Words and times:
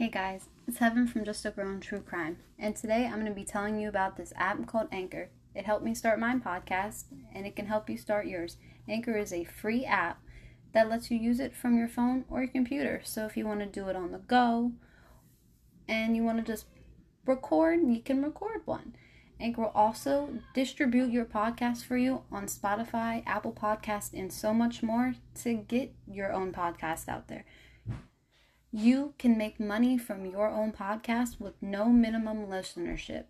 Hey 0.00 0.08
guys, 0.08 0.48
it's 0.66 0.78
Heaven 0.78 1.06
from 1.06 1.26
Just 1.26 1.44
a 1.44 1.50
Girl 1.50 1.68
in 1.68 1.78
True 1.78 2.00
Crime, 2.00 2.38
and 2.58 2.74
today 2.74 3.04
I'm 3.04 3.16
going 3.20 3.26
to 3.26 3.32
be 3.32 3.44
telling 3.44 3.78
you 3.78 3.86
about 3.86 4.16
this 4.16 4.32
app 4.34 4.66
called 4.66 4.88
Anchor. 4.90 5.28
It 5.54 5.66
helped 5.66 5.84
me 5.84 5.94
start 5.94 6.18
my 6.18 6.36
podcast, 6.36 7.04
and 7.34 7.46
it 7.46 7.54
can 7.54 7.66
help 7.66 7.90
you 7.90 7.98
start 7.98 8.24
yours. 8.24 8.56
Anchor 8.88 9.14
is 9.18 9.30
a 9.30 9.44
free 9.44 9.84
app 9.84 10.22
that 10.72 10.88
lets 10.88 11.10
you 11.10 11.18
use 11.18 11.38
it 11.38 11.54
from 11.54 11.76
your 11.76 11.86
phone 11.86 12.24
or 12.30 12.40
your 12.40 12.50
computer. 12.50 13.02
So 13.04 13.26
if 13.26 13.36
you 13.36 13.46
want 13.46 13.60
to 13.60 13.66
do 13.66 13.88
it 13.88 13.94
on 13.94 14.12
the 14.12 14.20
go 14.20 14.72
and 15.86 16.16
you 16.16 16.24
want 16.24 16.38
to 16.38 16.50
just 16.50 16.64
record, 17.26 17.80
you 17.86 18.00
can 18.00 18.22
record 18.22 18.62
one. 18.64 18.96
Anchor 19.38 19.60
will 19.60 19.72
also 19.74 20.30
distribute 20.54 21.10
your 21.10 21.26
podcast 21.26 21.84
for 21.84 21.98
you 21.98 22.22
on 22.32 22.46
Spotify, 22.46 23.22
Apple 23.26 23.52
Podcast, 23.52 24.14
and 24.14 24.32
so 24.32 24.54
much 24.54 24.82
more 24.82 25.16
to 25.42 25.52
get 25.52 25.92
your 26.10 26.32
own 26.32 26.52
podcast 26.52 27.06
out 27.06 27.28
there. 27.28 27.44
You 28.72 29.14
can 29.18 29.36
make 29.36 29.58
money 29.58 29.98
from 29.98 30.24
your 30.24 30.48
own 30.48 30.72
podcast 30.72 31.40
with 31.40 31.54
no 31.60 31.86
minimum 31.86 32.46
listenership. 32.46 33.24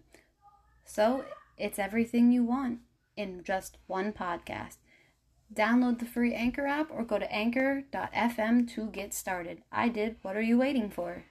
So 0.84 1.24
it's 1.56 1.78
everything 1.78 2.30
you 2.30 2.44
want 2.44 2.80
in 3.16 3.42
just 3.42 3.78
one 3.86 4.12
podcast. 4.12 4.76
Download 5.52 5.98
the 5.98 6.04
free 6.04 6.34
Anchor 6.34 6.66
app 6.66 6.90
or 6.90 7.04
go 7.04 7.18
to 7.18 7.32
anchor.fm 7.32 8.70
to 8.74 8.86
get 8.88 9.14
started. 9.14 9.62
I 9.72 9.88
did. 9.88 10.16
What 10.20 10.36
are 10.36 10.42
you 10.42 10.58
waiting 10.58 10.90
for? 10.90 11.24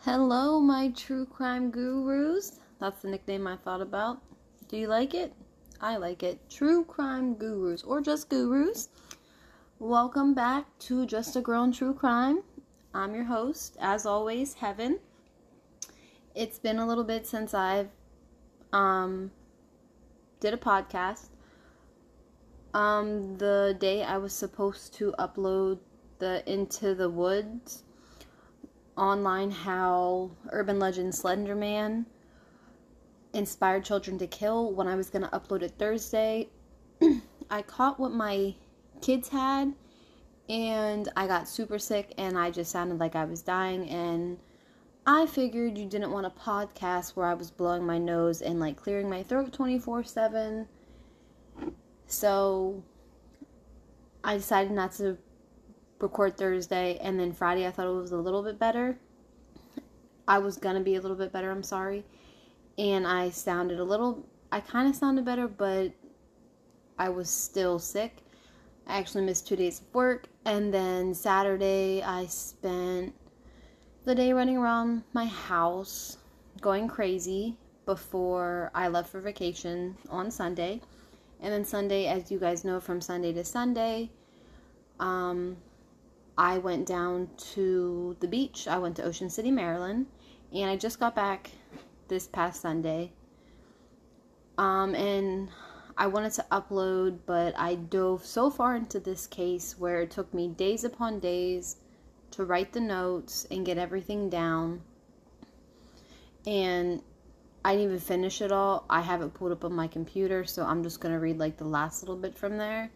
Hello, 0.00 0.58
my 0.58 0.90
true 0.90 1.26
crime 1.26 1.70
gurus. 1.70 2.58
That's 2.80 3.02
the 3.02 3.08
nickname 3.08 3.46
I 3.46 3.56
thought 3.56 3.80
about. 3.80 4.20
Do 4.68 4.76
you 4.76 4.88
like 4.88 5.14
it? 5.14 5.32
I 5.80 5.96
like 5.96 6.24
it. 6.24 6.40
True 6.50 6.84
crime 6.84 7.34
gurus 7.34 7.84
or 7.84 8.00
just 8.00 8.28
gurus. 8.28 8.88
Welcome 9.82 10.32
back 10.32 10.66
to 10.86 11.04
Just 11.06 11.34
a 11.34 11.40
Girl 11.40 11.64
in 11.64 11.72
True 11.72 11.92
Crime. 11.92 12.44
I'm 12.94 13.16
your 13.16 13.24
host, 13.24 13.76
as 13.80 14.06
always, 14.06 14.54
Heaven. 14.54 15.00
It's 16.36 16.60
been 16.60 16.78
a 16.78 16.86
little 16.86 17.02
bit 17.02 17.26
since 17.26 17.52
I've 17.52 17.88
um 18.72 19.32
did 20.38 20.54
a 20.54 20.56
podcast. 20.56 21.30
Um 22.72 23.36
the 23.38 23.76
day 23.80 24.04
I 24.04 24.18
was 24.18 24.32
supposed 24.32 24.94
to 24.98 25.12
upload 25.18 25.80
the 26.20 26.48
Into 26.48 26.94
the 26.94 27.10
Woods 27.10 27.82
online 28.96 29.50
how 29.50 30.30
urban 30.52 30.78
legend 30.78 31.12
Slenderman 31.12 32.04
inspired 33.32 33.84
children 33.84 34.16
to 34.18 34.28
kill 34.28 34.72
when 34.72 34.86
I 34.86 34.94
was 34.94 35.10
going 35.10 35.22
to 35.22 35.30
upload 35.30 35.62
it 35.62 35.72
Thursday. 35.76 36.50
I 37.50 37.62
caught 37.62 37.98
what 37.98 38.12
my 38.12 38.54
kids 39.02 39.28
had 39.28 39.74
and 40.48 41.08
I 41.16 41.26
got 41.26 41.48
super 41.48 41.78
sick 41.78 42.14
and 42.18 42.38
I 42.38 42.50
just 42.50 42.70
sounded 42.70 42.98
like 42.98 43.14
I 43.14 43.24
was 43.24 43.42
dying 43.42 43.88
and 43.88 44.38
I 45.06 45.26
figured 45.26 45.76
you 45.76 45.86
didn't 45.86 46.12
want 46.12 46.26
a 46.26 46.30
podcast 46.30 47.16
where 47.16 47.26
I 47.26 47.34
was 47.34 47.50
blowing 47.50 47.84
my 47.84 47.98
nose 47.98 48.40
and 48.40 48.60
like 48.60 48.76
clearing 48.76 49.10
my 49.10 49.22
throat 49.22 49.52
24/7. 49.52 50.66
So 52.06 52.82
I 54.22 54.36
decided 54.36 54.72
not 54.72 54.92
to 54.92 55.18
record 55.98 56.36
Thursday 56.36 56.98
and 57.02 57.18
then 57.18 57.32
Friday 57.32 57.66
I 57.66 57.70
thought 57.70 57.86
it 57.86 57.90
was 57.90 58.12
a 58.12 58.16
little 58.16 58.42
bit 58.42 58.58
better. 58.58 58.98
I 60.28 60.38
was 60.38 60.56
going 60.56 60.76
to 60.76 60.82
be 60.82 60.94
a 60.94 61.00
little 61.00 61.16
bit 61.16 61.32
better, 61.32 61.50
I'm 61.50 61.64
sorry. 61.64 62.04
And 62.78 63.06
I 63.06 63.30
sounded 63.30 63.80
a 63.80 63.84
little 63.84 64.24
I 64.52 64.60
kind 64.60 64.88
of 64.88 64.94
sounded 64.94 65.24
better, 65.24 65.48
but 65.48 65.92
I 66.98 67.08
was 67.08 67.30
still 67.30 67.78
sick. 67.78 68.21
I 68.86 68.98
actually 68.98 69.24
missed 69.24 69.46
two 69.46 69.56
days 69.56 69.80
of 69.80 69.94
work, 69.94 70.26
and 70.44 70.72
then 70.72 71.14
Saturday 71.14 72.02
I 72.02 72.26
spent 72.26 73.14
the 74.04 74.14
day 74.14 74.32
running 74.32 74.56
around 74.56 75.04
my 75.12 75.26
house, 75.26 76.18
going 76.60 76.88
crazy 76.88 77.56
before 77.86 78.70
I 78.74 78.88
left 78.88 79.10
for 79.10 79.20
vacation 79.20 79.96
on 80.10 80.30
Sunday. 80.30 80.80
And 81.40 81.52
then 81.52 81.64
Sunday, 81.64 82.06
as 82.06 82.30
you 82.30 82.38
guys 82.38 82.64
know, 82.64 82.80
from 82.80 83.00
Sunday 83.00 83.32
to 83.32 83.44
Sunday, 83.44 84.10
um, 85.00 85.56
I 86.38 86.58
went 86.58 86.86
down 86.86 87.28
to 87.54 88.16
the 88.20 88.28
beach. 88.28 88.68
I 88.68 88.78
went 88.78 88.96
to 88.96 89.02
Ocean 89.02 89.28
City, 89.28 89.50
Maryland, 89.50 90.06
and 90.52 90.70
I 90.70 90.76
just 90.76 91.00
got 91.00 91.14
back 91.14 91.50
this 92.08 92.26
past 92.26 92.60
Sunday. 92.60 93.12
Um, 94.58 94.94
and 94.94 95.48
I 95.96 96.06
wanted 96.06 96.32
to 96.32 96.46
upload, 96.50 97.18
but 97.26 97.58
I 97.58 97.74
dove 97.74 98.24
so 98.24 98.50
far 98.50 98.76
into 98.76 99.00
this 99.00 99.26
case 99.26 99.78
where 99.78 100.02
it 100.02 100.10
took 100.10 100.32
me 100.32 100.48
days 100.48 100.84
upon 100.84 101.20
days 101.20 101.76
to 102.32 102.44
write 102.44 102.72
the 102.72 102.80
notes 102.80 103.46
and 103.50 103.66
get 103.66 103.78
everything 103.78 104.30
down. 104.30 104.82
And 106.46 107.02
I 107.64 107.72
didn't 107.72 107.84
even 107.84 107.98
finish 108.00 108.40
it 108.40 108.50
all. 108.50 108.84
I 108.90 109.00
have 109.02 109.22
it 109.22 109.34
pulled 109.34 109.52
up 109.52 109.64
on 109.64 109.72
my 109.72 109.86
computer, 109.86 110.44
so 110.44 110.64
I'm 110.64 110.82
just 110.82 111.00
going 111.00 111.14
to 111.14 111.20
read 111.20 111.38
like 111.38 111.56
the 111.58 111.64
last 111.64 112.02
little 112.02 112.16
bit 112.16 112.36
from 112.36 112.58
there 112.58 112.90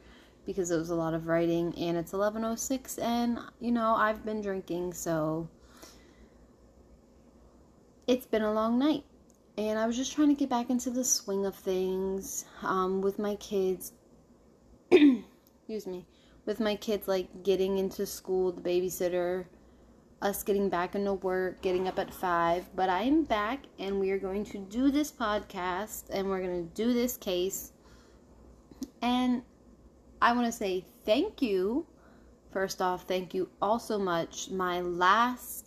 because 0.45 0.71
it 0.71 0.79
was 0.79 0.91
a 0.91 0.95
lot 0.95 1.15
of 1.15 1.27
writing 1.27 1.75
and 1.77 1.97
it's 1.97 2.13
11:06 2.13 2.99
and 3.03 3.39
you 3.61 3.73
know, 3.73 3.95
I've 3.95 4.25
been 4.25 4.41
drinking, 4.41 4.95
so 4.95 5.49
it's 8.07 8.27
been 8.27 8.43
a 8.43 8.53
long 8.53 8.79
night 8.79 9.05
and 9.59 9.79
I 9.79 9.87
was 9.87 9.97
just 9.97 10.13
trying 10.13 10.29
to 10.29 10.35
get 10.35 10.51
back 10.51 10.71
into 10.71 10.91
the 10.91 11.05
swing 11.05 11.47
of 11.47 11.55
things 11.55 12.45
um, 12.63 13.01
with 13.01 13.19
my 13.19 13.37
kids. 13.37 13.93
Excuse 14.91 15.87
me, 15.87 16.07
with 16.45 16.61
my 16.61 16.77
kids, 16.77 17.09
like 17.09 17.43
getting 17.43 17.79
into 17.79 18.05
school, 18.05 18.53
the 18.53 18.61
babysitter, 18.61 19.47
us 20.21 20.43
getting 20.43 20.69
back 20.69 20.95
into 20.95 21.15
work, 21.15 21.63
getting 21.63 21.89
up 21.89 21.99
at 21.99 22.13
five. 22.13 22.65
But 22.75 22.89
I 22.89 23.03
am 23.03 23.25
back, 23.25 23.65
and 23.79 23.99
we 23.99 24.11
are 24.11 24.19
going 24.19 24.45
to 24.47 24.59
do 24.59 24.91
this 24.91 25.11
podcast, 25.11 26.05
and 26.11 26.29
we're 26.29 26.43
going 26.43 26.69
to 26.69 26.75
do 26.75 26.93
this 26.93 27.17
case. 27.17 27.73
And 29.01 29.43
I 30.21 30.33
want 30.33 30.47
to 30.47 30.53
say 30.53 30.85
thank 31.05 31.41
you. 31.41 31.87
First 32.53 32.81
off, 32.81 33.05
thank 33.05 33.35
you 33.35 33.49
all 33.61 33.79
so 33.79 33.99
much. 33.99 34.51
My 34.51 34.81
last 34.81 35.66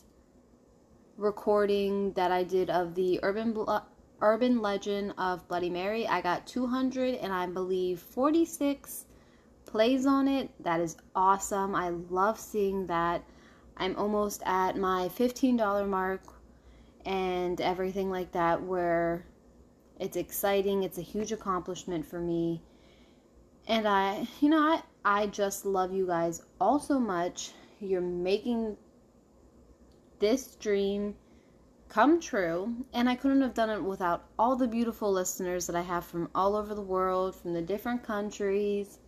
recording 1.19 2.13
that 2.13 2.31
I 2.31 2.44
did 2.44 2.69
of 2.69 2.96
the 2.96 3.19
urban 3.24 3.52
Blo- 3.53 3.81
urban 4.22 4.62
legend 4.62 5.13
of 5.18 5.47
Bloody 5.47 5.69
Mary. 5.69 6.07
I 6.07 6.22
got 6.22 6.47
200 6.47 7.16
and 7.16 7.31
I 7.31 7.46
believe 7.46 8.00
46 8.00 9.06
plays 9.66 10.06
on 10.06 10.28
it. 10.28 10.50
That 10.63 10.80
is 10.80 10.97
awesome. 11.16 11.75
I 11.75 11.90
love 11.90 12.40
seeing 12.40 12.88
that. 12.88 13.24
I'm 13.78 13.96
almost 13.96 14.41
at 14.46 14.78
my 14.78 15.09
$15 15.09 15.88
mark 15.88 16.22
and 17.06 17.59
everything 17.62 18.09
like 18.09 18.31
that 18.34 18.62
where 18.62 19.25
it's 20.00 20.18
exciting. 20.18 20.84
It's 20.84 20.97
a 20.97 21.03
huge 21.03 21.31
accomplishment 21.31 22.06
for 22.06 22.19
me. 22.19 22.62
And 23.68 23.88
I, 23.88 24.28
you 24.41 24.50
know, 24.50 24.59
I 24.59 24.81
I 25.06 25.28
just 25.28 25.66
love 25.66 25.94
you 25.94 26.07
guys 26.07 26.41
all 26.59 26.80
so 26.80 27.00
much. 27.00 27.51
You're 27.80 28.01
making 28.01 28.75
this 30.19 30.56
dream 30.56 31.16
come 31.90 32.19
true. 32.19 32.85
And 32.94 33.09
I 33.09 33.16
couldn't 33.16 33.41
have 33.41 33.53
done 33.53 33.69
it 33.69 33.84
without 33.84 34.25
all 34.38 34.56
the 34.56 34.68
beautiful 34.68 35.12
listeners 35.12 35.68
that 35.68 35.75
I 35.75 35.81
have 35.81 36.06
from 36.06 36.30
all 36.35 36.56
over 36.56 36.75
the 36.75 36.81
world, 36.81 37.35
from 37.35 37.53
the 37.53 37.62
different 37.62 38.03
countries. 38.03 39.00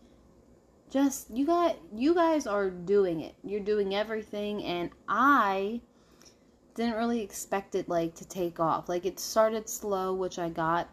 Just 0.89 1.29
you 1.31 1.45
guys 1.45 1.75
you 1.95 2.13
guys 2.13 2.45
are 2.45 2.69
doing 2.69 3.21
it. 3.21 3.35
You're 3.43 3.61
doing 3.61 3.95
everything 3.95 4.63
and 4.63 4.89
I 5.07 5.81
didn't 6.73 6.95
really 6.95 7.21
expect 7.21 7.75
it 7.75 7.87
like 7.87 8.15
to 8.15 8.27
take 8.27 8.59
off. 8.59 8.89
Like 8.89 9.05
it 9.05 9.19
started 9.19 9.69
slow, 9.69 10.13
which 10.13 10.39
I 10.39 10.49
got, 10.49 10.89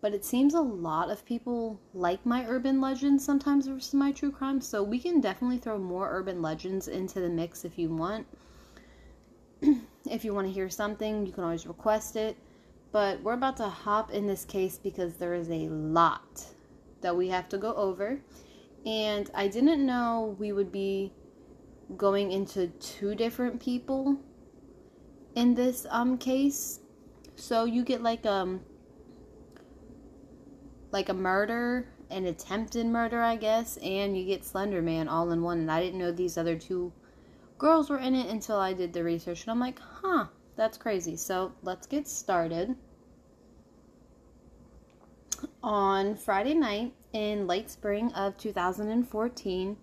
but 0.00 0.14
it 0.14 0.24
seems 0.24 0.54
a 0.54 0.60
lot 0.60 1.10
of 1.10 1.24
people 1.24 1.80
like 1.92 2.24
my 2.24 2.46
urban 2.46 2.80
legends 2.80 3.24
sometimes 3.24 3.66
versus 3.66 3.94
my 3.94 4.12
true 4.12 4.30
crime. 4.30 4.60
So 4.60 4.82
we 4.82 4.98
can 4.98 5.20
definitely 5.20 5.58
throw 5.58 5.78
more 5.78 6.08
urban 6.10 6.40
legends 6.40 6.88
into 6.88 7.20
the 7.20 7.28
mix 7.28 7.64
if 7.64 7.78
you 7.78 7.90
want. 7.90 8.26
If 10.10 10.24
you 10.24 10.34
want 10.34 10.46
to 10.46 10.52
hear 10.52 10.68
something, 10.68 11.26
you 11.26 11.32
can 11.32 11.44
always 11.44 11.66
request 11.66 12.16
it. 12.16 12.36
But 12.92 13.22
we're 13.22 13.34
about 13.34 13.56
to 13.58 13.68
hop 13.68 14.12
in 14.12 14.26
this 14.26 14.44
case 14.44 14.78
because 14.78 15.14
there 15.14 15.34
is 15.34 15.50
a 15.50 15.68
lot 15.68 16.46
that 17.00 17.16
we 17.16 17.28
have 17.28 17.48
to 17.48 17.58
go 17.58 17.74
over. 17.74 18.20
And 18.86 19.30
I 19.34 19.48
didn't 19.48 19.84
know 19.84 20.36
we 20.38 20.52
would 20.52 20.70
be 20.70 21.12
going 21.96 22.32
into 22.32 22.68
two 22.68 23.14
different 23.14 23.60
people 23.60 24.18
in 25.34 25.54
this 25.54 25.86
um 25.90 26.18
case. 26.18 26.80
So 27.36 27.64
you 27.64 27.84
get 27.84 28.02
like 28.02 28.24
um 28.26 28.60
like 30.92 31.08
a 31.08 31.14
murder, 31.14 31.88
an 32.10 32.26
attempted 32.26 32.86
murder, 32.86 33.20
I 33.20 33.36
guess, 33.36 33.76
and 33.78 34.16
you 34.16 34.24
get 34.24 34.44
Slender 34.44 34.80
Man 34.80 35.08
all 35.08 35.32
in 35.32 35.42
one. 35.42 35.58
And 35.58 35.70
I 35.70 35.82
didn't 35.82 35.98
know 35.98 36.12
these 36.12 36.38
other 36.38 36.56
two 36.56 36.92
girls 37.64 37.88
were 37.88 37.98
in 37.98 38.14
it 38.14 38.26
until 38.26 38.58
I 38.58 38.74
did 38.74 38.92
the 38.92 39.02
research. 39.02 39.44
And 39.44 39.50
I'm 39.50 39.58
like, 39.58 39.78
huh, 39.80 40.26
that's 40.54 40.76
crazy. 40.76 41.16
So 41.16 41.50
let's 41.62 41.86
get 41.86 42.06
started. 42.06 42.76
On 45.62 46.14
Friday 46.14 46.52
night 46.52 46.92
in 47.14 47.46
late 47.46 47.70
spring 47.70 48.12
of 48.12 48.36
2014, 48.36 49.78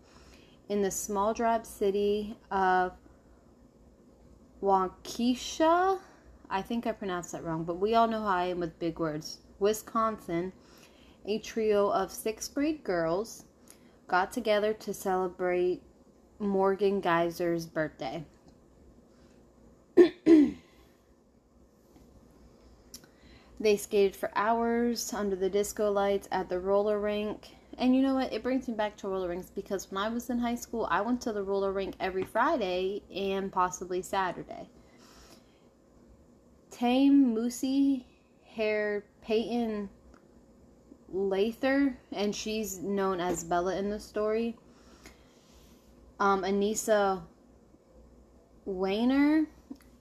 in 0.69 0.81
the 0.83 0.91
small 0.91 1.33
drop 1.33 1.65
city 1.65 2.37
of 2.51 2.91
Waukesha. 4.61 5.97
I 6.51 6.61
think 6.61 6.85
I 6.85 6.91
pronounced 6.91 7.31
that 7.31 7.43
wrong, 7.43 7.63
but 7.63 7.79
we 7.79 7.95
all 7.95 8.07
know 8.07 8.21
how 8.21 8.27
I 8.27 8.45
am 8.45 8.59
with 8.59 8.77
big 8.77 8.99
words. 8.99 9.39
Wisconsin, 9.57 10.53
a 11.25 11.39
trio 11.39 11.89
of 11.89 12.11
sixth 12.11 12.53
grade 12.53 12.83
girls 12.83 13.45
got 14.07 14.31
together 14.31 14.71
to 14.71 14.93
celebrate 14.93 15.81
Morgan 16.41 17.01
Geyser's 17.01 17.65
birthday. 17.65 18.25
they 23.59 23.77
skated 23.77 24.15
for 24.15 24.31
hours 24.35 25.13
under 25.13 25.35
the 25.35 25.49
disco 25.49 25.91
lights 25.91 26.27
at 26.31 26.49
the 26.49 26.59
roller 26.59 26.99
rink. 26.99 27.49
And 27.77 27.95
you 27.95 28.01
know 28.01 28.15
what? 28.15 28.33
It 28.33 28.43
brings 28.43 28.67
me 28.67 28.73
back 28.73 28.97
to 28.97 29.07
roller 29.07 29.29
rinks 29.29 29.49
because 29.49 29.89
when 29.91 30.03
I 30.03 30.09
was 30.09 30.29
in 30.29 30.39
high 30.39 30.55
school, 30.55 30.87
I 30.89 31.01
went 31.01 31.21
to 31.21 31.31
the 31.31 31.43
roller 31.43 31.71
rink 31.71 31.95
every 31.99 32.23
Friday 32.23 33.03
and 33.15 33.51
possibly 33.51 34.01
Saturday. 34.01 34.67
Tame 36.71 37.35
Moosey 37.35 38.05
Hair 38.43 39.05
Payton 39.21 39.89
Leutner, 41.13 41.95
and 42.11 42.35
she's 42.35 42.79
known 42.79 43.19
as 43.19 43.43
Bella 43.43 43.75
in 43.75 43.89
the 43.89 43.99
story. 43.99 44.57
Um, 46.21 46.43
Anissa 46.43 47.23
Weier 48.67 49.47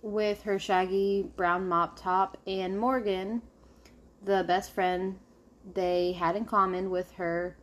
with 0.02 0.42
her 0.42 0.58
shaggy 0.58 1.26
brown 1.34 1.66
mop 1.66 1.98
top, 1.98 2.36
and 2.46 2.78
Morgan, 2.78 3.40
the 4.22 4.44
best 4.46 4.70
friend 4.72 5.18
they 5.72 6.12
had 6.12 6.36
in 6.36 6.44
common 6.44 6.90
with 6.90 7.12
her 7.12 7.56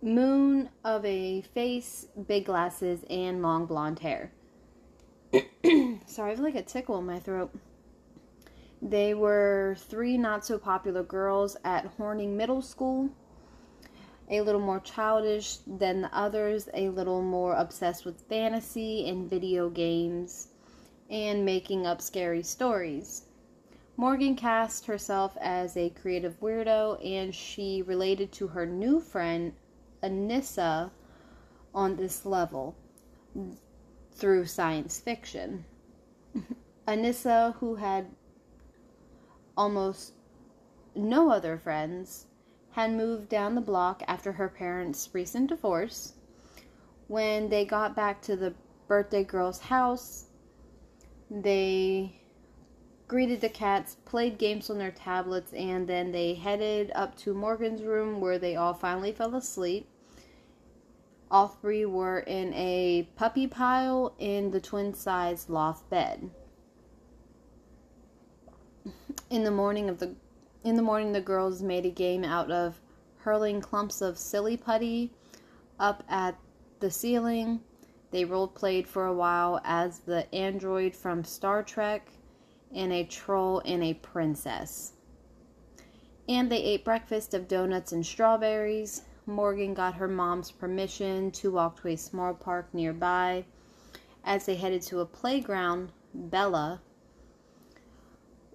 moon 0.00 0.68
of 0.84 1.04
a 1.04 1.42
face, 1.52 2.06
big 2.28 2.44
glasses, 2.44 3.04
and 3.10 3.42
long 3.42 3.66
blonde 3.66 3.98
hair. 3.98 4.30
Sorry, 6.06 6.28
I 6.28 6.28
have 6.28 6.38
like 6.38 6.54
a 6.54 6.62
tickle 6.62 7.00
in 7.00 7.06
my 7.06 7.18
throat. 7.18 7.52
They 8.80 9.14
were 9.14 9.74
three 9.80 10.16
not 10.16 10.46
so 10.46 10.58
popular 10.58 11.02
girls 11.02 11.56
at 11.64 11.86
Horning 11.96 12.36
Middle 12.36 12.62
School. 12.62 13.10
A 14.28 14.40
little 14.40 14.60
more 14.60 14.80
childish 14.80 15.58
than 15.66 16.00
the 16.00 16.16
others, 16.16 16.68
a 16.74 16.88
little 16.88 17.22
more 17.22 17.54
obsessed 17.54 18.04
with 18.04 18.28
fantasy 18.28 19.08
and 19.08 19.30
video 19.30 19.70
games, 19.70 20.48
and 21.08 21.44
making 21.44 21.86
up 21.86 22.02
scary 22.02 22.42
stories. 22.42 23.26
Morgan 23.96 24.34
cast 24.34 24.86
herself 24.86 25.36
as 25.40 25.76
a 25.76 25.90
creative 25.90 26.40
weirdo, 26.40 26.98
and 27.04 27.34
she 27.34 27.82
related 27.82 28.32
to 28.32 28.48
her 28.48 28.66
new 28.66 29.00
friend, 29.00 29.54
Anissa, 30.02 30.90
on 31.74 31.96
this 31.96 32.26
level 32.26 32.74
through 34.12 34.46
science 34.46 34.98
fiction. 34.98 35.64
Anissa, 36.88 37.54
who 37.56 37.76
had 37.76 38.06
almost 39.56 40.12
no 40.94 41.30
other 41.30 41.56
friends, 41.58 42.26
had 42.76 42.92
moved 42.92 43.30
down 43.30 43.54
the 43.54 43.60
block 43.62 44.02
after 44.06 44.32
her 44.32 44.50
parents' 44.50 45.08
recent 45.14 45.48
divorce. 45.48 46.12
When 47.08 47.48
they 47.48 47.64
got 47.64 47.96
back 47.96 48.20
to 48.22 48.36
the 48.36 48.52
birthday 48.86 49.24
girl's 49.24 49.60
house, 49.60 50.26
they 51.30 52.20
greeted 53.08 53.40
the 53.40 53.48
cats, 53.48 53.96
played 54.04 54.36
games 54.36 54.68
on 54.68 54.76
their 54.76 54.90
tablets, 54.90 55.54
and 55.54 55.88
then 55.88 56.12
they 56.12 56.34
headed 56.34 56.92
up 56.94 57.16
to 57.16 57.32
Morgan's 57.32 57.80
room 57.80 58.20
where 58.20 58.38
they 58.38 58.56
all 58.56 58.74
finally 58.74 59.12
fell 59.12 59.34
asleep. 59.34 59.88
All 61.30 61.48
three 61.48 61.86
were 61.86 62.18
in 62.18 62.52
a 62.52 63.08
puppy 63.16 63.46
pile 63.46 64.14
in 64.18 64.50
the 64.50 64.60
twin 64.60 64.92
size 64.92 65.48
loft 65.48 65.88
bed. 65.88 66.28
In 69.30 69.44
the 69.44 69.50
morning 69.50 69.88
of 69.88 69.98
the 69.98 70.14
in 70.66 70.74
the 70.74 70.82
morning 70.82 71.12
the 71.12 71.20
girls 71.20 71.62
made 71.62 71.86
a 71.86 71.90
game 71.90 72.24
out 72.24 72.50
of 72.50 72.80
hurling 73.18 73.60
clumps 73.60 74.02
of 74.02 74.18
silly 74.18 74.56
putty 74.56 75.12
up 75.78 76.02
at 76.08 76.36
the 76.80 76.90
ceiling. 76.90 77.60
They 78.10 78.24
role 78.24 78.48
played 78.48 78.88
for 78.88 79.06
a 79.06 79.14
while 79.14 79.60
as 79.62 80.00
the 80.00 80.26
android 80.34 80.96
from 80.96 81.22
Star 81.22 81.62
Trek 81.62 82.08
and 82.74 82.92
a 82.92 83.04
troll 83.04 83.62
and 83.64 83.84
a 83.84 83.94
princess. 83.94 84.94
And 86.28 86.50
they 86.50 86.60
ate 86.60 86.84
breakfast 86.84 87.32
of 87.32 87.46
donuts 87.46 87.92
and 87.92 88.04
strawberries. 88.04 89.02
Morgan 89.24 89.72
got 89.72 89.94
her 89.94 90.08
mom's 90.08 90.50
permission 90.50 91.30
to 91.30 91.52
walk 91.52 91.80
to 91.82 91.88
a 91.88 91.96
small 91.96 92.34
park 92.34 92.66
nearby. 92.74 93.44
As 94.24 94.46
they 94.46 94.56
headed 94.56 94.82
to 94.82 94.98
a 94.98 95.06
playground, 95.06 95.92
Bella, 96.12 96.80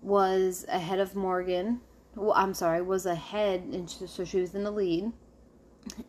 was 0.01 0.65
ahead 0.67 0.99
of 0.99 1.15
Morgan. 1.15 1.79
Well, 2.15 2.33
I'm 2.35 2.53
sorry, 2.53 2.81
was 2.81 3.05
ahead, 3.05 3.61
and 3.71 3.89
so 3.89 4.25
she 4.25 4.41
was 4.41 4.53
in 4.53 4.63
the 4.63 4.71
lead. 4.71 5.11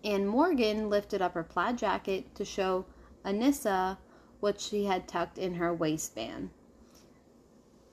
And 0.04 0.28
Morgan 0.28 0.90
lifted 0.90 1.22
up 1.22 1.34
her 1.34 1.44
plaid 1.44 1.78
jacket 1.78 2.34
to 2.34 2.44
show 2.44 2.84
Anissa 3.24 3.98
what 4.40 4.60
she 4.60 4.84
had 4.84 5.06
tucked 5.06 5.38
in 5.38 5.54
her 5.54 5.72
waistband. 5.72 6.50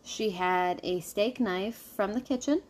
She 0.03 0.31
had 0.31 0.79
a 0.83 0.99
steak 1.01 1.39
knife 1.39 1.77
from 1.95 2.13
the 2.13 2.21
kitchen. 2.21 2.63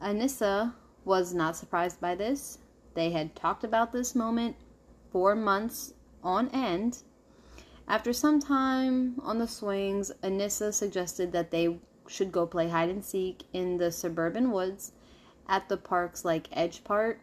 Anissa 0.00 0.74
was 1.04 1.32
not 1.32 1.56
surprised 1.56 2.00
by 2.00 2.14
this. 2.14 2.58
They 2.94 3.10
had 3.10 3.34
talked 3.34 3.64
about 3.64 3.92
this 3.92 4.14
moment 4.14 4.56
for 5.10 5.34
months 5.34 5.94
on 6.22 6.48
end. 6.50 6.98
After 7.88 8.12
some 8.12 8.40
time 8.40 9.20
on 9.22 9.38
the 9.38 9.48
swings, 9.48 10.12
Anissa 10.22 10.72
suggested 10.72 11.32
that 11.32 11.50
they 11.50 11.78
should 12.08 12.32
go 12.32 12.46
play 12.46 12.68
hide 12.68 12.88
and 12.88 13.04
seek 13.04 13.44
in 13.52 13.78
the 13.78 13.90
suburban 13.90 14.50
woods 14.50 14.92
at 15.48 15.68
the 15.68 15.76
park's 15.76 16.24
like 16.24 16.48
edge 16.52 16.84
part. 16.84 17.20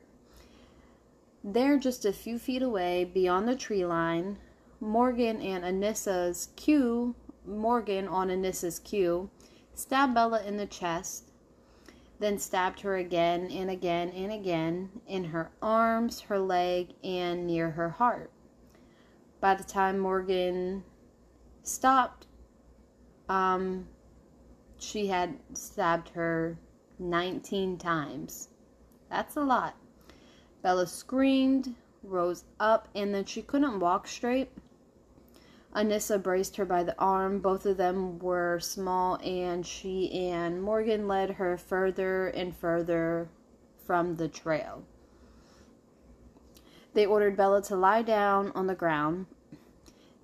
There, 1.43 1.77
just 1.77 2.05
a 2.05 2.13
few 2.13 2.37
feet 2.37 2.61
away 2.61 3.03
beyond 3.03 3.47
the 3.47 3.55
tree 3.55 3.85
line, 3.85 4.37
Morgan 4.79 5.41
and 5.41 5.63
Anissa's 5.63 6.49
cue, 6.55 7.15
Morgan 7.45 8.07
on 8.07 8.29
Anissa's 8.29 8.79
cue, 8.79 9.29
stabbed 9.73 10.13
Bella 10.13 10.43
in 10.43 10.57
the 10.57 10.67
chest, 10.67 11.31
then 12.19 12.37
stabbed 12.37 12.81
her 12.81 12.97
again 12.97 13.49
and 13.49 13.69
again 13.69 14.09
and 14.09 14.31
again 14.31 14.89
in 15.07 15.25
her 15.25 15.51
arms, 15.61 16.21
her 16.21 16.37
leg, 16.37 16.89
and 17.03 17.47
near 17.47 17.71
her 17.71 17.89
heart. 17.89 18.31
By 19.39 19.55
the 19.55 19.63
time 19.63 19.97
Morgan 19.97 20.83
stopped, 21.63 22.27
um, 23.27 23.87
she 24.81 25.07
had 25.07 25.37
stabbed 25.53 26.09
her 26.09 26.57
19 26.99 27.77
times. 27.77 28.49
That's 29.09 29.35
a 29.35 29.41
lot. 29.41 29.75
Bella 30.61 30.87
screamed, 30.87 31.75
rose 32.03 32.45
up, 32.59 32.87
and 32.95 33.13
then 33.13 33.25
she 33.25 33.41
couldn't 33.41 33.79
walk 33.79 34.07
straight. 34.07 34.51
Anissa 35.75 36.21
braced 36.21 36.57
her 36.57 36.65
by 36.65 36.83
the 36.83 36.99
arm. 36.99 37.39
Both 37.39 37.65
of 37.65 37.77
them 37.77 38.19
were 38.19 38.59
small, 38.59 39.15
and 39.23 39.65
she 39.65 40.11
and 40.11 40.61
Morgan 40.61 41.07
led 41.07 41.31
her 41.31 41.57
further 41.57 42.27
and 42.27 42.55
further 42.55 43.29
from 43.85 44.15
the 44.17 44.27
trail. 44.27 44.83
They 46.93 47.05
ordered 47.05 47.37
Bella 47.37 47.61
to 47.63 47.75
lie 47.75 48.01
down 48.01 48.51
on 48.53 48.67
the 48.67 48.75
ground, 48.75 49.27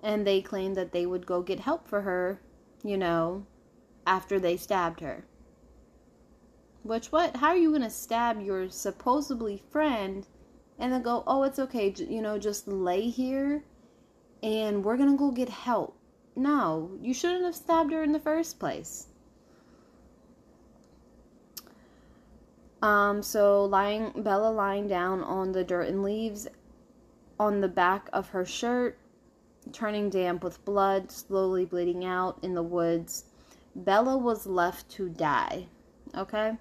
and 0.02 0.26
they 0.26 0.42
claimed 0.42 0.76
that 0.76 0.92
they 0.92 1.06
would 1.06 1.26
go 1.26 1.42
get 1.42 1.60
help 1.60 1.88
for 1.88 2.02
her, 2.02 2.40
you 2.84 2.98
know, 2.98 3.46
after 4.08 4.40
they 4.40 4.56
stabbed 4.56 5.00
her. 5.00 5.24
Which, 6.82 7.12
what? 7.12 7.36
How 7.36 7.48
are 7.48 7.56
you 7.56 7.68
going 7.68 7.82
to 7.82 7.90
stab 7.90 8.40
your 8.40 8.70
supposedly 8.70 9.62
friend 9.70 10.26
and 10.78 10.92
then 10.92 11.02
go, 11.02 11.22
oh, 11.26 11.42
it's 11.42 11.58
okay, 11.58 11.94
you 11.96 12.22
know, 12.22 12.38
just 12.38 12.66
lay 12.66 13.10
here 13.10 13.64
and 14.42 14.82
we're 14.82 14.96
going 14.96 15.10
to 15.10 15.18
go 15.18 15.30
get 15.30 15.50
help? 15.50 15.96
No, 16.34 16.92
you 17.02 17.12
shouldn't 17.12 17.44
have 17.44 17.54
stabbed 17.54 17.92
her 17.92 18.02
in 18.02 18.12
the 18.12 18.20
first 18.20 18.58
place. 18.58 19.08
Um, 22.80 23.22
so 23.22 23.64
lying 23.64 24.12
Bella 24.22 24.50
lying 24.50 24.86
down 24.86 25.22
on 25.22 25.52
the 25.52 25.64
dirt 25.64 25.88
and 25.88 26.02
leaves 26.02 26.46
on 27.38 27.60
the 27.60 27.68
back 27.68 28.08
of 28.12 28.28
her 28.30 28.44
shirt, 28.44 28.98
turning 29.72 30.10
damp 30.10 30.44
with 30.44 30.64
blood, 30.64 31.10
slowly 31.10 31.64
bleeding 31.64 32.04
out 32.04 32.38
in 32.42 32.54
the 32.54 32.62
woods. 32.62 33.24
Bella 33.84 34.16
was 34.16 34.46
left 34.46 34.88
to 34.90 35.08
die. 35.08 35.66
Okay? 36.16 36.56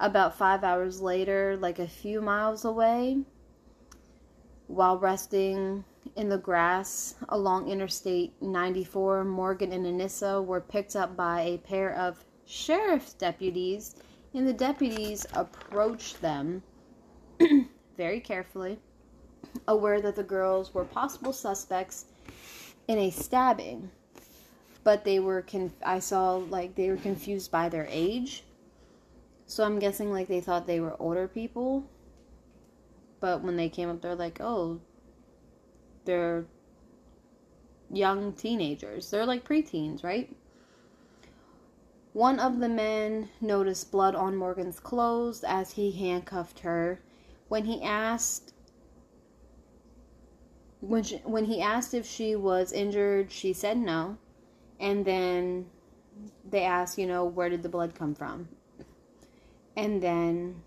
About 0.00 0.36
five 0.36 0.64
hours 0.64 1.00
later, 1.00 1.56
like 1.56 1.78
a 1.78 1.86
few 1.86 2.20
miles 2.20 2.64
away, 2.64 3.18
while 4.66 4.98
resting 4.98 5.84
in 6.16 6.28
the 6.28 6.38
grass 6.38 7.14
along 7.28 7.68
Interstate 7.68 8.32
94, 8.42 9.24
Morgan 9.24 9.72
and 9.72 9.86
Anissa 9.86 10.44
were 10.44 10.60
picked 10.60 10.96
up 10.96 11.16
by 11.16 11.42
a 11.42 11.58
pair 11.58 11.94
of 11.94 12.24
sheriff's 12.46 13.12
deputies, 13.12 13.96
and 14.34 14.46
the 14.46 14.52
deputies 14.52 15.24
approached 15.34 16.20
them 16.20 16.62
very 17.96 18.20
carefully, 18.20 18.78
aware 19.68 20.00
that 20.00 20.16
the 20.16 20.22
girls 20.22 20.74
were 20.74 20.84
possible 20.84 21.32
suspects 21.32 22.06
in 22.88 22.98
a 22.98 23.10
stabbing 23.10 23.90
but 24.84 25.04
they 25.04 25.18
were 25.18 25.42
conf- 25.42 25.82
I 25.84 25.98
saw 25.98 26.36
like 26.36 26.74
they 26.74 26.90
were 26.90 26.96
confused 26.96 27.50
by 27.50 27.68
their 27.68 27.86
age. 27.90 28.44
So 29.46 29.64
I'm 29.64 29.78
guessing 29.78 30.12
like 30.12 30.28
they 30.28 30.40
thought 30.40 30.66
they 30.66 30.80
were 30.80 30.96
older 31.00 31.28
people. 31.28 31.84
But 33.20 33.42
when 33.42 33.56
they 33.56 33.68
came 33.68 33.88
up 33.88 34.00
they're 34.00 34.14
like, 34.14 34.40
"Oh, 34.40 34.80
they're 36.04 36.46
young 37.90 38.32
teenagers. 38.32 39.10
They're 39.10 39.26
like 39.26 39.44
preteens, 39.44 40.04
right?" 40.04 40.34
One 42.12 42.40
of 42.40 42.58
the 42.58 42.68
men 42.68 43.28
noticed 43.40 43.92
blood 43.92 44.14
on 44.14 44.36
Morgan's 44.36 44.80
clothes 44.80 45.44
as 45.44 45.72
he 45.72 45.92
handcuffed 45.92 46.60
her. 46.60 47.00
When 47.48 47.64
he 47.64 47.82
asked 47.82 48.54
when 50.80 51.02
she, 51.02 51.16
when 51.18 51.44
he 51.46 51.60
asked 51.60 51.92
if 51.94 52.06
she 52.06 52.36
was 52.36 52.72
injured, 52.72 53.32
she 53.32 53.52
said 53.52 53.78
no. 53.78 54.18
And 54.80 55.04
then 55.04 55.66
they 56.48 56.62
asked, 56.62 56.98
you 56.98 57.06
know, 57.06 57.24
where 57.24 57.48
did 57.48 57.62
the 57.62 57.68
blood 57.68 57.94
come 57.94 58.14
from? 58.14 58.48
And 59.76 60.02
then 60.02 60.62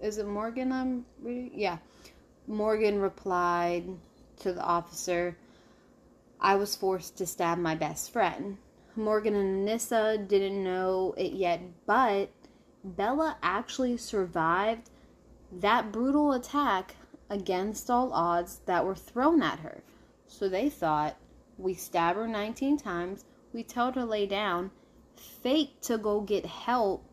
is 0.00 0.18
it 0.18 0.26
Morgan 0.26 0.72
I'm 0.72 1.04
reading? 1.22 1.52
Yeah. 1.54 1.78
Morgan 2.46 3.00
replied 3.00 3.84
to 4.40 4.52
the 4.52 4.62
officer, 4.62 5.36
I 6.40 6.56
was 6.56 6.74
forced 6.74 7.16
to 7.18 7.26
stab 7.26 7.58
my 7.58 7.76
best 7.76 8.12
friend. 8.12 8.58
Morgan 8.96 9.34
and 9.34 9.66
Anissa 9.66 10.26
didn't 10.26 10.62
know 10.62 11.14
it 11.16 11.32
yet, 11.32 11.60
but 11.86 12.30
Bella 12.84 13.36
actually 13.42 13.96
survived 13.96 14.90
that 15.52 15.92
brutal 15.92 16.32
attack 16.32 16.96
against 17.30 17.88
all 17.88 18.12
odds 18.12 18.60
that 18.66 18.84
were 18.84 18.96
thrown 18.96 19.42
at 19.42 19.60
her. 19.60 19.82
So 20.32 20.48
they 20.48 20.70
thought, 20.70 21.18
we 21.58 21.74
stab 21.74 22.16
her 22.16 22.26
19 22.26 22.78
times, 22.78 23.26
we 23.52 23.62
tell 23.62 23.88
her 23.88 24.00
to 24.00 24.04
lay 24.06 24.26
down, 24.26 24.70
fake 25.14 25.78
to 25.82 25.98
go 25.98 26.22
get 26.22 26.46
help, 26.46 27.04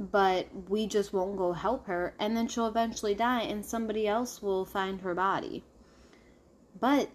but 0.00 0.48
we 0.68 0.88
just 0.88 1.12
won't 1.12 1.36
go 1.36 1.52
help 1.52 1.86
her, 1.86 2.16
and 2.18 2.36
then 2.36 2.48
she'll 2.48 2.66
eventually 2.66 3.14
die, 3.14 3.42
and 3.42 3.64
somebody 3.64 4.08
else 4.08 4.42
will 4.42 4.64
find 4.64 5.00
her 5.02 5.14
body. 5.14 5.62
But 6.80 7.08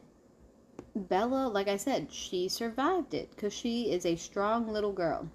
Bella, 0.96 1.50
like 1.50 1.68
I 1.68 1.76
said, 1.76 2.12
she 2.12 2.48
survived 2.48 3.14
it 3.14 3.32
because 3.32 3.52
she 3.52 3.92
is 3.92 4.06
a 4.06 4.16
strong 4.16 4.70
little 4.70 4.94
girl. 4.94 5.30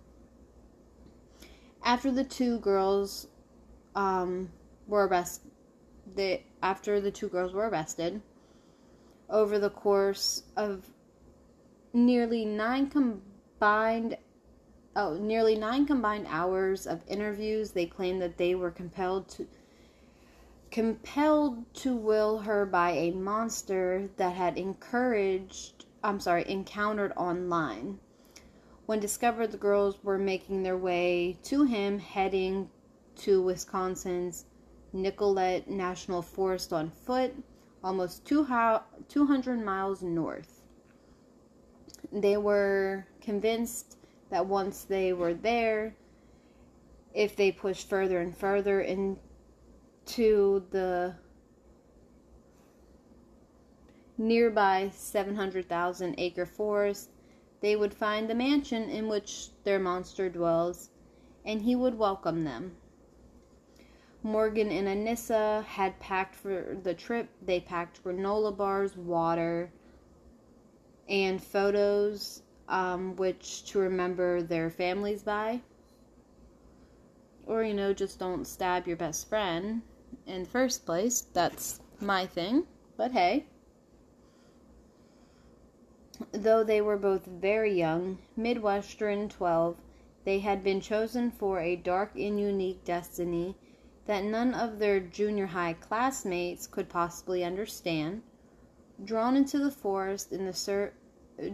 After 1.84 2.11
the 2.11 2.25
two 2.25 2.58
girls 2.58 3.28
um, 3.94 4.50
were 4.88 5.06
arrested, 5.06 5.50
after 6.62 7.02
the 7.02 7.11
two 7.11 7.28
girls 7.28 7.52
were 7.52 7.68
arrested, 7.68 8.23
over 9.28 9.59
the 9.59 9.71
course 9.71 10.43
of 10.57 10.88
nearly 11.93 12.45
nine 12.45 12.88
combined 12.88 14.16
oh 14.97 15.16
nearly 15.16 15.57
nine 15.57 15.87
combined 15.87 16.26
hours 16.28 16.87
of 16.87 17.02
interviews 17.07 17.71
they 17.71 17.87
claimed 17.87 18.21
that 18.21 18.37
they 18.37 18.54
were 18.54 18.71
compelled 18.71 19.28
to 19.28 19.47
compelled 20.71 21.64
to 21.75 21.95
will 21.95 22.38
her 22.38 22.66
by 22.66 22.90
a 22.90 23.11
monster 23.12 24.09
that 24.16 24.35
had 24.35 24.59
encouraged 24.59 25.85
I'm 26.04 26.21
sorry 26.21 26.45
encountered 26.47 27.14
online. 27.16 27.99
When 28.85 29.00
discovered 29.00 29.52
the 29.52 29.57
girls 29.57 30.04
were 30.04 30.19
making 30.19 30.62
their 30.62 30.76
way 30.76 31.38
to 31.45 31.64
him 31.64 31.99
heading 31.99 32.69
to 33.16 33.40
Wisconsin's 33.40 34.45
Nicolet 34.93 35.71
National 35.71 36.21
Forest 36.21 36.75
on 36.75 36.90
foot 36.90 37.35
almost 37.84 38.24
two 38.24 38.44
ho- 38.44 38.82
200 39.08 39.62
miles 39.62 40.02
north. 40.02 40.62
They 42.10 42.38
were 42.38 43.06
convinced 43.20 43.98
that 44.30 44.46
once 44.46 44.84
they 44.84 45.12
were 45.12 45.34
there, 45.34 45.94
if 47.12 47.36
they 47.36 47.52
pushed 47.52 47.88
further 47.88 48.20
and 48.20 48.36
further 48.36 48.80
into 48.80 49.18
the 50.70 51.14
nearby 54.16 54.90
700,000 54.94 56.14
acre 56.18 56.46
forest, 56.46 57.10
they 57.60 57.76
would 57.76 57.92
find 57.92 58.28
the 58.28 58.34
mansion 58.34 58.88
in 58.88 59.08
which 59.08 59.48
their 59.64 59.78
monster 59.78 60.28
dwells, 60.28 60.90
and 61.44 61.62
he 61.62 61.76
would 61.76 61.98
welcome 61.98 62.44
them. 62.44 62.76
Morgan 64.26 64.71
and 64.71 64.88
Anissa 64.88 65.62
had 65.66 66.00
packed 66.00 66.35
for 66.35 66.78
the 66.83 66.95
trip. 66.95 67.28
They 67.43 67.61
packed 67.61 68.02
granola 68.02 68.57
bars, 68.57 68.97
water, 68.97 69.71
and 71.07 71.45
photos, 71.45 72.43
um, 72.66 73.16
which 73.16 73.66
to 73.66 73.78
remember 73.78 74.43
their 74.43 74.71
families 74.71 75.23
by. 75.23 75.61
Or, 77.47 77.62
you 77.64 77.75
know, 77.75 77.93
just 77.93 78.19
don't 78.19 78.47
stab 78.47 78.87
your 78.87 78.97
best 78.97 79.28
friend 79.28 79.83
in 80.26 80.45
the 80.45 80.49
first 80.49 80.87
place. 80.87 81.26
That's 81.35 81.81
my 82.00 82.25
thing. 82.25 82.66
But 82.97 83.12
hey. 83.12 83.45
Though 86.33 86.64
they 86.64 86.81
were 86.81 86.97
both 86.97 87.26
very 87.26 87.75
young, 87.75 88.16
Midwestern 88.38 89.28
12, 89.28 89.76
they 90.25 90.38
had 90.38 90.64
been 90.64 90.81
chosen 90.81 91.31
for 91.31 91.61
a 91.61 91.76
dark 91.76 92.16
and 92.16 92.40
unique 92.40 92.85
destiny 92.87 93.59
that 94.06 94.25
none 94.25 94.54
of 94.54 94.78
their 94.78 95.00
junior 95.00 95.46
high 95.46 95.73
classmates 95.73 96.66
could 96.66 96.88
possibly 96.88 97.44
understand. 97.44 98.23
Drawn 99.04 99.37
into 99.37 99.58
the 99.58 99.70
forest 99.70 100.32
in 100.32 100.44
the 100.44 100.52
ser- 100.52 100.94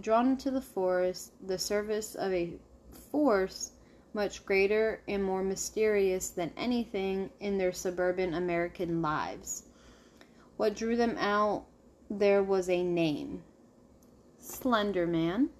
drawn 0.01 0.29
into 0.29 0.51
the 0.51 0.61
forest, 0.61 1.33
the 1.47 1.59
service 1.59 2.15
of 2.15 2.33
a 2.33 2.55
force 3.11 3.73
much 4.13 4.45
greater 4.45 5.01
and 5.07 5.23
more 5.23 5.43
mysterious 5.43 6.31
than 6.31 6.53
anything 6.57 7.31
in 7.39 7.59
their 7.59 7.73
suburban 7.73 8.35
American 8.35 9.01
lives. 9.01 9.65
What 10.57 10.75
drew 10.75 10.97
them 10.97 11.17
out 11.19 11.67
there 12.11 12.43
was 12.43 12.69
a 12.69 12.83
name 12.83 13.45
Slender 14.39 15.07
Man. 15.07 15.51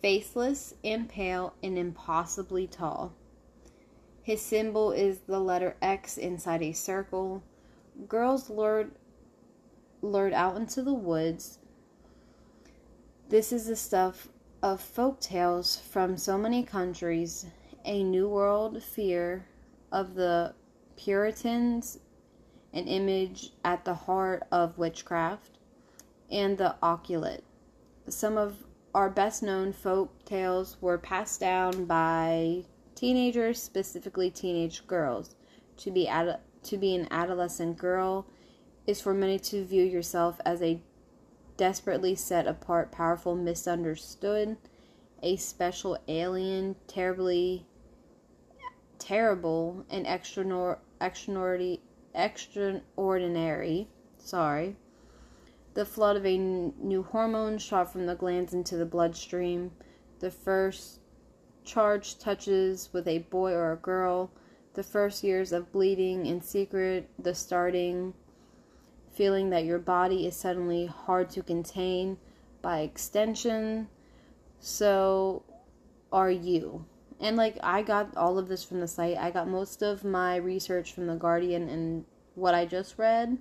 Faceless 0.00 0.74
and 0.84 1.08
pale 1.08 1.54
and 1.62 1.78
impossibly 1.78 2.66
tall. 2.66 3.14
His 4.22 4.40
symbol 4.40 4.92
is 4.92 5.20
the 5.20 5.40
letter 5.40 5.76
X 5.82 6.16
inside 6.16 6.62
a 6.62 6.72
circle. 6.72 7.42
Girls 8.08 8.48
lured 8.48 8.92
lured 10.00 10.32
out 10.32 10.56
into 10.56 10.82
the 10.82 10.94
woods. 10.94 11.58
This 13.28 13.52
is 13.52 13.66
the 13.66 13.76
stuff 13.76 14.28
of 14.62 14.80
folk 14.80 15.20
tales 15.20 15.76
from 15.76 16.16
so 16.16 16.38
many 16.38 16.62
countries, 16.62 17.46
a 17.84 18.04
new 18.04 18.28
world 18.28 18.82
fear 18.82 19.46
of 19.90 20.14
the 20.14 20.54
Puritans, 20.96 21.98
an 22.72 22.86
image 22.86 23.50
at 23.64 23.84
the 23.84 23.94
heart 23.94 24.44
of 24.52 24.78
witchcraft, 24.78 25.58
and 26.30 26.58
the 26.58 26.76
occult. 26.82 27.42
Some 28.08 28.36
of 28.38 28.64
our 28.94 29.10
best 29.10 29.42
known 29.42 29.72
folk 29.72 30.24
tales 30.24 30.76
were 30.80 30.98
passed 30.98 31.40
down 31.40 31.86
by 31.86 32.64
teenagers, 32.94 33.62
specifically 33.62 34.30
teenage 34.30 34.86
girls. 34.86 35.34
To 35.78 35.90
be 35.90 36.06
ad- 36.06 36.40
to 36.64 36.76
be 36.76 36.94
an 36.94 37.08
adolescent 37.10 37.76
girl 37.76 38.26
is 38.86 39.00
for 39.00 39.14
many 39.14 39.38
to 39.38 39.64
view 39.64 39.84
yourself 39.84 40.40
as 40.44 40.62
a 40.62 40.80
desperately 41.56 42.14
set 42.14 42.46
apart, 42.46 42.92
powerful, 42.92 43.34
misunderstood, 43.34 44.56
a 45.22 45.36
special 45.36 45.98
alien, 46.08 46.76
terribly 46.86 47.66
terrible 49.02 49.84
and 49.90 50.06
extraordinary 50.06 51.80
extraordinary 52.14 53.88
sorry 54.18 54.76
the 55.74 55.84
flood 55.84 56.16
of 56.16 56.24
a 56.24 56.38
new 56.38 57.02
hormone 57.02 57.58
shot 57.58 57.90
from 57.90 58.06
the 58.06 58.14
glands 58.14 58.54
into 58.54 58.76
the 58.76 58.86
bloodstream 58.86 59.72
the 60.20 60.30
first 60.30 61.00
charge 61.64 62.18
touches 62.18 62.88
with 62.92 63.06
a 63.08 63.18
boy 63.18 63.52
or 63.52 63.72
a 63.72 63.76
girl, 63.76 64.30
the 64.74 64.82
first 64.82 65.22
years 65.22 65.52
of 65.52 65.72
bleeding 65.72 66.26
in 66.26 66.40
secret, 66.40 67.08
the 67.18 67.34
starting 67.34 68.14
feeling 69.12 69.50
that 69.50 69.64
your 69.64 69.78
body 69.78 70.26
is 70.26 70.34
suddenly 70.34 70.86
hard 70.86 71.28
to 71.30 71.42
contain 71.42 72.16
by 72.62 72.80
extension. 72.80 73.88
So 74.60 75.42
are 76.12 76.30
you. 76.30 76.86
And 77.20 77.36
like 77.36 77.58
I 77.62 77.82
got 77.82 78.16
all 78.16 78.38
of 78.38 78.48
this 78.48 78.64
from 78.64 78.80
the 78.80 78.88
site. 78.88 79.16
I 79.16 79.30
got 79.30 79.48
most 79.48 79.82
of 79.82 80.04
my 80.04 80.36
research 80.36 80.92
from 80.92 81.06
the 81.06 81.14
Guardian 81.14 81.68
and 81.68 82.04
what 82.34 82.54
I 82.54 82.64
just 82.64 82.98
read 82.98 83.38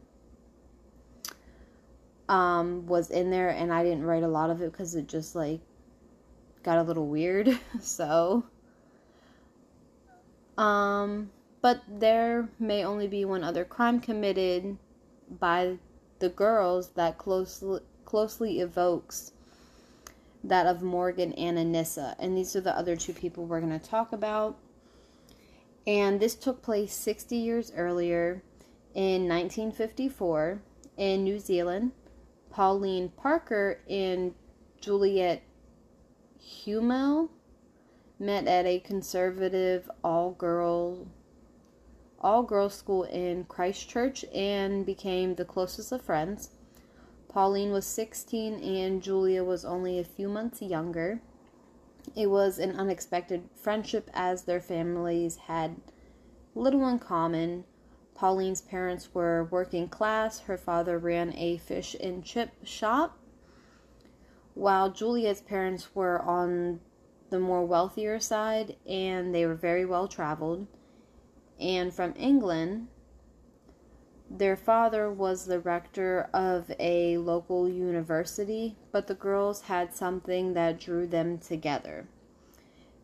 um 2.30 2.86
was 2.88 3.10
in 3.10 3.30
there 3.30 3.50
and 3.50 3.74
I 3.74 3.84
didn't 3.84 4.04
write 4.04 4.24
a 4.24 4.28
lot 4.28 4.50
of 4.50 4.62
it 4.62 4.72
cuz 4.72 4.96
it 4.96 5.08
just 5.08 5.36
like 5.36 5.60
got 6.64 6.78
a 6.78 6.84
little 6.84 7.08
weird. 7.08 7.58
so, 7.82 8.44
um, 10.58 11.32
but 11.62 11.82
there 11.88 12.50
may 12.60 12.84
only 12.84 13.08
be 13.08 13.26
one 13.26 13.44
other 13.44 13.66
crime 13.66 14.00
committed 14.00 14.78
by 15.40 15.78
the 16.20 16.30
girls 16.30 16.90
that 16.90 17.18
closely 17.18 17.82
closely 18.06 18.60
evokes 18.60 19.32
that 20.44 20.66
of 20.66 20.82
Morgan 20.82 21.34
and 21.34 21.58
Anissa. 21.58 22.16
And 22.20 22.36
these 22.36 22.56
are 22.56 22.62
the 22.62 22.76
other 22.78 22.96
two 22.96 23.14
people 23.14 23.46
we're 23.46 23.62
going 23.62 23.78
to 23.78 23.86
talk 23.86 24.12
about. 24.12 24.58
And 25.88 26.20
this 26.20 26.36
took 26.36 26.62
place 26.62 26.94
60 26.94 27.36
years 27.36 27.72
earlier 27.76 28.44
in 28.94 29.28
1954 29.28 30.62
in 30.98 31.24
New 31.24 31.40
Zealand. 31.40 31.92
Pauline 32.50 33.10
Parker 33.10 33.80
and 33.90 34.34
Juliet 34.82 35.42
Hummel 36.42 37.30
met 38.20 38.48
at 38.48 38.66
a 38.66 38.80
conservative 38.80 39.90
all 40.04 40.32
girl 40.32 41.08
all 42.20 42.44
girls 42.44 42.76
school 42.76 43.04
in 43.04 43.44
Christchurch 43.46 44.24
and 44.34 44.86
became 44.86 45.36
the 45.36 45.46
closest 45.46 45.92
of 45.92 46.02
friends. 46.02 46.50
Pauline 47.28 47.72
was 47.72 47.86
16 47.86 48.62
and 48.62 49.02
Julia 49.02 49.44
was 49.44 49.66
only 49.66 49.98
a 49.98 50.04
few 50.04 50.30
months 50.30 50.62
younger. 50.62 51.22
It 52.16 52.28
was 52.28 52.60
an 52.60 52.76
unexpected 52.76 53.50
friendship 53.56 54.10
as 54.14 54.44
their 54.44 54.60
families 54.60 55.38
had 55.48 55.78
little 56.54 56.88
in 56.88 57.00
common. 57.00 57.64
Pauline's 58.14 58.62
parents 58.62 59.14
were 59.14 59.48
working 59.50 59.88
class. 59.88 60.42
Her 60.42 60.58
father 60.58 61.00
ran 61.00 61.34
a 61.36 61.58
fish 61.58 61.96
and 62.00 62.24
chip 62.24 62.52
shop, 62.64 63.18
while 64.54 64.92
Juliet's 64.92 65.42
parents 65.42 65.96
were 65.96 66.22
on 66.22 66.80
the 67.30 67.40
more 67.40 67.66
wealthier 67.66 68.20
side 68.20 68.76
and 68.88 69.34
they 69.34 69.46
were 69.46 69.56
very 69.56 69.86
well 69.86 70.08
traveled 70.08 70.68
and 71.60 71.94
from 71.94 72.14
England. 72.18 72.88
Their 74.30 74.56
father 74.56 75.12
was 75.12 75.46
the 75.46 75.60
rector 75.60 76.30
of 76.34 76.72
a 76.80 77.18
local 77.18 77.68
university, 77.68 78.78
but 78.92 79.08
the 79.08 79.14
girls 79.14 79.64
had 79.64 79.94
something 79.94 80.54
that 80.54 80.80
drew 80.80 81.06
them 81.06 81.38
together. 81.38 82.08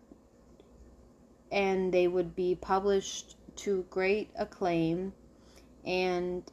and 1.53 1.93
they 1.93 2.09
would 2.09 2.35
be 2.35 2.55
published 2.55 3.37
to 3.57 3.85
great 3.91 4.31
acclaim 4.37 5.13
and 5.85 6.51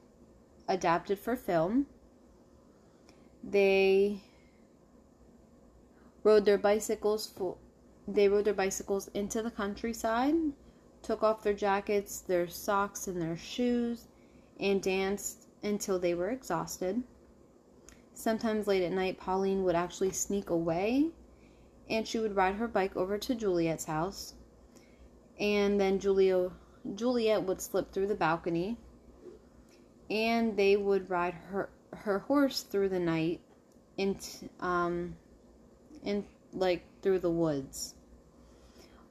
adapted 0.67 1.17
for 1.17 1.36
film. 1.36 1.86
They 3.43 4.22
rode 6.24 6.46
their 6.46 6.58
bicycles 6.58 7.28
for 7.28 7.58
they 8.08 8.28
rode 8.28 8.46
their 8.46 8.54
bicycles 8.54 9.08
into 9.10 9.42
the 9.42 9.52
countryside, 9.52 10.36
took 11.02 11.24
off 11.24 11.44
their 11.44 11.54
jackets, 11.54 12.22
their 12.22 12.48
socks 12.48 13.08
and 13.08 13.22
their 13.22 13.38
shoes 13.38 14.08
and 14.60 14.82
danced 14.82 15.48
until 15.63 16.00
they 16.00 16.13
were 16.13 16.30
exhausted. 16.30 17.04
Sometimes 18.13 18.68
late 18.68 18.84
at 18.84 18.92
night, 18.92 19.20
Pauline 19.20 19.63
would 19.63 19.76
actually 19.76 20.12
sneak 20.12 20.50
away 20.50 21.10
and 21.89 22.08
she 22.08 22.20
would 22.20 22.36
ride 22.36 22.56
her 22.56 22.68
bike 22.68 22.96
over 22.96 23.18
to 23.18 23.36
Juliet's 23.36 23.86
house. 23.86 24.34
And 25.39 25.80
then 25.80 26.00
Julia, 26.00 26.52
Juliet 26.96 27.44
would 27.44 27.62
slip 27.62 27.92
through 27.92 28.08
the 28.08 28.16
balcony 28.16 28.78
and 30.10 30.56
they 30.56 30.78
would 30.78 31.10
ride 31.10 31.34
her, 31.34 31.70
her 31.94 32.20
horse 32.20 32.62
through 32.62 32.89
the 32.89 33.00
night 33.00 33.42
into, 33.98 34.50
um, 34.60 35.16
in, 36.04 36.26
like, 36.52 36.86
through 37.04 37.20
the 37.20 37.30
woods. 37.30 37.94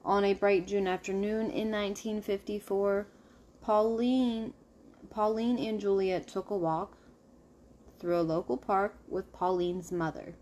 On 0.05 0.25
a 0.25 0.35
bright 0.35 0.67
June 0.67 0.89
afternoon 0.89 1.51
in 1.51 1.71
1954, 1.71 3.07
Pauline 3.61 4.55
Pauline 5.11 5.59
and 5.59 5.79
Juliet 5.79 6.27
took 6.27 6.51
a 6.51 6.57
walk 6.57 6.97
through 8.01 8.19
a 8.19 8.23
local 8.23 8.57
park 8.57 8.97
with 9.09 9.33
Pauline's 9.33 9.93
mother. 9.93 10.35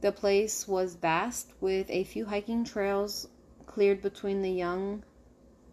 The 0.00 0.12
place 0.12 0.68
was 0.68 0.96
vast 0.96 1.52
with 1.60 1.88
a 1.88 2.04
few 2.04 2.26
hiking 2.26 2.64
trails 2.64 3.28
cleared 3.66 4.02
between 4.02 4.42
the 4.42 4.50
young 4.50 5.02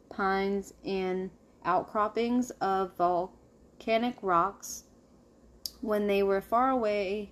pines 0.10 0.74
and 0.86 1.32
outcroppings 1.65 2.52
of 2.62 2.96
volcanic 2.96 4.15
rocks. 4.22 4.84
When 5.82 6.08
they 6.08 6.24
were 6.24 6.41
far 6.41 6.70
away, 6.70 7.32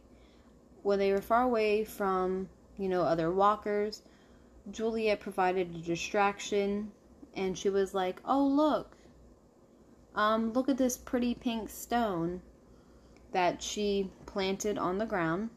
when 0.81 0.99
they 0.99 1.11
were 1.11 1.21
far 1.21 1.43
away 1.43 1.85
from, 1.85 2.49
you 2.77 2.89
know, 2.89 3.03
other 3.03 3.31
walkers, 3.31 4.01
Juliet 4.71 5.19
provided 5.19 5.75
a 5.75 5.79
distraction 5.79 6.91
and 7.35 7.57
she 7.57 7.69
was 7.69 7.93
like, 7.93 8.21
"Oh, 8.25 8.45
look, 8.45 8.95
um, 10.15 10.53
look 10.53 10.69
at 10.69 10.77
this 10.77 10.97
pretty 10.97 11.33
pink 11.33 11.69
stone 11.69 12.41
that 13.31 13.61
she 13.61 14.11
planted 14.25 14.77
on 14.77 14.97
the 14.97 15.05
ground. 15.05 15.49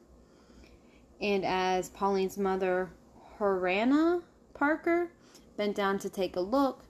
And 1.20 1.44
as 1.44 1.90
Pauline's 1.90 2.38
mother, 2.38 2.90
Honorah 3.38 4.22
Parker, 4.54 5.10
bent 5.56 5.76
down 5.76 5.98
to 6.00 6.10
take 6.10 6.36
a 6.36 6.40
look, 6.40 6.84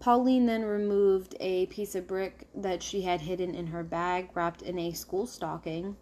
Pauline 0.00 0.46
then 0.46 0.64
removed 0.64 1.36
a 1.40 1.66
piece 1.66 1.94
of 1.94 2.06
brick 2.06 2.48
that 2.54 2.82
she 2.82 3.02
had 3.02 3.20
hidden 3.20 3.54
in 3.54 3.66
her 3.68 3.82
bag, 3.82 4.30
wrapped 4.34 4.62
in 4.62 4.78
a 4.78 4.92
school 4.92 5.26
stocking, 5.26 5.96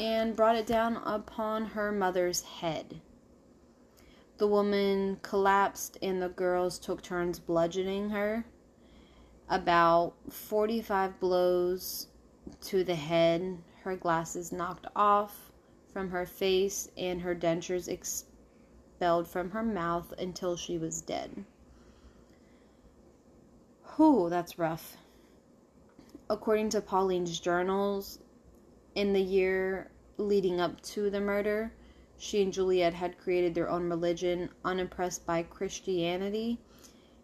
and 0.00 0.34
brought 0.34 0.56
it 0.56 0.66
down 0.66 0.96
upon 1.04 1.66
her 1.66 1.92
mother's 1.92 2.40
head. 2.40 3.02
The 4.38 4.46
woman 4.46 5.18
collapsed, 5.20 5.98
and 6.00 6.22
the 6.22 6.30
girls 6.30 6.78
took 6.78 7.02
turns 7.02 7.38
bludgeoning 7.38 8.08
her 8.08 8.46
about 9.50 10.14
45 10.30 11.20
blows 11.20 12.06
to 12.62 12.82
the 12.82 12.94
head, 12.94 13.58
her 13.82 13.96
glasses 13.96 14.52
knocked 14.52 14.86
off 14.96 15.52
from 15.92 16.08
her 16.08 16.24
face, 16.24 16.88
and 16.96 17.20
her 17.20 17.34
dentures 17.34 17.88
expelled 17.88 19.28
from 19.28 19.50
her 19.50 19.62
mouth 19.62 20.14
until 20.18 20.56
she 20.56 20.78
was 20.78 21.02
dead. 21.02 21.44
Whew, 23.96 24.28
that's 24.30 24.58
rough. 24.58 24.96
According 26.30 26.70
to 26.70 26.80
Pauline's 26.80 27.40
journals, 27.40 28.20
in 28.94 29.12
the 29.12 29.20
year 29.20 29.90
leading 30.16 30.60
up 30.60 30.80
to 30.82 31.10
the 31.10 31.20
murder, 31.20 31.72
she 32.18 32.42
and 32.42 32.52
Juliet 32.52 32.92
had 32.92 33.18
created 33.18 33.54
their 33.54 33.70
own 33.70 33.88
religion, 33.88 34.50
unimpressed 34.64 35.24
by 35.26 35.42
Christianity 35.42 36.58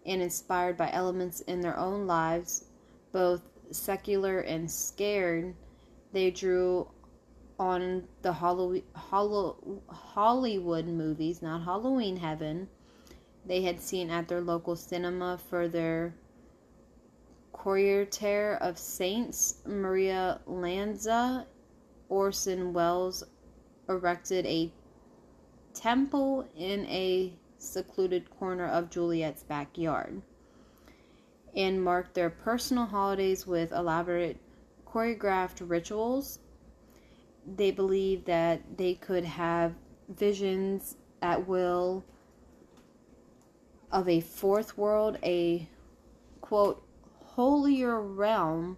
and 0.06 0.22
inspired 0.22 0.76
by 0.76 0.90
elements 0.92 1.40
in 1.42 1.60
their 1.60 1.76
own 1.76 2.06
lives, 2.06 2.66
both 3.12 3.42
secular 3.70 4.40
and 4.40 4.70
scared. 4.70 5.54
They 6.12 6.30
drew 6.30 6.88
on 7.58 8.06
the 8.22 8.32
Hollow, 8.32 8.80
Hollow, 8.94 9.82
Hollywood 9.88 10.86
movies, 10.86 11.42
not 11.42 11.64
Halloween 11.64 12.16
Heaven, 12.16 12.68
they 13.46 13.62
had 13.62 13.80
seen 13.80 14.10
at 14.10 14.28
their 14.28 14.40
local 14.40 14.74
cinema 14.74 15.38
for 15.38 15.68
their 15.68 16.14
Courtier 17.52 18.58
of 18.60 18.78
Saints. 18.78 19.62
Mario 19.64 20.40
Lanza 20.46 21.46
Orson 22.08 22.72
Welles 22.72 23.24
erected 23.88 24.46
a 24.46 24.72
temple 25.74 26.48
in 26.56 26.86
a 26.86 27.32
secluded 27.58 28.30
corner 28.30 28.66
of 28.66 28.90
Juliet's 28.90 29.42
backyard 29.42 30.22
and 31.54 31.82
marked 31.82 32.14
their 32.14 32.30
personal 32.30 32.86
holidays 32.86 33.46
with 33.46 33.72
elaborate 33.72 34.38
choreographed 34.86 35.68
rituals. 35.68 36.38
They 37.46 37.70
believed 37.70 38.26
that 38.26 38.76
they 38.76 38.94
could 38.94 39.24
have 39.24 39.74
visions 40.08 40.96
at 41.22 41.46
will 41.46 42.04
of 43.90 44.08
a 44.08 44.20
fourth 44.20 44.76
world, 44.76 45.18
a 45.22 45.68
quote, 46.40 46.82
holier 47.24 48.00
realm 48.00 48.76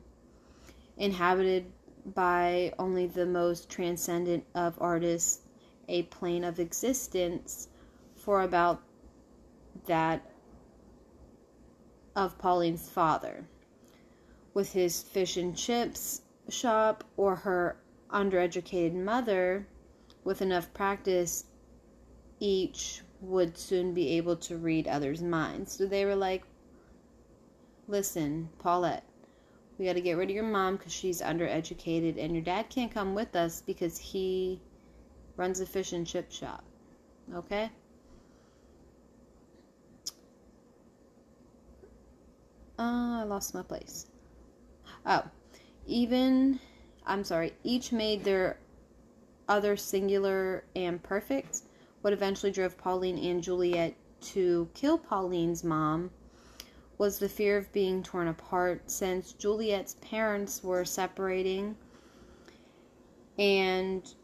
inhabited 0.97 1.73
by 2.14 2.73
only 2.79 3.07
the 3.07 3.27
most 3.27 3.68
transcendent 3.68 4.44
of 4.55 4.81
artists 4.81 5.40
a 5.88 6.03
plane 6.05 6.44
of 6.44 6.61
existence 6.61 7.68
for 8.14 8.42
about 8.42 8.83
that 9.87 10.31
of 12.14 12.38
Pauline's 12.38 12.88
father. 12.88 13.47
With 14.55 14.73
his 14.73 15.03
fish 15.03 15.37
and 15.37 15.57
chips 15.57 16.23
shop 16.49 17.05
or 17.16 17.37
her 17.37 17.77
undereducated 18.11 18.94
mother, 18.94 19.66
with 20.25 20.42
enough 20.42 20.73
practice, 20.75 21.44
each 22.40 23.03
would 23.21 23.57
soon 23.57 23.94
be 23.94 24.11
able 24.11 24.37
to 24.37 24.57
read 24.57 24.87
others' 24.87 25.23
minds. 25.23 25.73
So 25.73 25.87
they 25.87 26.05
were 26.05 26.16
like, 26.16 26.44
listen, 27.87 28.49
Paulette, 28.59 29.08
we 29.79 29.87
got 29.87 29.93
to 29.93 30.01
get 30.01 30.17
rid 30.17 30.29
of 30.29 30.35
your 30.35 30.45
mom 30.45 30.77
because 30.77 30.93
she's 30.93 31.23
undereducated, 31.23 32.23
and 32.23 32.33
your 32.35 32.43
dad 32.43 32.69
can't 32.69 32.93
come 32.93 33.14
with 33.14 33.37
us 33.37 33.62
because 33.64 33.97
he 33.97 34.61
runs 35.37 35.61
a 35.61 35.67
fish 35.67 35.93
and 35.93 36.07
chip 36.07 36.33
shop. 36.33 36.64
Okay? 37.35 37.71
Uh, 42.79 43.21
I 43.21 43.23
lost 43.25 43.55
my 43.55 43.62
place. 43.62 44.07
Oh, 45.07 45.25
even, 45.87 46.59
I'm 47.07 47.23
sorry, 47.25 47.55
each 47.62 47.93
made 47.93 48.25
their 48.25 48.59
other 49.49 49.77
singular 49.77 50.64
and 50.75 51.03
perfect. 51.03 51.62
What 52.03 52.12
eventually 52.12 52.53
drove 52.53 52.77
Pauline 52.77 53.19
and 53.19 53.43
Juliet 53.43 53.95
to 54.21 54.69
kill 54.75 54.99
Pauline's 54.99 55.62
mom 55.62 56.11
was 56.99 57.19
the 57.19 57.29
fear 57.29 57.57
of 57.57 57.73
being 57.73 58.03
torn 58.03 58.29
apart 58.29 58.91
since 58.91 59.33
Juliet's 59.33 59.97
parents 60.01 60.63
were 60.63 60.85
separating 60.85 61.77
and 63.39 64.15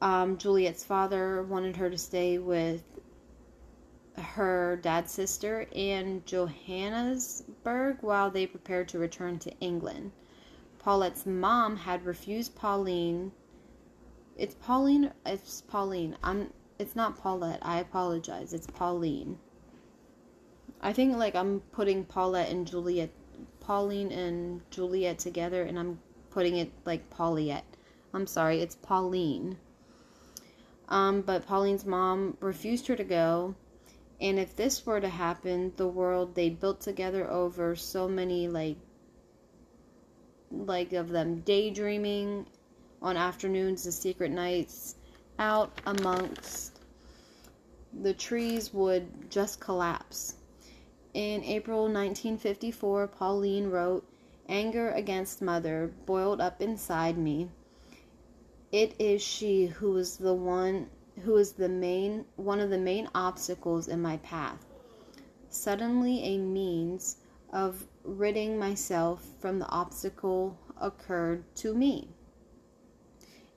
um, 0.00 0.38
Juliet's 0.38 0.84
father 0.84 1.42
wanted 1.42 1.76
her 1.76 1.90
to 1.90 1.98
stay 1.98 2.38
with 2.38 2.82
her 4.16 4.78
dad's 4.82 5.12
sister 5.12 5.66
in 5.72 6.22
Johannesburg 6.24 7.98
while 8.00 8.30
they 8.30 8.46
prepared 8.46 8.88
to 8.88 8.98
return 8.98 9.38
to 9.40 9.52
England. 9.60 10.12
Paulette's 10.78 11.26
mom 11.26 11.76
had 11.76 12.04
refused 12.04 12.54
Pauline. 12.54 13.32
It's 14.36 14.54
Pauline. 14.54 15.12
It's 15.26 15.60
Pauline. 15.62 16.16
I'm. 16.22 16.52
It's 16.78 16.94
not 16.94 17.18
Paulette. 17.18 17.58
I 17.62 17.80
apologize. 17.80 18.52
It's 18.52 18.66
Pauline. 18.68 19.38
I 20.80 20.92
think 20.92 21.16
like 21.16 21.34
I'm 21.34 21.60
putting 21.72 22.04
Paulette 22.04 22.50
and 22.50 22.66
Juliet, 22.66 23.10
Pauline 23.60 24.12
and 24.12 24.60
Juliet 24.70 25.18
together, 25.18 25.62
and 25.62 25.78
I'm 25.78 25.98
putting 26.30 26.56
it 26.56 26.70
like 26.84 27.10
Pauliette. 27.10 27.76
I'm 28.14 28.26
sorry, 28.26 28.60
it's 28.60 28.76
Pauline. 28.76 29.58
Um, 30.88 31.20
but 31.22 31.46
Pauline's 31.46 31.84
mom 31.84 32.36
refused 32.40 32.86
her 32.86 32.96
to 32.96 33.04
go. 33.04 33.54
And 34.20 34.38
if 34.38 34.56
this 34.56 34.84
were 34.86 35.00
to 35.00 35.08
happen, 35.08 35.72
the 35.76 35.86
world 35.86 36.34
they 36.34 36.50
built 36.50 36.80
together 36.80 37.28
over 37.30 37.76
so 37.76 38.08
many 38.08 38.48
like 38.48 38.78
like 40.50 40.94
of 40.94 41.10
them 41.10 41.40
daydreaming 41.40 42.46
on 43.02 43.16
afternoons, 43.16 43.84
the 43.84 43.92
secret 43.92 44.30
nights 44.30 44.96
out 45.38 45.80
amongst 45.86 46.80
the 48.02 48.14
trees 48.14 48.72
would 48.72 49.30
just 49.30 49.60
collapse. 49.60 50.37
In 51.18 51.42
April 51.42 51.80
1954, 51.86 53.08
Pauline 53.08 53.70
wrote, 53.70 54.08
Anger 54.48 54.92
against 54.92 55.42
mother 55.42 55.92
boiled 56.06 56.40
up 56.40 56.62
inside 56.62 57.18
me. 57.18 57.50
It 58.70 58.94
is 59.00 59.20
she 59.20 59.66
who 59.66 59.96
is 59.96 60.18
the 60.18 60.32
one 60.32 60.88
who 61.24 61.36
is 61.36 61.54
the 61.54 61.68
main 61.68 62.24
one 62.36 62.60
of 62.60 62.70
the 62.70 62.78
main 62.78 63.08
obstacles 63.16 63.88
in 63.88 64.00
my 64.00 64.18
path. 64.18 64.64
Suddenly 65.48 66.22
a 66.22 66.38
means 66.38 67.16
of 67.52 67.88
ridding 68.04 68.56
myself 68.56 69.26
from 69.40 69.58
the 69.58 69.68
obstacle 69.70 70.56
occurred 70.80 71.42
to 71.56 71.74
me. 71.74 72.10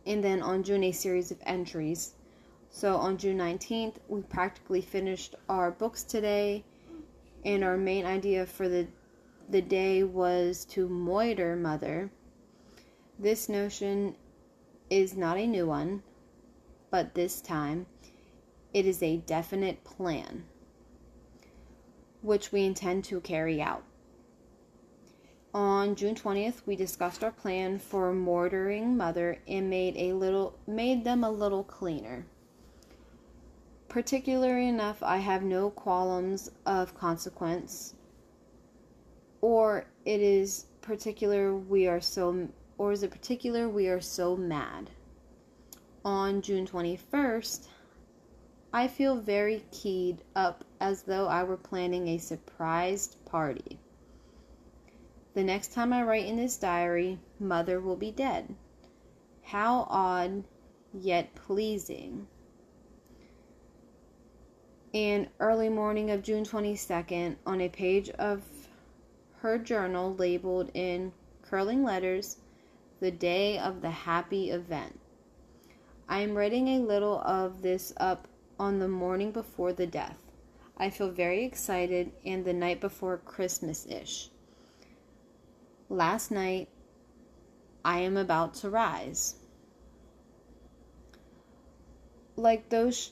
And 0.08 0.24
then 0.24 0.42
on 0.42 0.64
June 0.64 0.84
a 0.84 0.92
series 0.92 1.30
of 1.30 1.38
entries. 1.46 2.16
So 2.72 2.96
on 2.96 3.18
June 3.18 3.38
19th, 3.38 3.98
we 4.08 4.24
practically 4.24 4.82
finished 4.82 5.36
our 5.48 5.70
books 5.70 6.02
today 6.02 6.64
and 7.44 7.64
our 7.64 7.78
main 7.78 8.06
idea 8.06 8.46
for 8.46 8.70
the 8.70 8.88
the 9.50 9.62
day 9.62 10.04
was 10.04 10.64
to 10.64 10.88
moiter 10.88 11.56
mother. 11.56 12.10
This 13.20 13.50
notion 13.50 14.16
is 14.90 15.16
not 15.16 15.38
a 15.38 15.46
new 15.46 15.68
one, 15.68 16.04
but 16.90 17.14
this 17.14 17.42
time 17.42 17.86
it 18.74 18.86
is 18.86 19.04
a 19.04 19.18
definite 19.18 19.84
plan 19.84 20.46
which 22.22 22.52
we 22.52 22.64
intend 22.64 23.04
to 23.04 23.20
carry 23.20 23.62
out. 23.62 23.84
On 25.54 25.96
June 25.96 26.16
20th, 26.16 26.62
we 26.66 26.76
discussed 26.76 27.24
our 27.24 27.32
plan 27.32 27.78
for 27.78 28.14
mortaring 28.14 28.96
mother 28.96 29.40
and 29.48 29.70
made 29.70 29.98
a 29.98 30.14
little 30.14 30.58
made 30.66 31.04
them 31.04 31.24
a 31.24 31.32
little 31.32 31.64
cleaner. 31.64 32.26
Particularly 33.92 34.70
enough, 34.70 35.04
I 35.04 35.18
have 35.18 35.44
no 35.44 35.70
qualms 35.70 36.50
of 36.66 36.96
consequence, 36.96 37.94
or 39.42 39.86
it 40.06 40.22
is 40.22 40.68
particular 40.80 41.54
we 41.54 41.90
are 41.90 42.00
so, 42.00 42.48
or 42.78 42.94
is 42.94 43.04
it 43.04 43.12
particular 43.12 43.68
we 43.68 43.90
are 43.90 44.00
so 44.00 44.38
mad? 44.38 44.92
On 46.06 46.42
June 46.42 46.66
21st, 46.66 47.68
I 48.72 48.88
feel 48.88 49.18
very 49.18 49.66
keyed 49.74 50.24
up 50.38 50.64
as 50.80 51.04
though 51.04 51.28
I 51.28 51.44
were 51.44 51.58
planning 51.58 52.08
a 52.08 52.18
surprised 52.18 53.18
party. 53.26 53.78
The 55.34 55.44
next 55.44 55.74
time 55.74 55.92
I 55.92 56.04
write 56.04 56.28
in 56.28 56.38
this 56.38 56.56
diary, 56.56 57.20
mother 57.42 57.82
will 57.82 57.98
be 57.98 58.12
dead. 58.12 58.56
How 59.44 59.86
odd, 59.90 60.46
yet 60.94 61.36
pleasing 61.36 62.28
and 64.94 65.28
early 65.40 65.70
morning 65.70 66.12
of 66.12 66.22
June 66.22 66.44
22nd 66.44 67.38
on 67.46 67.62
a 67.62 67.70
page 67.70 68.10
of 68.12 68.42
her 69.40 69.58
journal 69.58 70.14
labeled 70.16 70.70
in 70.74 71.14
curling 71.42 71.84
letters, 71.84 72.38
the 73.00 73.12
day 73.12 73.58
of 73.58 73.82
the 73.82 73.90
happy 73.90 74.52
event. 74.52 75.00
I 76.10 76.20
am 76.20 76.36
writing 76.36 76.68
a 76.68 76.80
little 76.80 77.22
of 77.22 77.62
this 77.62 77.94
up 77.98 78.28
on 78.60 78.80
the 78.80 78.88
morning 78.88 79.32
before 79.32 79.72
the 79.72 79.88
death. 79.88 80.18
I 80.78 80.90
feel 80.90 81.10
very 81.10 81.46
excited 81.46 82.12
and 82.26 82.44
the 82.44 82.54
night 82.54 82.82
before 82.82 83.18
Christmas 83.18 83.86
ish. 83.86 84.30
Last 85.90 86.32
night, 86.32 86.70
I 87.84 88.00
am 88.00 88.18
about 88.18 88.56
to 88.56 88.70
rise. 88.70 89.36
Like 92.36 92.70
those 92.70 93.12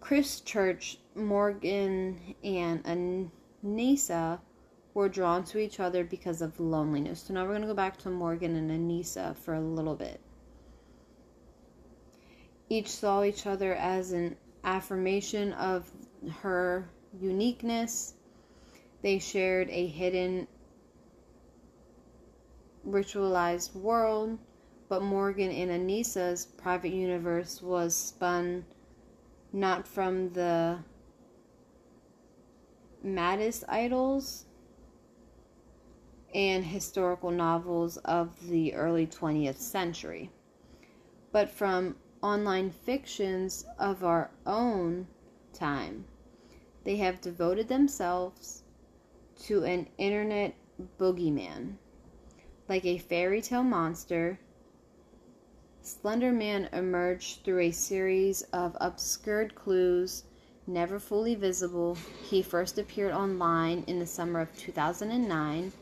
Christchurch, 0.00 0.98
Morgan 1.14 2.34
and 2.42 2.84
Anissa 3.64 4.40
were 4.94 5.08
drawn 5.08 5.44
to 5.44 5.58
each 5.58 5.80
other 5.80 6.04
because 6.04 6.40
of 6.40 6.58
loneliness. 6.60 7.22
So 7.22 7.34
now 7.34 7.42
we're 7.42 7.50
going 7.50 7.62
to 7.62 7.68
go 7.68 7.74
back 7.74 7.96
to 7.98 8.10
Morgan 8.10 8.56
and 8.56 8.70
Anissa 8.70 9.36
for 9.36 9.54
a 9.54 9.60
little 9.60 9.94
bit. 9.94 10.20
Each 12.68 12.88
saw 12.88 13.24
each 13.24 13.46
other 13.46 13.74
as 13.74 14.12
an 14.12 14.36
affirmation 14.62 15.52
of 15.54 15.90
her 16.40 16.88
uniqueness. 17.20 18.14
They 19.02 19.18
shared 19.18 19.68
a 19.70 19.86
hidden 19.86 20.46
ritualized 22.86 23.74
world, 23.74 24.38
but 24.88 25.02
Morgan 25.02 25.50
and 25.50 25.70
Anissa's 25.70 26.46
private 26.46 26.92
universe 26.92 27.60
was 27.60 27.94
spun 27.94 28.64
not 29.54 29.86
from 29.86 30.32
the 30.32 30.76
maddest 33.04 33.62
idols 33.68 34.46
and 36.34 36.64
historical 36.64 37.30
novels 37.30 37.96
of 37.98 38.48
the 38.48 38.74
early 38.74 39.06
20th 39.06 39.58
century, 39.58 40.28
but 41.30 41.48
from 41.48 41.94
online 42.20 42.68
fictions 42.68 43.64
of 43.78 44.02
our 44.02 44.28
own 44.44 45.06
time. 45.52 46.04
They 46.82 46.96
have 46.96 47.20
devoted 47.20 47.68
themselves 47.68 48.64
to 49.44 49.62
an 49.62 49.86
internet 49.98 50.56
boogeyman. 50.98 51.74
Like 52.68 52.84
a 52.84 52.98
fairy 52.98 53.40
tale 53.40 53.62
monster, 53.62 54.40
Slender 55.86 56.32
Man 56.32 56.70
emerged 56.72 57.44
through 57.44 57.58
a 57.58 57.70
series 57.70 58.40
of 58.54 58.74
obscured 58.80 59.54
clues, 59.54 60.22
never 60.66 60.98
fully 60.98 61.34
visible. 61.34 61.98
He 62.22 62.40
first 62.40 62.78
appeared 62.78 63.12
online 63.12 63.84
in 63.86 63.98
the 63.98 64.06
summer 64.06 64.40
of 64.40 64.56
2009 64.56 65.72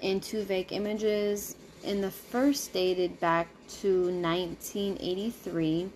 in 0.00 0.20
two 0.20 0.42
vague 0.42 0.72
images. 0.72 1.54
In 1.84 2.00
the 2.00 2.10
first 2.10 2.72
dated 2.72 3.20
back 3.20 3.48
to 3.80 4.04
1983, 4.04 5.90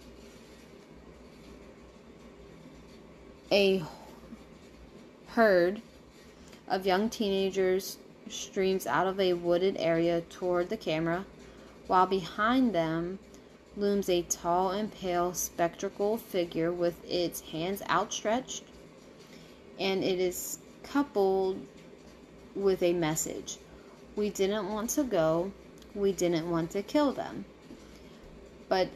a 3.51 3.83
herd 5.29 5.81
of 6.69 6.85
young 6.85 7.09
teenagers 7.09 7.97
streams 8.29 8.87
out 8.87 9.07
of 9.07 9.19
a 9.19 9.33
wooded 9.33 9.79
area 9.79 10.21
toward 10.29 10.69
the 10.69 10.77
camera, 10.77 11.25
while 11.87 12.07
behind 12.07 12.75
them 12.75 13.19
looms 13.77 14.09
a 14.09 14.23
tall 14.23 14.71
and 14.71 14.93
pale 14.93 15.33
spectral 15.33 16.17
figure 16.17 16.73
with 16.73 17.03
its 17.09 17.41
hands 17.41 17.83
outstretched, 17.89 18.65
and 19.79 20.03
it 20.03 20.19
is 20.19 20.59
coupled 20.83 21.59
with 22.55 22.83
a 22.83 22.93
message. 22.93 23.59
We 24.17 24.31
didn't 24.31 24.69
want 24.69 24.91
to 24.91 25.05
go, 25.05 25.53
we 25.95 26.13
didn't 26.13 26.51
want 26.51 26.71
to 26.73 26.83
kill 26.83 27.13
them. 27.13 27.45
But 28.69 28.89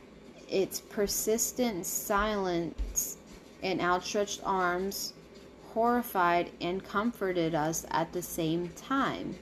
its 0.48 0.80
persistent 0.80 1.86
silence 1.86 3.16
and 3.62 3.80
outstretched 3.80 4.40
arms 4.44 5.12
horrified 5.72 6.50
and 6.60 6.84
comforted 6.84 7.54
us 7.54 7.86
at 7.90 8.12
the 8.12 8.22
same 8.22 8.68
time. 8.70 9.34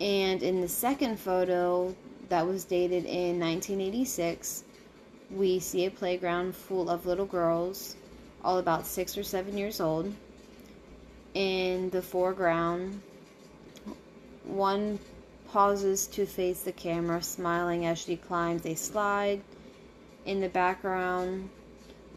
And 0.00 0.42
in 0.42 0.60
the 0.60 0.68
second 0.68 1.18
photo 1.18 1.94
that 2.30 2.46
was 2.46 2.64
dated 2.64 3.04
in 3.04 3.40
1986, 3.40 4.62
we 5.32 5.58
see 5.58 5.84
a 5.84 5.90
playground 5.90 6.54
full 6.54 6.88
of 6.88 7.04
little 7.04 7.26
girls, 7.26 7.96
all 8.44 8.58
about 8.58 8.86
six 8.86 9.18
or 9.18 9.24
seven 9.24 9.58
years 9.58 9.80
old. 9.80 10.14
In 11.34 11.90
the 11.90 12.00
foreground, 12.00 13.02
one 14.44 15.00
pauses 15.48 16.06
to 16.06 16.24
face 16.24 16.62
the 16.62 16.72
camera, 16.72 17.20
smiling 17.20 17.86
as 17.86 17.98
she 17.98 18.16
climbs 18.16 18.64
a 18.64 18.76
slide. 18.76 19.40
In 20.24 20.40
the 20.40 20.48
background, 20.48 21.50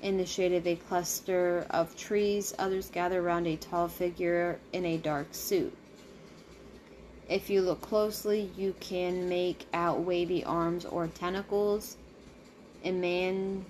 in 0.04 0.18
the 0.18 0.26
shade 0.26 0.54
of 0.54 0.68
a 0.68 0.76
cluster 0.76 1.66
of 1.72 1.96
trees, 1.98 2.54
others 2.60 2.90
gather 2.92 3.20
around 3.20 3.48
a 3.48 3.56
tall 3.56 3.88
figure 3.88 4.60
in 4.74 4.86
a 4.86 4.98
dark 4.98 5.28
suit. 5.32 5.76
If 7.30 7.50
you 7.50 7.62
look 7.62 7.82
closely, 7.82 8.52
you 8.58 8.76
can 8.80 9.30
make 9.30 9.66
out 9.74 10.02
wavy 10.02 10.44
arms 10.44 10.86
or 10.86 11.08
tentacles 11.08 11.98
emanating 12.84 13.66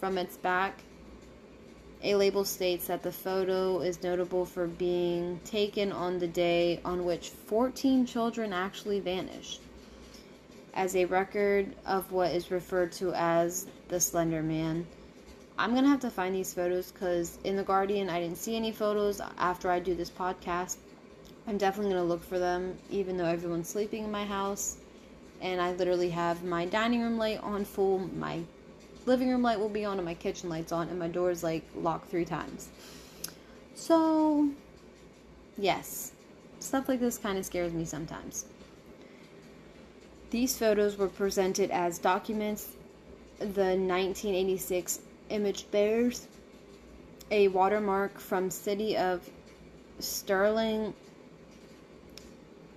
from 0.00 0.18
its 0.18 0.36
back. 0.36 0.80
A 2.02 2.14
label 2.14 2.44
states 2.44 2.86
that 2.86 3.02
the 3.02 3.12
photo 3.12 3.80
is 3.80 4.02
notable 4.02 4.46
for 4.46 4.66
being 4.66 5.38
taken 5.44 5.92
on 5.92 6.18
the 6.18 6.26
day 6.26 6.80
on 6.84 7.04
which 7.04 7.28
14 7.28 8.06
children 8.06 8.52
actually 8.52 9.00
vanished 9.00 9.60
as 10.72 10.96
a 10.96 11.04
record 11.04 11.74
of 11.84 12.10
what 12.10 12.32
is 12.32 12.50
referred 12.50 12.90
to 12.92 13.12
as 13.12 13.66
the 13.88 14.00
Slender 14.00 14.42
Man. 14.42 14.86
I'm 15.58 15.74
gonna 15.74 15.88
have 15.88 16.00
to 16.00 16.10
find 16.10 16.34
these 16.34 16.54
photos 16.54 16.90
because 16.90 17.38
in 17.44 17.54
The 17.56 17.64
Guardian 17.64 18.08
I 18.08 18.18
didn't 18.20 18.38
see 18.38 18.56
any 18.56 18.72
photos 18.72 19.20
after 19.36 19.70
I 19.70 19.78
do 19.78 19.94
this 19.94 20.10
podcast. 20.10 20.78
I'm 21.46 21.58
definitely 21.58 21.92
gonna 21.92 22.04
look 22.04 22.22
for 22.22 22.38
them 22.38 22.76
even 22.90 23.16
though 23.16 23.24
everyone's 23.24 23.68
sleeping 23.68 24.04
in 24.04 24.10
my 24.10 24.24
house 24.24 24.76
and 25.40 25.60
I 25.60 25.72
literally 25.72 26.10
have 26.10 26.44
my 26.44 26.66
dining 26.66 27.02
room 27.02 27.16
light 27.16 27.40
on 27.42 27.64
full, 27.64 27.98
my 27.98 28.40
living 29.06 29.28
room 29.30 29.42
light 29.42 29.58
will 29.58 29.68
be 29.68 29.84
on, 29.84 29.98
and 29.98 30.04
my 30.04 30.14
kitchen 30.14 30.48
light's 30.48 30.72
on, 30.72 30.88
and 30.88 30.98
my 30.98 31.08
door 31.08 31.30
is 31.30 31.42
like 31.42 31.64
locked 31.74 32.10
three 32.10 32.24
times. 32.24 32.68
So, 33.74 34.50
yes, 35.56 36.12
stuff 36.60 36.88
like 36.88 37.00
this 37.00 37.18
kind 37.18 37.38
of 37.38 37.46
scares 37.46 37.72
me 37.72 37.84
sometimes. 37.84 38.44
These 40.30 40.58
photos 40.58 40.96
were 40.96 41.08
presented 41.08 41.70
as 41.70 41.98
documents. 41.98 42.68
The 43.38 43.76
1986 43.76 45.00
image 45.30 45.70
bears 45.70 46.28
a 47.30 47.48
watermark 47.48 48.18
from 48.18 48.50
City 48.50 48.96
of 48.96 49.28
Sterling 49.98 50.92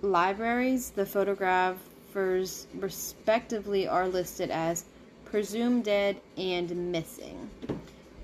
libraries. 0.04 0.90
The 0.90 1.06
photographers, 1.06 2.66
respectively, 2.74 3.88
are 3.88 4.06
listed 4.06 4.50
as 4.50 4.84
presumed 5.24 5.84
dead 5.84 6.16
and 6.36 6.92
missing. 6.92 7.50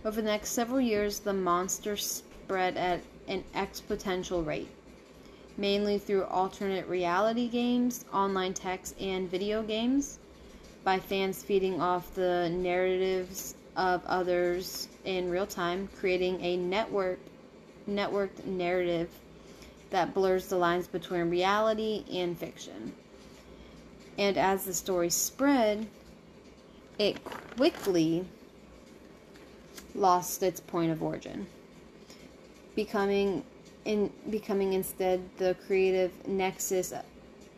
Over 0.05 0.21
the 0.21 0.29
next 0.29 0.51
several 0.51 0.81
years, 0.81 1.19
the 1.19 1.33
monster 1.33 1.97
spread 1.97 2.77
at 2.77 3.01
an 3.27 3.45
exponential 3.55 4.47
rate 4.47 4.69
mainly 5.61 5.99
through 5.99 6.25
alternate 6.25 6.87
reality 6.89 7.47
games, 7.47 8.05
online 8.15 8.55
text, 8.55 8.99
and 8.99 9.31
video 9.31 9.63
games, 9.63 10.19
by 10.85 10.99
fans 10.99 11.43
feeding 11.43 11.81
off 11.81 12.15
the 12.15 12.49
narratives 12.51 13.55
of 13.77 14.05
others 14.07 14.89
in 15.05 15.31
real 15.31 15.47
time, 15.47 15.89
creating 15.99 16.41
a 16.43 16.57
network 16.57 17.19
networked 17.89 18.45
narrative 18.45 19.09
that 19.91 20.15
blurs 20.15 20.47
the 20.47 20.57
lines 20.57 20.87
between 20.87 21.31
reality 21.31 22.05
and 22.13 22.39
fiction. 22.39 22.93
And 24.19 24.37
as 24.37 24.65
the 24.65 24.75
story 24.75 25.11
spread, 25.11 25.87
it 26.99 27.23
quickly 27.57 28.25
lost 29.95 30.43
its 30.43 30.61
point 30.61 30.93
of 30.93 31.03
origin, 31.03 31.47
becoming 32.75 33.45
in 33.87 34.13
becoming 34.29 34.75
instead 34.75 35.23
the 35.39 35.57
creative 35.67 36.13
nexus 36.29 36.93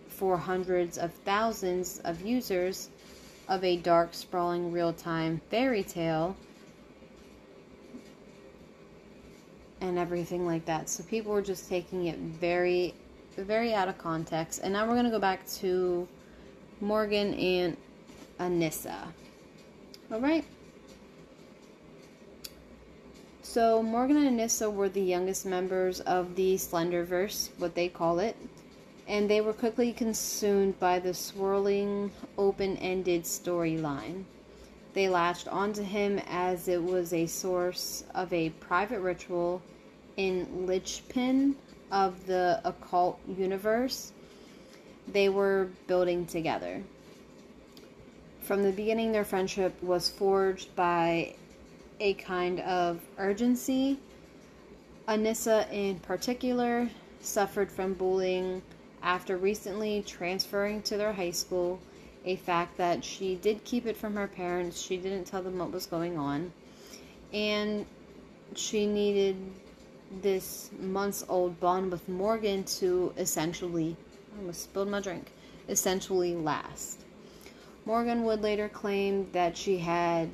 for 0.08 0.36
hundreds 0.36 0.96
of 0.98 1.12
thousands 1.12 1.98
of 2.04 2.20
users 2.22 2.90
of 3.48 3.64
a 3.64 3.76
dark, 3.76 4.14
sprawling, 4.14 4.70
real 4.70 4.92
time 4.92 5.40
fairy 5.50 5.82
tale 5.82 6.36
and 9.82 9.98
everything 9.98 10.46
like 10.46 10.64
that. 10.64 10.88
So 10.88 11.02
people 11.02 11.32
were 11.32 11.42
just 11.42 11.68
taking 11.68 12.06
it 12.06 12.16
very, 12.18 12.94
very 13.36 13.74
out 13.74 13.88
of 13.88 13.98
context. 13.98 14.60
And 14.62 14.72
now 14.72 14.86
we're 14.86 14.94
going 14.94 15.04
to 15.04 15.10
go 15.10 15.18
back 15.18 15.46
to 15.54 16.08
Morgan 16.80 17.34
and 17.34 17.76
Anissa. 18.38 19.08
All 20.10 20.20
right. 20.20 20.44
So 23.42 23.82
Morgan 23.82 24.16
and 24.16 24.38
Anissa 24.38 24.72
were 24.72 24.88
the 24.88 25.02
youngest 25.02 25.44
members 25.44 26.00
of 26.00 26.36
the 26.36 26.54
Slenderverse, 26.54 27.50
what 27.58 27.74
they 27.74 27.88
call 27.88 28.20
it, 28.20 28.36
and 29.08 29.28
they 29.28 29.40
were 29.40 29.52
quickly 29.52 29.92
consumed 29.92 30.78
by 30.78 31.00
the 31.00 31.12
swirling, 31.12 32.10
open-ended 32.38 33.24
storyline. 33.24 34.24
They 34.94 35.08
latched 35.08 35.48
onto 35.48 35.82
him 35.82 36.20
as 36.28 36.68
it 36.68 36.82
was 36.82 37.12
a 37.12 37.26
source 37.26 38.04
of 38.14 38.32
a 38.32 38.50
private 38.50 39.00
ritual 39.00 39.60
in 40.16 40.66
Lichpin 40.66 41.54
of 41.90 42.26
the 42.26 42.60
occult 42.64 43.18
universe 43.28 44.12
they 45.08 45.28
were 45.28 45.68
building 45.86 46.26
together. 46.26 46.82
From 48.40 48.62
the 48.62 48.72
beginning, 48.72 49.12
their 49.12 49.24
friendship 49.24 49.80
was 49.82 50.10
forged 50.10 50.74
by 50.74 51.34
a 52.00 52.14
kind 52.14 52.60
of 52.60 53.00
urgency. 53.18 53.98
Anissa, 55.08 55.70
in 55.72 55.98
particular, 56.00 56.88
suffered 57.20 57.70
from 57.70 57.94
bullying 57.94 58.62
after 59.02 59.36
recently 59.36 60.02
transferring 60.06 60.82
to 60.82 60.96
their 60.96 61.12
high 61.12 61.30
school, 61.30 61.80
a 62.24 62.36
fact 62.36 62.76
that 62.76 63.04
she 63.04 63.34
did 63.36 63.64
keep 63.64 63.86
it 63.86 63.96
from 63.96 64.14
her 64.14 64.28
parents. 64.28 64.80
She 64.80 64.96
didn't 64.96 65.24
tell 65.24 65.42
them 65.42 65.58
what 65.58 65.72
was 65.72 65.86
going 65.86 66.18
on. 66.18 66.52
And 67.32 67.86
she 68.54 68.86
needed 68.86 69.36
this 70.20 70.70
months 70.78 71.24
old 71.28 71.58
bond 71.60 71.90
with 71.90 72.08
Morgan 72.08 72.64
to 72.64 73.12
essentially, 73.16 73.96
I 74.34 74.40
almost 74.40 74.64
spilled 74.64 74.88
my 74.88 75.00
drink, 75.00 75.32
essentially 75.68 76.34
last. 76.34 77.00
Morgan 77.84 78.24
would 78.24 78.42
later 78.42 78.68
claim 78.68 79.30
that 79.32 79.56
she 79.56 79.78
had 79.78 80.28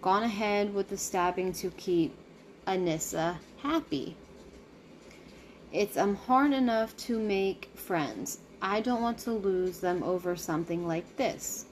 gone 0.00 0.22
ahead 0.22 0.74
with 0.74 0.88
the 0.88 0.96
stabbing 0.96 1.52
to 1.52 1.70
keep 1.70 2.14
Anissa 2.66 3.36
happy. 3.62 4.16
It's 5.72 5.96
um, 5.96 6.16
hard 6.16 6.52
enough 6.52 6.96
to 7.08 7.18
make 7.18 7.70
friends. 7.74 8.38
I 8.60 8.80
don't 8.80 9.02
want 9.02 9.18
to 9.20 9.32
lose 9.32 9.78
them 9.78 10.02
over 10.02 10.36
something 10.36 10.86
like 10.86 11.16
this. 11.16 11.66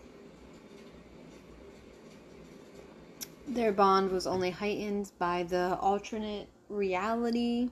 Their 3.47 3.73
bond 3.73 4.11
was 4.13 4.27
only 4.27 4.51
heightened 4.51 5.11
by 5.19 5.43
the 5.43 5.77
alternate 5.81 6.49
reality 6.71 7.69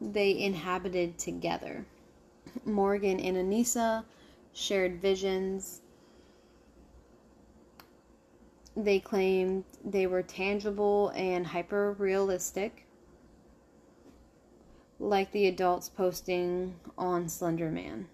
they 0.00 0.38
inhabited 0.38 1.18
together. 1.18 1.84
Morgan 2.64 3.20
and 3.20 3.36
Anissa 3.36 4.04
shared 4.52 5.00
visions. 5.00 5.82
They 8.76 8.98
claimed 9.00 9.64
they 9.84 10.06
were 10.06 10.22
tangible 10.22 11.10
and 11.14 11.46
hyper 11.46 11.92
realistic, 11.92 12.86
like 14.98 15.32
the 15.32 15.46
adults 15.46 15.88
posting 15.88 16.76
on 16.96 17.28
Slender 17.28 17.70
Man. 17.70 18.08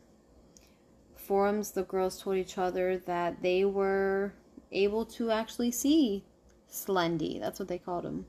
Forums, 1.16 1.70
the 1.72 1.82
girls 1.82 2.20
told 2.20 2.36
each 2.36 2.58
other 2.58 2.98
that 2.98 3.42
they 3.42 3.64
were 3.64 4.32
able 4.70 5.04
to 5.04 5.30
actually 5.30 5.70
see 5.70 6.24
Slendy. 6.70 7.40
That's 7.40 7.58
what 7.58 7.68
they 7.68 7.78
called 7.78 8.04
him. 8.04 8.26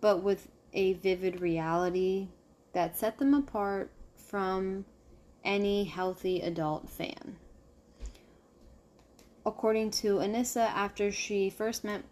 But 0.00 0.22
with 0.22 0.48
a 0.72 0.92
vivid 0.94 1.40
reality 1.40 2.28
that 2.72 2.96
set 2.96 3.18
them 3.18 3.34
apart 3.34 3.90
from 4.14 4.84
any 5.44 5.84
healthy 5.84 6.40
adult 6.40 6.88
fan. 6.88 7.36
According 9.44 9.92
to 9.92 10.16
Anissa, 10.16 10.66
after 10.66 11.10
she 11.10 11.48
first 11.48 11.82
met, 11.82 12.02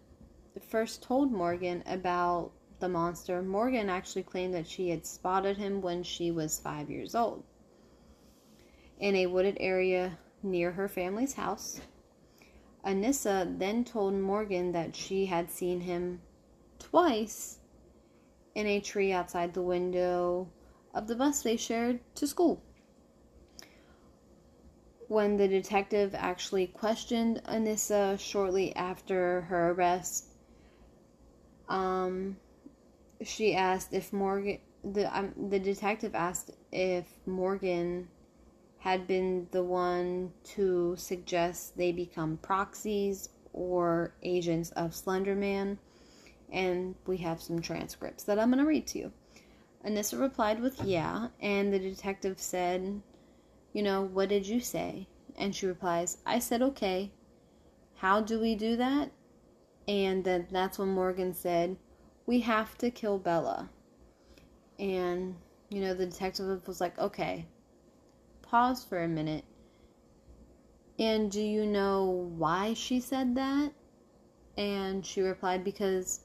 first 0.60 1.02
told 1.02 1.30
Morgan 1.30 1.82
about 1.86 2.50
the 2.78 2.88
monster, 2.88 3.42
Morgan 3.42 3.88
actually 3.90 4.22
claimed 4.22 4.54
that 4.54 4.66
she 4.66 4.88
had 4.88 5.06
spotted 5.06 5.56
him 5.56 5.80
when 5.80 6.02
she 6.02 6.30
was 6.30 6.58
five 6.58 6.90
years 6.90 7.14
old 7.14 7.44
in 8.98 9.14
a 9.14 9.26
wooded 9.26 9.56
area 9.60 10.18
near 10.42 10.72
her 10.72 10.88
family's 10.88 11.34
house. 11.34 11.80
Anissa 12.84 13.58
then 13.58 13.84
told 13.84 14.14
Morgan 14.14 14.72
that 14.72 14.94
she 14.96 15.26
had 15.26 15.50
seen 15.50 15.80
him 15.80 16.20
twice 16.78 17.58
in 18.56 18.66
a 18.66 18.80
tree 18.80 19.12
outside 19.12 19.52
the 19.52 19.62
window 19.62 20.48
of 20.94 21.06
the 21.06 21.14
bus 21.14 21.42
they 21.42 21.58
shared 21.58 22.00
to 22.14 22.26
school. 22.26 22.62
When 25.08 25.36
the 25.36 25.46
detective 25.46 26.14
actually 26.16 26.66
questioned 26.68 27.42
Anissa 27.44 28.18
shortly 28.18 28.74
after 28.74 29.42
her 29.42 29.72
arrest, 29.72 30.28
um, 31.68 32.38
she 33.22 33.54
asked 33.54 33.92
if 33.92 34.12
Morgan 34.12 34.58
the 34.82 35.16
um, 35.16 35.34
the 35.50 35.58
detective 35.58 36.14
asked 36.14 36.50
if 36.72 37.06
Morgan 37.26 38.08
had 38.78 39.06
been 39.06 39.48
the 39.50 39.62
one 39.62 40.32
to 40.44 40.96
suggest 40.96 41.76
they 41.76 41.92
become 41.92 42.38
proxies 42.38 43.28
or 43.52 44.14
agents 44.22 44.70
of 44.70 44.92
Slenderman 44.92 45.76
and 46.56 46.94
we 47.06 47.18
have 47.18 47.42
some 47.42 47.60
transcripts 47.60 48.24
that 48.24 48.38
I'm 48.38 48.48
going 48.48 48.64
to 48.64 48.66
read 48.66 48.86
to 48.88 48.98
you. 48.98 49.12
Anissa 49.86 50.18
replied 50.18 50.58
with 50.58 50.82
yeah, 50.82 51.28
and 51.38 51.70
the 51.70 51.78
detective 51.78 52.40
said, 52.40 53.02
You 53.74 53.82
know, 53.82 54.02
what 54.02 54.30
did 54.30 54.48
you 54.48 54.60
say? 54.60 55.06
And 55.36 55.54
she 55.54 55.66
replies, 55.66 56.16
I 56.24 56.38
said 56.38 56.62
okay. 56.62 57.12
How 57.96 58.22
do 58.22 58.40
we 58.40 58.54
do 58.54 58.74
that? 58.76 59.10
And 59.86 60.24
then 60.24 60.48
that's 60.50 60.78
when 60.78 60.88
Morgan 60.88 61.34
said, 61.34 61.76
We 62.24 62.40
have 62.40 62.76
to 62.78 62.90
kill 62.90 63.18
Bella. 63.18 63.68
And, 64.78 65.36
you 65.68 65.82
know, 65.82 65.92
the 65.92 66.06
detective 66.06 66.66
was 66.66 66.80
like, 66.80 66.98
Okay, 66.98 67.46
pause 68.40 68.82
for 68.82 69.04
a 69.04 69.08
minute. 69.08 69.44
And 70.98 71.30
do 71.30 71.42
you 71.42 71.66
know 71.66 72.30
why 72.38 72.72
she 72.72 72.98
said 72.98 73.34
that? 73.34 73.72
And 74.56 75.04
she 75.04 75.20
replied, 75.20 75.62
Because 75.62 76.20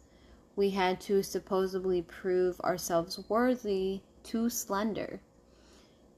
we 0.62 0.70
had 0.70 1.02
to 1.02 1.24
supposedly 1.24 2.04
prove 2.04 2.62
ourselves 2.62 3.20
worthy 3.28 4.00
to 4.22 4.48
Slender. 4.48 5.20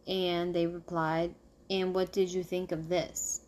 And 0.05 0.53
they 0.53 0.67
replied, 0.67 1.33
And 1.69 1.95
what 1.95 2.11
did 2.11 2.33
you 2.33 2.43
think 2.43 2.73
of 2.73 2.89
this? 2.89 3.39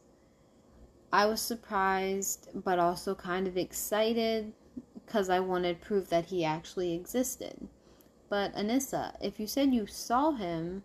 I 1.12 1.26
was 1.26 1.42
surprised, 1.42 2.48
but 2.64 2.80
also 2.80 3.14
kind 3.14 3.46
of 3.46 3.58
excited 3.58 4.54
because 4.94 5.30
I 5.30 5.42
wanted 5.42 5.82
proof 5.82 6.08
that 6.08 6.28
he 6.28 6.46
actually 6.46 6.94
existed. 6.94 7.68
But 8.30 8.56
Anissa, 8.56 9.18
if 9.22 9.38
you 9.38 9.48
said 9.48 9.74
you 9.74 9.88
saw 9.88 10.32
him, 10.32 10.82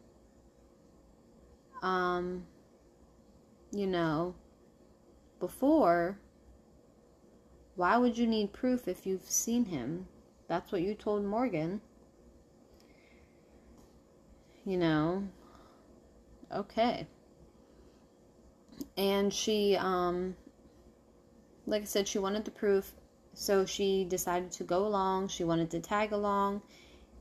um, 1.82 2.46
you 3.70 3.86
know, 3.86 4.34
before, 5.38 6.18
why 7.80 7.96
would 7.96 8.18
you 8.18 8.26
need 8.26 8.52
proof 8.52 8.86
if 8.86 9.06
you've 9.06 9.30
seen 9.30 9.64
him? 9.64 10.06
That's 10.48 10.70
what 10.70 10.82
you 10.82 10.94
told 10.94 11.24
Morgan. 11.24 11.80
You 14.66 14.76
know. 14.76 15.26
Okay. 16.54 17.06
And 18.98 19.32
she, 19.32 19.76
um, 19.76 20.36
like 21.66 21.80
I 21.80 21.84
said, 21.86 22.06
she 22.06 22.18
wanted 22.18 22.44
the 22.44 22.50
proof, 22.50 22.92
so 23.32 23.64
she 23.64 24.04
decided 24.04 24.52
to 24.52 24.64
go 24.64 24.86
along. 24.86 25.28
She 25.28 25.44
wanted 25.44 25.70
to 25.70 25.80
tag 25.80 26.12
along. 26.12 26.60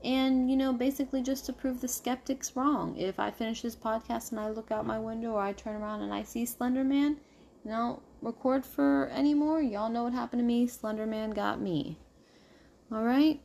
And, 0.04 0.50
you 0.50 0.58
know, 0.58 0.74
basically 0.74 1.22
just 1.22 1.46
to 1.46 1.54
prove 1.54 1.80
the 1.80 1.88
skeptics 1.88 2.54
wrong. 2.54 2.98
If 2.98 3.18
I 3.18 3.30
finish 3.30 3.62
this 3.62 3.76
podcast 3.76 4.30
and 4.30 4.38
I 4.38 4.50
look 4.50 4.70
out 4.70 4.84
my 4.84 4.98
window 4.98 5.30
or 5.30 5.40
I 5.40 5.54
turn 5.54 5.80
around 5.80 6.02
and 6.02 6.12
I 6.12 6.22
see 6.22 6.44
Slender 6.44 6.84
Man, 6.84 7.16
you 7.64 7.70
know, 7.70 8.02
record 8.22 8.64
for 8.64 9.08
anymore. 9.08 9.60
Y'all 9.60 9.90
know 9.90 10.04
what 10.04 10.12
happened 10.12 10.40
to 10.40 10.46
me. 10.46 10.66
Slenderman 10.66 11.34
got 11.34 11.60
me. 11.60 11.98
All 12.92 13.04
right. 13.04 13.40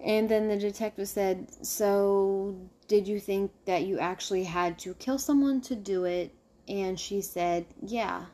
And 0.00 0.28
then 0.28 0.48
the 0.48 0.56
detective 0.56 1.08
said, 1.08 1.48
So, 1.64 2.56
did 2.88 3.08
you 3.08 3.18
think 3.18 3.50
that 3.64 3.84
you 3.84 3.98
actually 3.98 4.44
had 4.44 4.78
to 4.80 4.94
kill 4.94 5.18
someone 5.18 5.60
to 5.62 5.74
do 5.74 6.04
it? 6.04 6.34
And 6.68 7.00
she 7.00 7.20
said, 7.20 7.66
Yeah. 7.82 8.26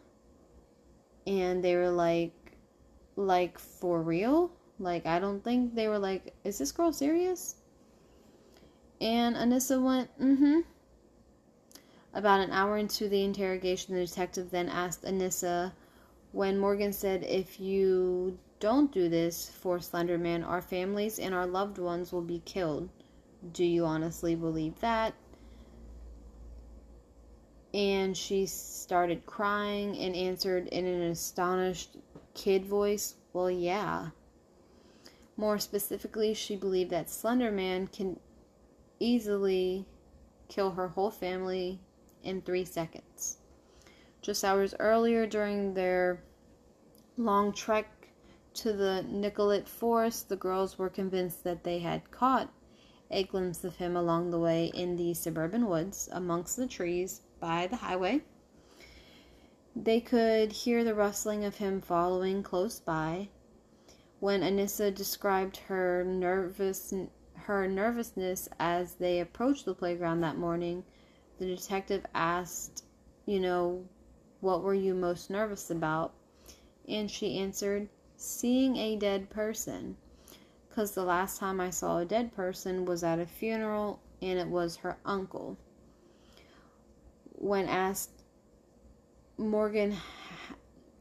And 1.26 1.62
they 1.62 1.76
were 1.76 1.90
like, 1.90 2.34
Like, 3.16 3.58
for 3.58 4.02
real? 4.02 4.52
Like, 4.78 5.06
I 5.06 5.20
don't 5.20 5.44
think 5.44 5.74
they 5.74 5.86
were 5.88 5.98
like, 5.98 6.34
Is 6.44 6.58
this 6.58 6.72
girl 6.72 6.92
serious? 6.92 7.54
And 9.00 9.36
Anissa 9.36 9.80
went, 9.80 10.10
Mm 10.20 10.38
hmm. 10.38 10.60
About 12.12 12.40
an 12.40 12.50
hour 12.50 12.76
into 12.76 13.08
the 13.08 13.22
interrogation, 13.22 13.94
the 13.94 14.04
detective 14.04 14.50
then 14.50 14.68
asked 14.68 15.04
Anissa 15.04 15.72
when 16.32 16.58
Morgan 16.58 16.92
said, 16.92 17.22
If 17.22 17.60
you 17.60 18.36
don't 18.58 18.90
do 18.92 19.08
this 19.08 19.48
for 19.48 19.78
Slenderman, 19.78 20.46
our 20.46 20.60
families 20.60 21.20
and 21.20 21.32
our 21.34 21.46
loved 21.46 21.78
ones 21.78 22.12
will 22.12 22.22
be 22.22 22.42
killed. 22.44 22.88
Do 23.52 23.64
you 23.64 23.84
honestly 23.84 24.34
believe 24.34 24.80
that? 24.80 25.14
And 27.72 28.16
she 28.16 28.46
started 28.46 29.24
crying 29.24 29.96
and 29.96 30.16
answered 30.16 30.66
in 30.68 30.86
an 30.86 31.02
astonished 31.02 31.96
kid 32.34 32.66
voice, 32.66 33.14
Well, 33.32 33.50
yeah. 33.50 34.08
More 35.36 35.58
specifically, 35.58 36.34
she 36.34 36.56
believed 36.56 36.90
that 36.90 37.06
Slenderman 37.06 37.90
can 37.92 38.18
easily 38.98 39.86
kill 40.48 40.72
her 40.72 40.88
whole 40.88 41.12
family 41.12 41.78
in 42.22 42.42
three 42.42 42.64
seconds. 42.64 43.38
Just 44.22 44.44
hours 44.44 44.74
earlier, 44.78 45.26
during 45.26 45.74
their 45.74 46.22
long 47.16 47.52
trek 47.52 48.08
to 48.54 48.72
the 48.72 49.04
Nicolet 49.08 49.68
Forest, 49.68 50.28
the 50.28 50.36
girls 50.36 50.78
were 50.78 50.90
convinced 50.90 51.44
that 51.44 51.64
they 51.64 51.78
had 51.78 52.10
caught 52.10 52.52
a 53.10 53.24
glimpse 53.24 53.64
of 53.64 53.76
him 53.76 53.96
along 53.96 54.30
the 54.30 54.38
way 54.38 54.66
in 54.74 54.96
the 54.96 55.14
suburban 55.14 55.66
woods 55.66 56.08
amongst 56.12 56.56
the 56.56 56.66
trees 56.66 57.22
by 57.40 57.66
the 57.66 57.76
highway. 57.76 58.22
They 59.74 60.00
could 60.00 60.52
hear 60.52 60.84
the 60.84 60.94
rustling 60.94 61.44
of 61.44 61.56
him 61.56 61.80
following 61.80 62.42
close 62.42 62.80
by. 62.80 63.28
When 64.18 64.42
Anissa 64.42 64.94
described 64.94 65.56
her 65.68 66.04
nervous 66.04 66.92
her 67.34 67.66
nervousness 67.66 68.48
as 68.58 68.94
they 68.94 69.18
approached 69.18 69.64
the 69.64 69.74
playground 69.74 70.20
that 70.20 70.36
morning, 70.36 70.84
the 71.40 71.46
detective 71.46 72.04
asked, 72.14 72.84
you 73.24 73.40
know, 73.40 73.82
what 74.40 74.62
were 74.62 74.74
you 74.74 74.94
most 74.94 75.30
nervous 75.30 75.70
about? 75.70 76.12
And 76.86 77.10
she 77.10 77.38
answered, 77.38 77.88
seeing 78.18 78.76
a 78.76 78.96
dead 78.96 79.30
person. 79.30 79.96
Because 80.68 80.92
the 80.92 81.02
last 81.02 81.40
time 81.40 81.58
I 81.58 81.70
saw 81.70 81.96
a 81.96 82.04
dead 82.04 82.36
person 82.36 82.84
was 82.84 83.02
at 83.02 83.18
a 83.18 83.24
funeral 83.24 84.00
and 84.20 84.38
it 84.38 84.48
was 84.48 84.76
her 84.76 84.98
uncle. 85.06 85.56
When 87.32 87.66
asked 87.68 88.22
Morgan 89.38 89.96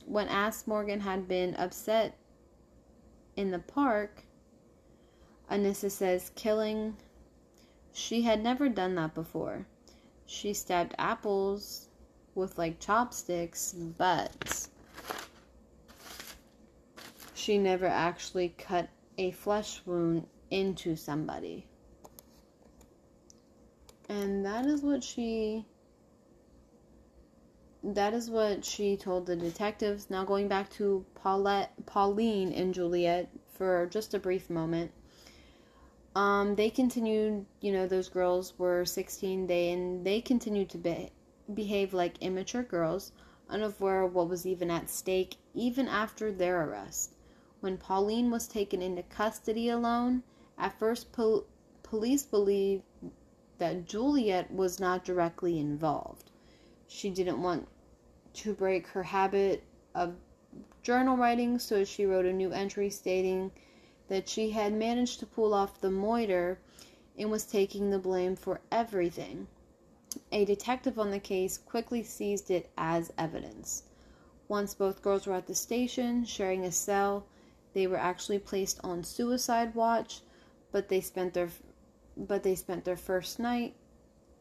when 0.05 0.29
asked 0.29 0.67
Morgan 0.67 1.01
had 1.01 1.27
been 1.27 1.53
upset 1.55 2.17
in 3.35 3.51
the 3.51 3.59
park, 3.59 4.23
Anissa 5.51 5.91
says 5.91 6.31
killing 6.35 6.95
she 7.91 8.21
had 8.21 8.41
never 8.41 8.69
done 8.69 8.95
that 8.95 9.13
before. 9.13 9.67
She 10.29 10.53
stabbed 10.53 10.93
apples 10.99 11.89
with 12.35 12.59
like 12.59 12.79
chopsticks, 12.79 13.73
but 13.73 14.67
she 17.33 17.57
never 17.57 17.87
actually 17.87 18.49
cut 18.49 18.89
a 19.17 19.31
flesh 19.31 19.81
wound 19.87 20.27
into 20.51 20.95
somebody. 20.95 21.65
And 24.07 24.45
that 24.45 24.67
is 24.67 24.83
what 24.83 25.03
she 25.03 25.65
that 27.83 28.13
is 28.13 28.29
what 28.29 28.63
she 28.63 28.97
told 28.97 29.25
the 29.25 29.35
detectives. 29.35 30.11
Now 30.11 30.25
going 30.25 30.47
back 30.47 30.69
to 30.73 31.03
Paulette, 31.15 31.73
Pauline 31.87 32.53
and 32.53 32.71
Juliet 32.71 33.31
for 33.51 33.87
just 33.87 34.13
a 34.13 34.19
brief 34.19 34.47
moment. 34.47 34.91
Um, 36.15 36.55
they 36.55 36.69
continued, 36.69 37.45
you 37.61 37.71
know, 37.71 37.87
those 37.87 38.09
girls 38.09 38.57
were 38.57 38.83
16, 38.83 39.47
they 39.47 39.71
and 39.71 40.05
they 40.05 40.21
continued 40.21 40.69
to 40.71 40.77
be, 40.77 41.11
behave 41.53 41.93
like 41.93 42.21
immature 42.21 42.63
girls, 42.63 43.11
unaware 43.47 44.05
what 44.05 44.27
was 44.27 44.45
even 44.45 44.71
at 44.71 44.89
stake, 44.89 45.35
even 45.53 45.87
after 45.87 46.31
their 46.31 46.65
arrest. 46.65 47.13
When 47.59 47.77
Pauline 47.77 48.31
was 48.31 48.47
taken 48.47 48.81
into 48.81 49.03
custody 49.03 49.69
alone, 49.69 50.23
at 50.57 50.77
first 50.79 51.11
pol- 51.11 51.45
police 51.83 52.23
believed 52.23 52.83
that 53.59 53.85
Juliet 53.85 54.51
was 54.51 54.79
not 54.79 55.05
directly 55.05 55.59
involved. 55.59 56.31
She 56.87 57.09
didn't 57.09 57.41
want 57.41 57.67
to 58.35 58.53
break 58.53 58.87
her 58.87 59.03
habit 59.03 59.63
of 59.93 60.15
journal 60.81 61.17
writing, 61.17 61.59
so 61.59 61.83
she 61.83 62.05
wrote 62.05 62.25
a 62.25 62.33
new 62.33 62.51
entry 62.51 62.89
stating 62.89 63.51
that 64.09 64.27
she 64.27 64.51
had 64.51 64.73
managed 64.73 65.19
to 65.19 65.25
pull 65.25 65.53
off 65.53 65.81
the 65.81 65.89
moiter 65.89 66.59
and 67.17 67.31
was 67.31 67.45
taking 67.45 67.89
the 67.89 67.99
blame 67.99 68.35
for 68.35 68.59
everything. 68.71 69.47
A 70.31 70.43
detective 70.45 70.99
on 70.99 71.11
the 71.11 71.19
case 71.19 71.57
quickly 71.57 72.03
seized 72.03 72.51
it 72.51 72.69
as 72.77 73.13
evidence. 73.17 73.83
Once 74.47 74.73
both 74.73 75.01
girls 75.01 75.27
were 75.27 75.35
at 75.35 75.47
the 75.47 75.55
station, 75.55 76.25
sharing 76.25 76.65
a 76.65 76.71
cell, 76.71 77.25
they 77.73 77.85
were 77.87 77.97
actually 77.97 78.39
placed 78.39 78.79
on 78.83 79.03
suicide 79.03 79.75
watch, 79.75 80.21
but 80.71 80.89
they 80.89 81.01
spent 81.01 81.33
their 81.33 81.49
but 82.17 82.43
they 82.43 82.55
spent 82.55 82.83
their 82.83 82.97
first 82.97 83.39
night 83.39 83.75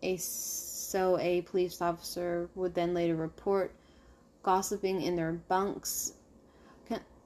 a 0.03 0.16
so 0.16 1.19
a 1.19 1.43
police 1.43 1.81
officer 1.83 2.49
would 2.55 2.75
then 2.75 2.95
later 2.95 3.14
report 3.14 3.73
gossiping 4.43 5.03
in 5.03 5.16
their 5.16 5.33
bunks, 5.33 6.14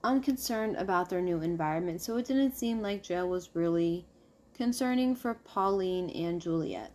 unconcerned 0.05 0.77
about 0.77 1.09
their 1.09 1.21
new 1.21 1.41
environment. 1.41 2.01
So 2.01 2.17
it 2.17 2.27
didn't 2.27 2.57
seem 2.57 2.81
like 2.81 3.03
jail 3.03 3.29
was 3.29 3.55
really 3.55 4.07
concerning 4.55 5.15
for 5.15 5.35
Pauline 5.35 6.11
and 6.11 6.41
Juliet. 6.41 6.93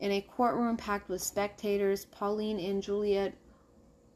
In 0.00 0.12
a 0.12 0.20
courtroom 0.20 0.76
packed 0.76 1.08
with 1.08 1.22
spectators, 1.22 2.06
Pauline 2.06 2.58
and 2.58 2.82
Juliet 2.82 3.34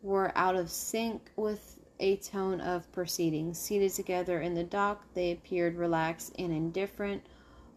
were 0.03 0.33
out 0.35 0.57
of 0.57 0.71
sync 0.71 1.31
with 1.37 1.79
a 2.01 2.17
tone 2.17 2.61
of 2.61 2.91
proceedings. 2.93 3.59
Seated 3.59 3.93
together 3.93 4.41
in 4.41 4.55
the 4.55 4.65
dock, 4.65 5.05
they 5.15 5.33
appeared 5.33 5.77
relaxed 5.77 6.35
and 6.39 6.53
indifferent, 6.53 7.23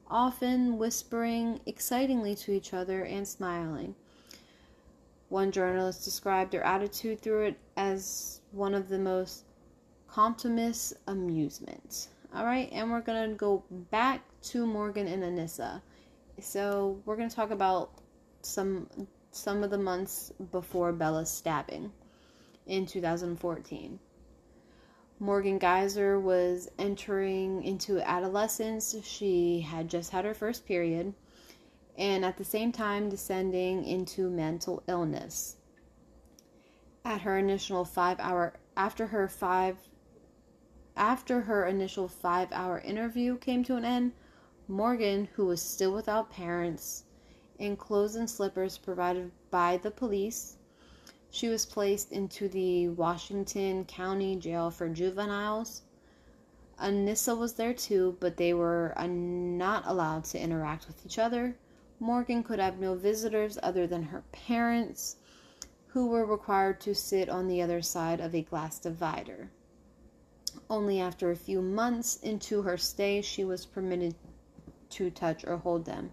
often 0.09 0.77
whispering 0.77 1.59
excitingly 1.65 2.33
to 2.35 2.51
each 2.51 2.73
other 2.73 3.03
and 3.03 3.27
smiling. 3.27 3.95
One 5.29 5.51
journalist 5.51 6.05
described 6.05 6.51
their 6.51 6.63
attitude 6.63 7.19
through 7.19 7.47
it 7.47 7.59
as 7.75 8.39
one 8.51 8.73
of 8.73 8.87
the 8.87 8.99
most 8.99 9.43
consummate 10.17 10.93
amusement. 11.05 12.07
All 12.33 12.43
right, 12.43 12.67
and 12.71 12.89
we're 12.89 13.01
gonna 13.01 13.35
go 13.35 13.63
back 13.91 14.23
to 14.41 14.65
Morgan 14.65 15.05
and 15.05 15.21
Anissa. 15.21 15.79
So 16.41 16.99
we're 17.05 17.17
gonna 17.17 17.29
talk 17.29 17.51
about 17.51 17.91
some 18.41 18.89
some 19.29 19.63
of 19.63 19.69
the 19.69 19.77
months 19.77 20.33
before 20.51 20.91
Bella's 20.91 21.29
stabbing 21.29 21.91
in 22.65 22.87
2014. 22.87 23.99
Morgan 25.19 25.59
Geyser 25.59 26.19
was 26.19 26.67
entering 26.79 27.63
into 27.63 28.01
adolescence. 28.01 28.95
She 29.03 29.59
had 29.59 29.87
just 29.87 30.09
had 30.09 30.25
her 30.25 30.33
first 30.33 30.65
period 30.65 31.13
and 31.95 32.25
at 32.25 32.37
the 32.37 32.43
same 32.43 32.71
time 32.71 33.09
descending 33.09 33.85
into 33.85 34.31
mental 34.31 34.81
illness. 34.87 35.57
At 37.05 37.21
her 37.21 37.37
initial 37.37 37.85
5 37.85 38.19
hour 38.19 38.53
after 38.75 39.05
her 39.07 39.27
5 39.27 39.77
after 40.97 41.41
her 41.41 41.65
initial 41.65 42.07
5 42.07 42.51
hour 42.51 42.79
interview 42.79 43.37
came 43.37 43.63
to 43.63 43.75
an 43.75 43.85
end, 43.85 44.11
Morgan, 44.67 45.29
who 45.35 45.45
was 45.45 45.61
still 45.61 45.93
without 45.93 46.29
parents, 46.29 47.03
in 47.59 47.77
clothes 47.77 48.15
and 48.15 48.29
slippers 48.29 48.77
provided 48.77 49.31
by 49.49 49.77
the 49.77 49.91
police, 49.91 50.57
she 51.29 51.47
was 51.47 51.65
placed 51.65 52.11
into 52.11 52.49
the 52.49 52.89
Washington 52.89 53.85
County 53.85 54.35
Jail 54.35 54.71
for 54.71 54.89
Juveniles. 54.89 55.83
Anissa 56.79 57.37
was 57.37 57.53
there 57.53 57.73
too, 57.73 58.17
but 58.19 58.37
they 58.37 58.53
were 58.53 58.93
not 59.07 59.83
allowed 59.85 60.23
to 60.25 60.39
interact 60.39 60.87
with 60.87 61.05
each 61.05 61.19
other. 61.19 61.55
Morgan 61.99 62.43
could 62.43 62.59
have 62.59 62.79
no 62.79 62.95
visitors 62.95 63.57
other 63.61 63.87
than 63.87 64.03
her 64.03 64.23
parents, 64.31 65.17
who 65.87 66.07
were 66.07 66.25
required 66.25 66.79
to 66.81 66.93
sit 66.93 67.29
on 67.29 67.47
the 67.47 67.61
other 67.61 67.81
side 67.81 68.19
of 68.19 68.35
a 68.35 68.41
glass 68.41 68.79
divider. 68.79 69.49
Only 70.69 70.99
after 70.99 71.31
a 71.31 71.35
few 71.35 71.61
months 71.61 72.17
into 72.17 72.61
her 72.63 72.77
stay, 72.77 73.21
she 73.21 73.45
was 73.45 73.65
permitted 73.65 74.15
to 74.89 75.09
touch 75.09 75.45
or 75.45 75.57
hold 75.57 75.85
them, 75.85 76.11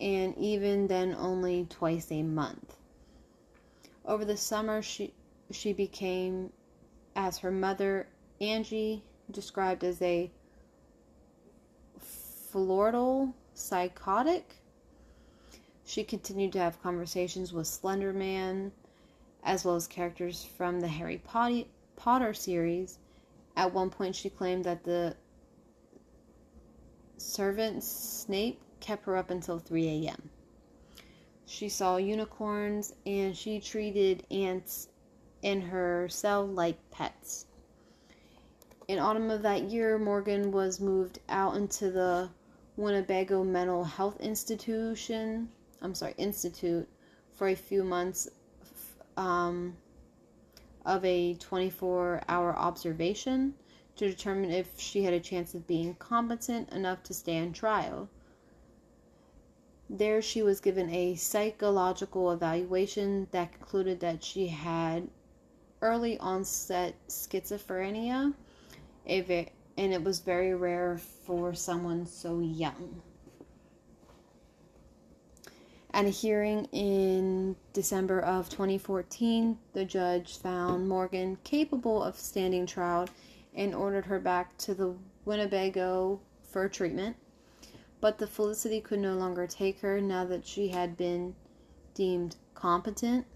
and 0.00 0.36
even 0.38 0.86
then, 0.86 1.14
only 1.14 1.66
twice 1.68 2.10
a 2.10 2.22
month. 2.22 2.76
Over 4.04 4.24
the 4.24 4.36
summer, 4.36 4.80
she 4.82 5.12
she 5.50 5.72
became, 5.72 6.52
as 7.16 7.38
her 7.38 7.50
mother 7.50 8.06
Angie 8.40 9.02
described 9.30 9.84
as 9.84 10.00
a 10.00 10.30
florid 11.98 13.32
psychotic 13.54 14.58
she 15.88 16.04
continued 16.04 16.52
to 16.52 16.58
have 16.58 16.82
conversations 16.82 17.50
with 17.50 17.66
Slender 17.66 18.12
Man, 18.12 18.72
as 19.42 19.64
well 19.64 19.74
as 19.74 19.86
characters 19.86 20.44
from 20.44 20.80
the 20.80 20.88
Harry 20.88 21.22
Potter 21.96 22.34
series. 22.34 22.98
At 23.58 23.74
one 23.74 23.90
point, 23.90 24.16
she 24.16 24.30
claimed 24.30 24.64
that 24.64 24.84
the 24.84 25.14
Severus 27.18 27.86
Snape 27.86 28.62
kept 28.80 29.04
her 29.04 29.16
up 29.18 29.30
until 29.30 29.58
3 29.58 30.06
a.m. 30.06 30.30
She 31.44 31.68
saw 31.68 31.98
unicorns 31.98 32.94
and 33.04 33.36
she 33.36 33.60
treated 33.60 34.24
ants 34.30 34.88
in 35.42 35.60
her 35.60 36.08
cell 36.08 36.46
like 36.46 36.78
pets. 36.90 37.44
In 38.86 38.98
autumn 38.98 39.30
of 39.30 39.42
that 39.42 39.64
year, 39.64 39.98
Morgan 39.98 40.52
was 40.52 40.80
moved 40.80 41.18
out 41.28 41.56
into 41.56 41.90
the 41.90 42.30
Winnebago 42.76 43.44
Mental 43.44 43.84
Health 43.84 44.20
Institution 44.20 45.50
I'm 45.80 45.94
sorry, 45.94 46.14
institute 46.18 46.88
for 47.32 47.48
a 47.48 47.54
few 47.54 47.84
months 47.84 48.28
um, 49.16 49.76
of 50.88 51.04
a 51.04 51.34
24 51.34 52.22
hour 52.28 52.56
observation 52.56 53.54
to 53.94 54.08
determine 54.08 54.50
if 54.50 54.80
she 54.80 55.02
had 55.02 55.12
a 55.12 55.20
chance 55.20 55.54
of 55.54 55.66
being 55.66 55.94
competent 55.96 56.70
enough 56.70 57.02
to 57.02 57.12
stand 57.12 57.54
trial. 57.54 58.08
There, 59.90 60.22
she 60.22 60.42
was 60.42 60.60
given 60.60 60.88
a 60.88 61.14
psychological 61.14 62.32
evaluation 62.32 63.28
that 63.32 63.52
concluded 63.52 64.00
that 64.00 64.24
she 64.24 64.46
had 64.48 65.08
early 65.82 66.18
onset 66.18 66.94
schizophrenia, 67.08 68.32
and 69.06 69.92
it 69.92 70.02
was 70.02 70.20
very 70.20 70.54
rare 70.54 70.98
for 70.98 71.52
someone 71.52 72.06
so 72.06 72.40
young. 72.40 73.02
At 75.90 76.04
a 76.04 76.10
hearing 76.10 76.66
in 76.66 77.56
December 77.72 78.20
of 78.20 78.50
2014, 78.50 79.58
the 79.72 79.84
judge 79.84 80.38
found 80.38 80.88
Morgan 80.88 81.38
capable 81.44 82.02
of 82.02 82.16
standing 82.16 82.66
trial 82.66 83.08
and 83.54 83.74
ordered 83.74 84.04
her 84.06 84.20
back 84.20 84.56
to 84.58 84.74
the 84.74 84.94
Winnebago 85.24 86.20
for 86.42 86.68
treatment. 86.68 87.16
But 88.00 88.18
the 88.18 88.26
Felicity 88.26 88.80
could 88.80 89.00
no 89.00 89.14
longer 89.14 89.46
take 89.46 89.80
her 89.80 90.00
now 90.00 90.24
that 90.26 90.46
she 90.46 90.68
had 90.68 90.96
been 90.96 91.34
deemed 91.94 92.36
competent. 92.54 93.26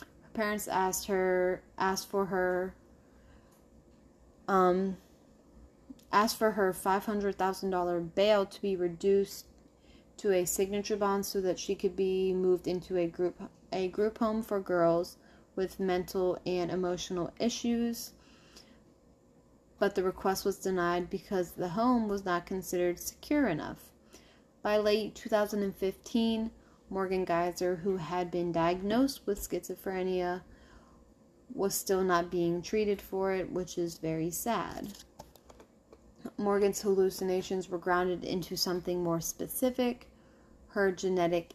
Her 0.00 0.30
parents 0.34 0.68
asked 0.68 1.06
her 1.06 1.62
asked 1.78 2.10
for 2.10 2.26
her 2.26 2.74
um 4.48 4.96
asked 6.12 6.36
for 6.36 6.52
her 6.52 6.72
$500,000 6.74 8.14
bail 8.14 8.44
to 8.44 8.60
be 8.60 8.76
reduced 8.76 9.46
to 10.22 10.32
a 10.32 10.44
signature 10.44 10.96
bond 10.96 11.26
so 11.26 11.40
that 11.40 11.58
she 11.58 11.74
could 11.74 11.96
be 11.96 12.32
moved 12.32 12.68
into 12.68 12.96
a 12.96 13.08
group 13.08 13.42
a 13.72 13.88
group 13.88 14.18
home 14.18 14.40
for 14.40 14.60
girls 14.60 15.16
with 15.56 15.80
mental 15.80 16.38
and 16.46 16.70
emotional 16.70 17.32
issues. 17.40 18.12
But 19.80 19.96
the 19.96 20.04
request 20.04 20.44
was 20.44 20.58
denied 20.58 21.10
because 21.10 21.50
the 21.50 21.70
home 21.70 22.06
was 22.06 22.24
not 22.24 22.46
considered 22.46 23.00
secure 23.00 23.48
enough. 23.48 23.90
By 24.62 24.76
late 24.76 25.16
2015, 25.16 26.52
Morgan 26.88 27.24
Geyser, 27.24 27.74
who 27.74 27.96
had 27.96 28.30
been 28.30 28.52
diagnosed 28.52 29.26
with 29.26 29.40
schizophrenia, 29.40 30.42
was 31.52 31.74
still 31.74 32.04
not 32.04 32.30
being 32.30 32.62
treated 32.62 33.02
for 33.02 33.32
it, 33.32 33.50
which 33.50 33.76
is 33.76 33.98
very 33.98 34.30
sad. 34.30 34.92
Morgan's 36.36 36.80
hallucinations 36.80 37.68
were 37.68 37.78
grounded 37.78 38.22
into 38.22 38.56
something 38.56 39.02
more 39.02 39.20
specific 39.20 40.06
her 40.72 40.90
genetic 40.90 41.52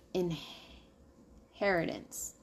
inheritance. 1.59 2.33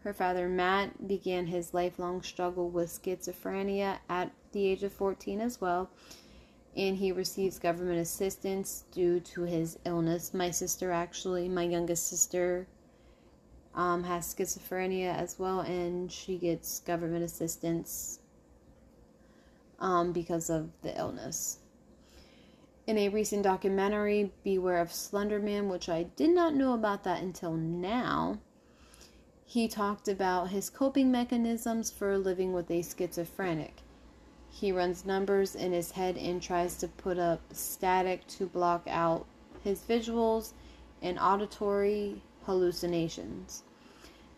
Her 0.00 0.14
father, 0.14 0.48
Matt, 0.48 1.06
began 1.08 1.46
his 1.46 1.74
lifelong 1.74 2.22
struggle 2.22 2.70
with 2.70 2.88
schizophrenia 2.88 3.98
at 4.08 4.32
the 4.52 4.66
age 4.66 4.82
of 4.82 4.92
14 4.92 5.40
as 5.40 5.60
well, 5.60 5.90
and 6.74 6.96
he 6.96 7.12
receives 7.12 7.58
government 7.58 7.98
assistance 7.98 8.84
due 8.92 9.20
to 9.20 9.42
his 9.42 9.78
illness. 9.84 10.32
My 10.32 10.50
sister, 10.50 10.90
actually, 10.90 11.48
my 11.48 11.64
youngest 11.64 12.08
sister, 12.08 12.66
um, 13.74 14.04
has 14.04 14.34
schizophrenia 14.34 15.14
as 15.14 15.38
well, 15.38 15.60
and 15.60 16.10
she 16.10 16.38
gets 16.38 16.80
government 16.80 17.24
assistance 17.24 18.20
um, 19.80 20.12
because 20.12 20.48
of 20.48 20.70
the 20.80 20.96
illness. 20.98 21.58
In 22.86 22.98
a 22.98 23.08
recent 23.08 23.42
documentary, 23.42 24.32
Beware 24.44 24.80
of 24.80 24.90
Slenderman, 24.90 25.68
which 25.68 25.88
I 25.88 26.04
did 26.04 26.30
not 26.30 26.54
know 26.54 26.72
about 26.72 27.02
that 27.02 27.20
until 27.20 27.54
now, 27.54 28.38
he 29.44 29.66
talked 29.66 30.06
about 30.06 30.50
his 30.50 30.70
coping 30.70 31.10
mechanisms 31.10 31.90
for 31.90 32.16
living 32.16 32.52
with 32.52 32.70
a 32.70 32.82
schizophrenic. 32.82 33.82
He 34.48 34.70
runs 34.70 35.04
numbers 35.04 35.56
in 35.56 35.72
his 35.72 35.90
head 35.90 36.16
and 36.16 36.40
tries 36.40 36.76
to 36.76 36.86
put 36.86 37.18
up 37.18 37.40
static 37.52 38.24
to 38.28 38.46
block 38.46 38.84
out 38.86 39.26
his 39.64 39.80
visuals 39.80 40.52
and 41.02 41.18
auditory 41.18 42.22
hallucinations. 42.44 43.64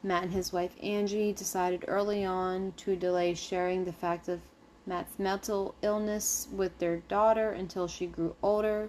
Matt 0.03 0.23
and 0.23 0.33
his 0.33 0.55
wife 0.55 0.75
Angie 0.83 1.35
decided 1.35 1.85
early 1.87 2.25
on 2.25 2.73
to 2.79 2.97
delay 2.97 3.35
sharing 3.35 3.85
the 3.85 3.93
fact 3.93 4.27
of 4.27 4.41
Matt's 4.89 5.19
mental 5.19 5.75
illness 5.83 6.49
with 6.51 6.79
their 6.79 6.97
daughter 6.97 7.51
until 7.51 7.87
she 7.87 8.07
grew 8.07 8.35
older. 8.43 8.89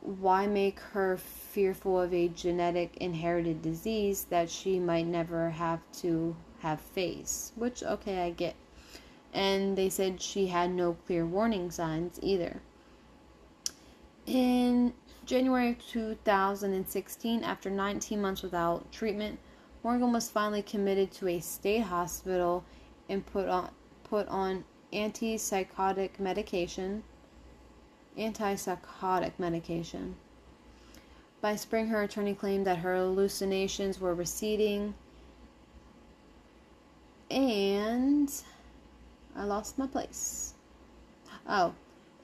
Why 0.00 0.46
make 0.46 0.78
her 0.78 1.16
fearful 1.16 2.00
of 2.00 2.14
a 2.14 2.28
genetic 2.28 2.96
inherited 2.98 3.60
disease 3.60 4.24
that 4.30 4.48
she 4.48 4.78
might 4.78 5.06
never 5.06 5.50
have 5.50 5.80
to 5.94 6.36
have 6.60 6.80
faced? 6.80 7.52
Which, 7.56 7.82
okay, 7.82 8.22
I 8.22 8.30
get. 8.30 8.54
And 9.34 9.76
they 9.76 9.88
said 9.88 10.22
she 10.22 10.46
had 10.46 10.70
no 10.70 10.94
clear 11.06 11.26
warning 11.26 11.72
signs 11.72 12.20
either. 12.22 12.62
In 14.26 14.94
January 15.26 15.76
2016, 15.90 17.42
after 17.42 17.68
19 17.68 18.22
months 18.22 18.42
without 18.42 18.92
treatment, 18.92 19.40
Morgan 19.82 20.12
was 20.12 20.30
finally 20.30 20.62
committed 20.62 21.10
to 21.12 21.28
a 21.28 21.40
state 21.40 21.82
hospital 21.82 22.64
and 23.08 23.26
put 23.26 23.48
on 23.48 23.70
put 24.10 24.28
on 24.28 24.64
antipsychotic 24.92 26.18
medication. 26.18 27.04
Antipsychotic 28.18 29.32
medication. 29.38 30.16
By 31.40 31.56
spring, 31.56 31.86
her 31.86 32.02
attorney 32.02 32.34
claimed 32.34 32.66
that 32.66 32.78
her 32.78 32.96
hallucinations 32.96 33.98
were 33.98 34.14
receding, 34.14 34.94
and 37.30 38.30
I 39.34 39.44
lost 39.44 39.78
my 39.78 39.86
place. 39.86 40.54
Oh, 41.48 41.72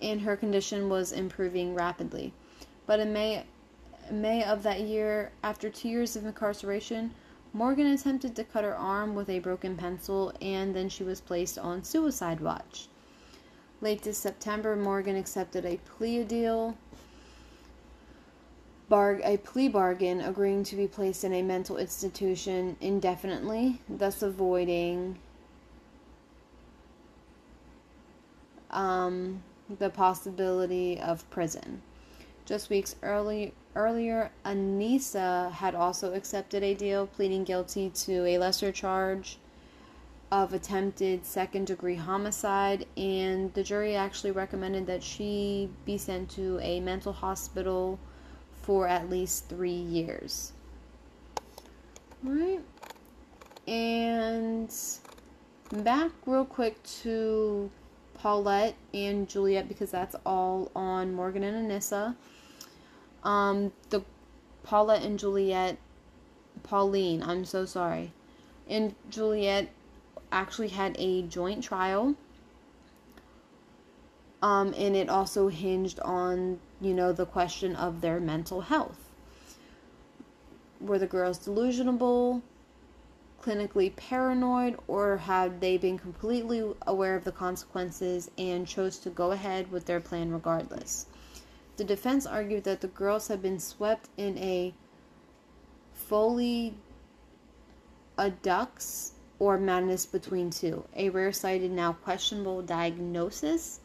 and 0.03 0.21
her 0.21 0.37
condition 0.37 0.91
was 0.91 1.13
improving 1.13 1.75
rapidly. 1.75 2.35
But 2.87 3.01
in 3.01 3.13
May, 3.13 3.45
May 4.11 4.45
of 4.45 4.63
that 4.65 4.81
year, 4.81 5.33
after 5.43 5.71
two 5.71 5.89
years 5.89 6.17
of 6.17 6.27
incarceration, 6.27 7.15
Morgan 7.57 7.87
attempted 7.87 8.37
to 8.37 8.45
cut 8.45 8.65
her 8.65 8.77
arm 8.77 9.15
with 9.15 9.31
a 9.31 9.39
broken 9.39 9.79
pencil, 9.79 10.31
and 10.43 10.77
then 10.77 10.91
she 10.91 11.03
was 11.03 11.23
placed 11.23 11.57
on 11.59 11.83
suicide 11.83 12.39
watch. 12.39 12.89
Late 13.81 14.03
this 14.03 14.19
September, 14.19 14.77
Morgan 14.77 15.17
accepted 15.17 15.65
a 15.65 15.79
plea 15.79 16.23
deal, 16.23 16.77
bar- 18.91 19.23
a 19.25 19.39
plea 19.39 19.69
bargain, 19.69 20.21
agreeing 20.21 20.65
to 20.65 20.77
be 20.77 20.87
placed 20.87 21.25
in 21.25 21.33
a 21.33 21.41
mental 21.41 21.79
institution 21.79 22.77
indefinitely, 22.83 23.81
thus 23.89 24.21
avoiding 24.21 25.19
um, 28.71 29.43
the 29.79 29.89
possibility 29.89 31.01
of 31.01 31.29
prison. 31.31 31.81
Just 32.45 32.69
weeks 32.69 32.97
early, 33.03 33.55
earlier, 33.77 34.31
Anissa 34.45 35.53
had 35.53 35.75
also 35.75 36.15
accepted 36.15 36.63
a 36.63 36.75
deal, 36.75 37.07
pleading 37.07 37.45
guilty 37.45 37.91
to 37.91 38.25
a 38.27 38.39
lesser 38.39 38.73
charge 38.73 39.39
of 40.33 40.53
attempted 40.53 41.25
second 41.25 41.67
degree 41.67 41.95
homicide, 41.95 42.87
and 42.97 43.55
the 43.55 43.63
jury 43.63 43.95
actually 43.95 44.33
recommended 44.33 44.87
that 44.87 45.03
she 45.03 45.69
be 45.85 45.97
sent 45.97 46.31
to 46.31 46.59
a 46.61 46.81
mental 46.81 47.13
hospital 47.13 47.99
for 48.63 48.89
at 48.89 49.09
least 49.09 49.49
three 49.49 49.71
years. 49.71 50.53
Right? 52.25 52.61
And 53.69 54.73
back 55.71 56.11
real 56.25 56.45
quick 56.45 56.83
to 57.03 57.71
Paulette 58.15 58.75
and 58.93 59.29
Juliet 59.29 59.69
because 59.69 59.91
that's 59.91 60.17
all 60.25 60.71
on 60.75 61.15
Morgan 61.15 61.45
and 61.45 61.71
Anissa. 61.71 62.17
Um, 63.27 63.73
the 63.91 64.03
Paula 64.63 64.99
and 64.99 65.19
Juliet, 65.19 65.79
Pauline, 66.63 67.25
I'm 67.25 67.45
so 67.45 67.65
sorry, 67.65 68.13
and 68.69 68.95
Juliet 69.11 69.69
actually 70.31 70.69
had 70.69 70.95
a 70.97 71.23
joint 71.23 71.65
trial. 71.65 72.15
Um, 74.41 74.73
and 74.77 74.95
it 74.95 75.09
also 75.09 75.49
hinged 75.49 75.99
on, 75.99 76.61
you 76.81 76.95
know, 76.95 77.13
the 77.13 77.27
question 77.27 77.75
of 77.75 78.01
their 78.01 78.21
mental 78.21 78.61
health. 78.61 79.11
Were 80.81 81.01
the 81.01 81.09
girls 81.09 81.39
delusional, 81.39 82.43
clinically 83.43 83.97
paranoid, 83.97 84.79
or 84.87 85.17
had 85.17 85.61
they 85.61 85.79
been 85.79 85.99
completely 85.99 86.63
aware 86.87 87.17
of 87.17 87.25
the 87.25 87.33
consequences 87.33 88.31
and 88.39 88.69
chose 88.69 88.99
to 88.99 89.11
go 89.11 89.33
ahead 89.33 89.73
with 89.73 89.87
their 89.87 90.01
plan 90.01 90.31
regardless? 90.31 91.07
The 91.77 91.85
defense 91.85 92.27
argued 92.27 92.65
that 92.65 92.81
the 92.81 92.89
girls 92.89 93.29
had 93.29 93.43
been 93.43 93.59
swept 93.59 94.09
in 94.17 94.39
a 94.39 94.75
folie 95.93 96.75
à 98.19 98.33
deux 98.43 99.13
or 99.39 99.59
madness 99.59 100.07
between 100.07 100.51
two, 100.51 100.85
a 100.97 101.11
rare 101.11 101.33
sighted, 101.33 101.71
now 101.71 101.93
questionable 101.93 102.63
diagnosis 102.63 103.81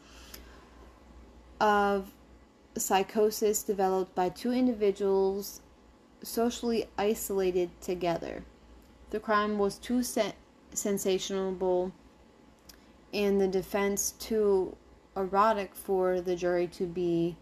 of 1.60 2.10
psychosis 2.76 3.62
developed 3.62 4.14
by 4.14 4.30
two 4.30 4.52
individuals 4.52 5.60
socially 6.22 6.86
isolated 6.96 7.70
together. 7.80 8.44
The 9.10 9.20
crime 9.20 9.58
was 9.58 9.76
too 9.76 10.02
sen- 10.02 10.32
sensational 10.72 11.92
and 13.12 13.40
the 13.40 13.48
defense 13.48 14.12
too 14.12 14.74
erotic 15.14 15.74
for 15.74 16.22
the 16.22 16.34
jury 16.34 16.66
to 16.68 16.86
be 16.86 17.36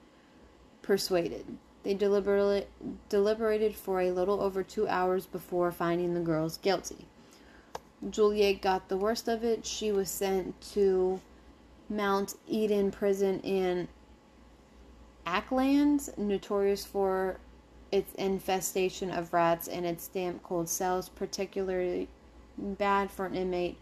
persuaded. 0.91 1.47
They 1.85 1.95
deliberately, 1.95 2.67
deliberated 3.09 3.77
for 3.77 4.01
a 4.01 4.11
little 4.11 4.41
over 4.41 4.65
two 4.65 4.89
hours 4.89 5.25
before 5.25 5.71
finding 5.71 6.15
the 6.15 6.21
girls 6.21 6.57
guilty. 6.57 7.07
Juliet 8.11 8.61
got 8.61 8.89
the 8.89 8.97
worst 8.97 9.29
of 9.29 9.45
it. 9.45 9.65
She 9.65 9.93
was 9.93 10.11
sent 10.11 10.61
to 10.73 11.21
Mount 11.89 12.35
Eden 12.49 12.91
Prison 12.91 13.39
in 13.43 13.87
Auckland, 15.25 16.11
notorious 16.17 16.85
for 16.85 17.39
its 17.93 18.13
infestation 18.15 19.13
of 19.13 19.33
rats 19.33 19.69
and 19.69 19.87
its 19.87 20.09
damp, 20.09 20.43
cold 20.43 20.69
cells, 20.69 21.09
particularly 21.09 22.09
bad 22.59 23.13
for 23.13 23.27
an 23.27 23.37
inmate 23.37 23.79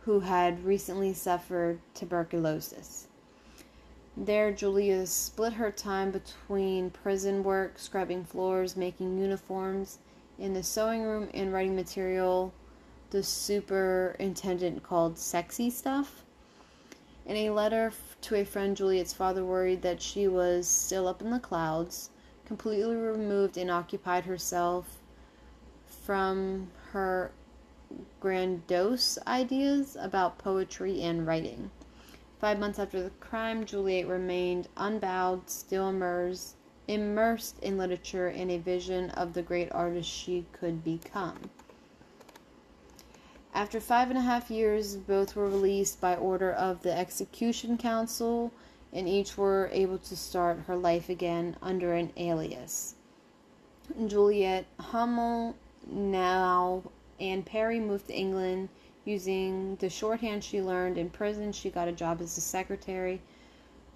who 0.00 0.18
had 0.18 0.64
recently 0.64 1.14
suffered 1.14 1.78
tuberculosis. 1.94 3.05
There, 4.18 4.50
Julia 4.50 5.06
split 5.06 5.52
her 5.54 5.70
time 5.70 6.10
between 6.10 6.88
prison 6.88 7.44
work, 7.44 7.78
scrubbing 7.78 8.24
floors, 8.24 8.74
making 8.74 9.18
uniforms 9.18 9.98
in 10.38 10.54
the 10.54 10.62
sewing 10.62 11.02
room, 11.02 11.28
and 11.34 11.52
writing 11.52 11.76
material 11.76 12.54
the 13.10 13.22
superintendent 13.22 14.82
called 14.82 15.18
sexy 15.18 15.68
stuff. 15.68 16.24
In 17.26 17.36
a 17.36 17.50
letter 17.50 17.92
to 18.22 18.36
a 18.36 18.44
friend, 18.44 18.74
Juliet's 18.74 19.12
father 19.12 19.44
worried 19.44 19.82
that 19.82 20.00
she 20.00 20.26
was 20.26 20.66
still 20.66 21.06
up 21.06 21.20
in 21.20 21.30
the 21.30 21.38
clouds, 21.38 22.08
completely 22.46 22.96
removed 22.96 23.58
and 23.58 23.70
occupied 23.70 24.24
herself 24.24 24.98
from 26.04 26.70
her 26.92 27.32
grandiose 28.20 29.18
ideas 29.26 29.94
about 30.00 30.38
poetry 30.38 31.02
and 31.02 31.26
writing. 31.26 31.70
Five 32.38 32.58
months 32.58 32.78
after 32.78 33.02
the 33.02 33.10
crime, 33.10 33.64
Juliet 33.64 34.06
remained 34.06 34.68
unbowed, 34.76 35.48
still 35.48 35.88
immersed, 35.88 36.56
immersed 36.86 37.58
in 37.60 37.78
literature 37.78 38.28
and 38.28 38.50
a 38.50 38.58
vision 38.58 39.10
of 39.10 39.32
the 39.32 39.42
great 39.42 39.72
artist 39.72 40.10
she 40.10 40.44
could 40.52 40.84
become. 40.84 41.50
After 43.54 43.80
five 43.80 44.10
and 44.10 44.18
a 44.18 44.22
half 44.22 44.50
years, 44.50 44.96
both 44.96 45.34
were 45.34 45.48
released 45.48 45.98
by 45.98 46.14
order 46.14 46.52
of 46.52 46.82
the 46.82 47.00
Executive 47.00 47.78
Council, 47.78 48.52
and 48.92 49.08
each 49.08 49.38
were 49.38 49.70
able 49.72 49.96
to 49.98 50.14
start 50.14 50.60
her 50.66 50.76
life 50.76 51.08
again 51.08 51.56
under 51.62 51.94
an 51.94 52.12
alias. 52.18 52.96
Juliet 54.06 54.66
Hulme 54.78 55.54
now 55.86 56.82
Anne 57.18 57.42
Perry 57.44 57.80
moved 57.80 58.08
to 58.08 58.14
England 58.14 58.68
using 59.06 59.76
the 59.76 59.88
shorthand 59.88 60.44
she 60.44 60.60
learned 60.60 60.98
in 60.98 61.08
prison. 61.08 61.52
She 61.52 61.70
got 61.70 61.88
a 61.88 61.92
job 61.92 62.20
as 62.20 62.36
a 62.36 62.42
secretary, 62.42 63.22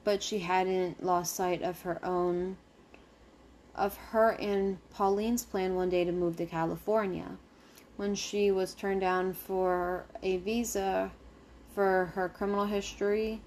but 0.05 0.23
she 0.23 0.39
hadn't 0.39 1.05
lost 1.05 1.35
sight 1.35 1.61
of 1.63 1.83
her 1.83 2.03
own 2.05 2.57
of 3.75 3.97
her 3.97 4.31
and 4.33 4.79
Pauline's 4.91 5.45
plan 5.45 5.75
one 5.75 5.89
day 5.91 6.05
to 6.05 6.13
move 6.13 6.37
to 6.37 6.45
California 6.45 7.39
when 7.97 8.15
she 8.15 8.51
was 8.51 8.75
turned 8.75 9.01
down 9.01 9.33
for 9.33 10.05
a 10.23 10.39
visa 10.39 11.11
for 11.75 12.07
her 12.15 12.29
criminal 12.29 12.65
history 12.65 13.41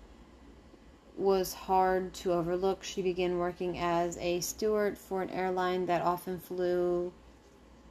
was 1.17 1.53
hard 1.53 2.13
to 2.13 2.31
overlook. 2.31 2.83
She 2.83 3.01
began 3.01 3.37
working 3.37 3.77
as 3.77 4.17
a 4.17 4.39
steward 4.41 4.97
for 4.97 5.21
an 5.21 5.29
airline 5.29 5.85
that 5.87 6.01
often 6.01 6.39
flew 6.39 7.11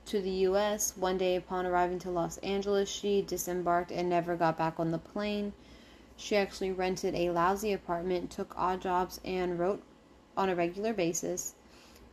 to 0.06 0.20
the 0.20 0.30
US. 0.48 0.96
One 0.96 1.18
day, 1.18 1.36
upon 1.36 1.66
arriving 1.66 1.98
to 2.00 2.10
Los 2.10 2.38
Angeles, 2.38 2.88
she 2.88 3.22
disembarked 3.22 3.90
and 3.90 4.08
never 4.08 4.36
got 4.36 4.58
back 4.58 4.78
on 4.78 4.90
the 4.90 4.98
plane. 4.98 5.52
She 6.16 6.36
actually 6.36 6.72
rented 6.72 7.14
a 7.14 7.30
lousy 7.30 7.72
apartment, 7.72 8.30
took 8.30 8.54
odd 8.56 8.80
jobs, 8.80 9.20
and 9.24 9.58
wrote 9.58 9.82
on 10.36 10.48
a 10.48 10.54
regular 10.54 10.92
basis. 10.92 11.54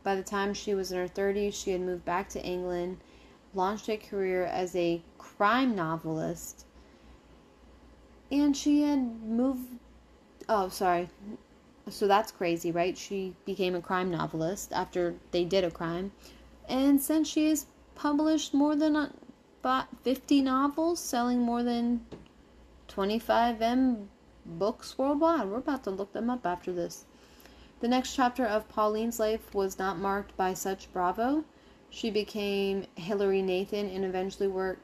By 0.02 0.14
the 0.14 0.22
time 0.22 0.54
she 0.54 0.74
was 0.74 0.92
in 0.92 0.98
her 0.98 1.08
30s, 1.08 1.54
she 1.54 1.72
had 1.72 1.80
moved 1.80 2.04
back 2.04 2.28
to 2.30 2.44
England 2.44 2.98
launched 3.54 3.88
a 3.88 3.96
career 3.96 4.44
as 4.44 4.74
a 4.76 5.02
crime 5.18 5.74
novelist, 5.74 6.64
and 8.30 8.56
she 8.56 8.82
had 8.82 9.22
moved. 9.22 9.78
Oh, 10.48 10.68
sorry. 10.68 11.08
So 11.88 12.06
that's 12.06 12.30
crazy, 12.30 12.70
right? 12.70 12.96
She 12.96 13.34
became 13.44 13.74
a 13.74 13.80
crime 13.80 14.10
novelist 14.10 14.72
after 14.72 15.16
they 15.32 15.44
did 15.44 15.64
a 15.64 15.70
crime. 15.70 16.12
And 16.68 17.00
since 17.00 17.28
she 17.28 17.48
has 17.48 17.66
published 18.00 18.54
more 18.54 18.74
than 18.74 18.96
about 18.96 19.84
50 20.04 20.40
novels, 20.40 20.98
selling 20.98 21.38
more 21.38 21.62
than 21.62 22.06
25 22.88 23.60
M 23.60 24.08
books 24.46 24.96
worldwide. 24.96 25.46
We're 25.46 25.58
about 25.58 25.84
to 25.84 25.90
look 25.90 26.14
them 26.14 26.30
up 26.30 26.46
after 26.46 26.72
this. 26.72 27.04
The 27.80 27.88
next 27.88 28.14
chapter 28.14 28.46
of 28.46 28.70
Pauline's 28.70 29.20
life 29.20 29.54
was 29.54 29.78
not 29.78 29.98
marked 29.98 30.34
by 30.34 30.54
such 30.54 30.90
bravo. 30.94 31.44
She 31.90 32.10
became 32.10 32.86
Hilary 32.94 33.42
Nathan 33.42 33.90
and 33.90 34.02
eventually 34.06 34.48
worked 34.48 34.80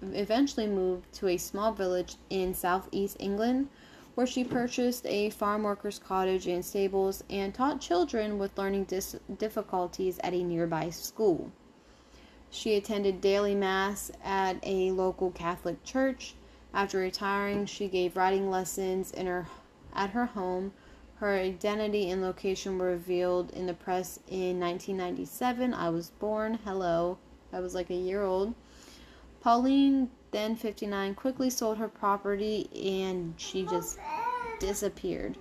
eventually 0.00 0.68
moved 0.68 1.12
to 1.14 1.26
a 1.28 1.36
small 1.38 1.72
village 1.72 2.14
in 2.30 2.54
southeast 2.54 3.16
England 3.18 3.70
where 4.14 4.26
she 4.26 4.44
purchased 4.44 5.04
a 5.06 5.30
farm 5.30 5.64
worker's 5.64 5.98
cottage 5.98 6.46
and 6.46 6.64
stables 6.64 7.24
and 7.28 7.52
taught 7.54 7.80
children 7.80 8.38
with 8.38 8.56
learning 8.56 8.84
dis- 8.84 9.18
difficulties 9.36 10.20
at 10.22 10.32
a 10.32 10.44
nearby 10.44 10.90
school. 10.90 11.50
She 12.52 12.76
attended 12.76 13.20
daily 13.20 13.56
mass 13.56 14.12
at 14.22 14.58
a 14.62 14.92
local 14.92 15.32
Catholic 15.32 15.82
church. 15.82 16.34
After 16.72 16.98
retiring, 16.98 17.66
she 17.66 17.88
gave 17.88 18.16
writing 18.16 18.50
lessons 18.50 19.10
in 19.10 19.26
her 19.26 19.48
at 19.94 20.10
her 20.10 20.26
home 20.26 20.72
her 21.22 21.36
identity 21.36 22.10
and 22.10 22.20
location 22.20 22.78
were 22.78 22.86
revealed 22.86 23.52
in 23.52 23.66
the 23.66 23.74
press 23.74 24.18
in 24.26 24.58
1997. 24.58 25.72
I 25.72 25.88
was 25.88 26.10
born. 26.10 26.58
Hello. 26.64 27.16
I 27.52 27.60
was 27.60 27.76
like 27.76 27.90
a 27.90 27.94
year 27.94 28.24
old. 28.24 28.54
Pauline, 29.40 30.10
then 30.32 30.56
59, 30.56 31.14
quickly 31.14 31.48
sold 31.48 31.78
her 31.78 31.86
property 31.86 32.68
and 32.74 33.34
she 33.36 33.64
just 33.64 34.00
disappeared. 34.58 35.38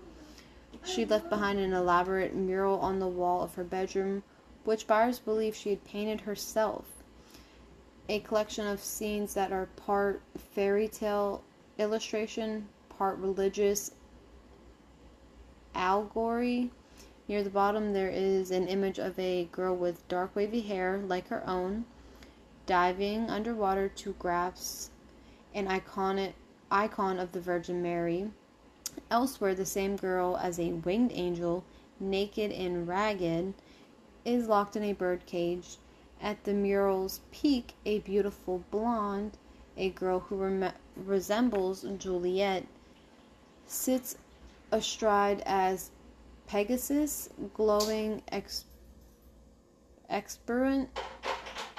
She 0.83 1.03
left 1.03 1.31
behind 1.31 1.57
an 1.57 1.73
elaborate 1.73 2.35
mural 2.35 2.77
on 2.77 2.99
the 2.99 3.07
wall 3.07 3.41
of 3.41 3.55
her 3.55 3.63
bedroom, 3.63 4.21
which 4.65 4.85
buyers 4.85 5.17
believe 5.17 5.55
she 5.55 5.71
had 5.71 5.83
painted 5.83 6.21
herself. 6.21 6.85
A 8.11 8.19
collection 8.19 8.67
of 8.67 8.81
scenes 8.81 9.33
that 9.35 9.53
are 9.53 9.67
part 9.77 10.21
fairy 10.37 10.89
tale 10.89 11.45
illustration, 11.77 12.67
part 12.89 13.17
religious 13.17 13.91
allegory. 15.73 16.71
Near 17.29 17.41
the 17.41 17.49
bottom, 17.49 17.93
there 17.93 18.09
is 18.09 18.51
an 18.51 18.67
image 18.67 18.99
of 18.99 19.17
a 19.17 19.45
girl 19.53 19.77
with 19.77 20.05
dark 20.09 20.35
wavy 20.35 20.59
hair 20.59 20.97
like 20.97 21.29
her 21.29 21.41
own, 21.47 21.85
diving 22.65 23.29
underwater 23.29 23.87
to 23.87 24.11
grasp 24.19 24.91
an 25.55 25.67
iconic 25.67 26.33
icon 26.69 27.17
of 27.17 27.31
the 27.31 27.39
Virgin 27.39 27.81
Mary. 27.81 28.29
Elsewhere, 29.09 29.55
the 29.55 29.65
same 29.65 29.95
girl, 29.95 30.35
as 30.35 30.59
a 30.59 30.73
winged 30.73 31.13
angel, 31.13 31.63
naked 31.97 32.51
and 32.51 32.89
ragged, 32.89 33.53
is 34.25 34.49
locked 34.49 34.75
in 34.75 34.83
a 34.83 34.91
bird 34.91 35.25
cage. 35.25 35.77
At 36.21 36.43
the 36.43 36.53
mural's 36.53 37.21
peak, 37.31 37.73
a 37.83 37.99
beautiful 37.99 38.63
blonde, 38.69 39.37
a 39.75 39.89
girl 39.89 40.19
who 40.19 40.35
rem- 40.35 40.73
resembles 40.95 41.83
Juliet, 41.97 42.67
sits 43.65 44.17
astride 44.71 45.41
as 45.47 45.89
Pegasus, 46.45 47.29
glowing 47.55 48.21
ex- 48.31 48.65
exuberant, 50.09 50.89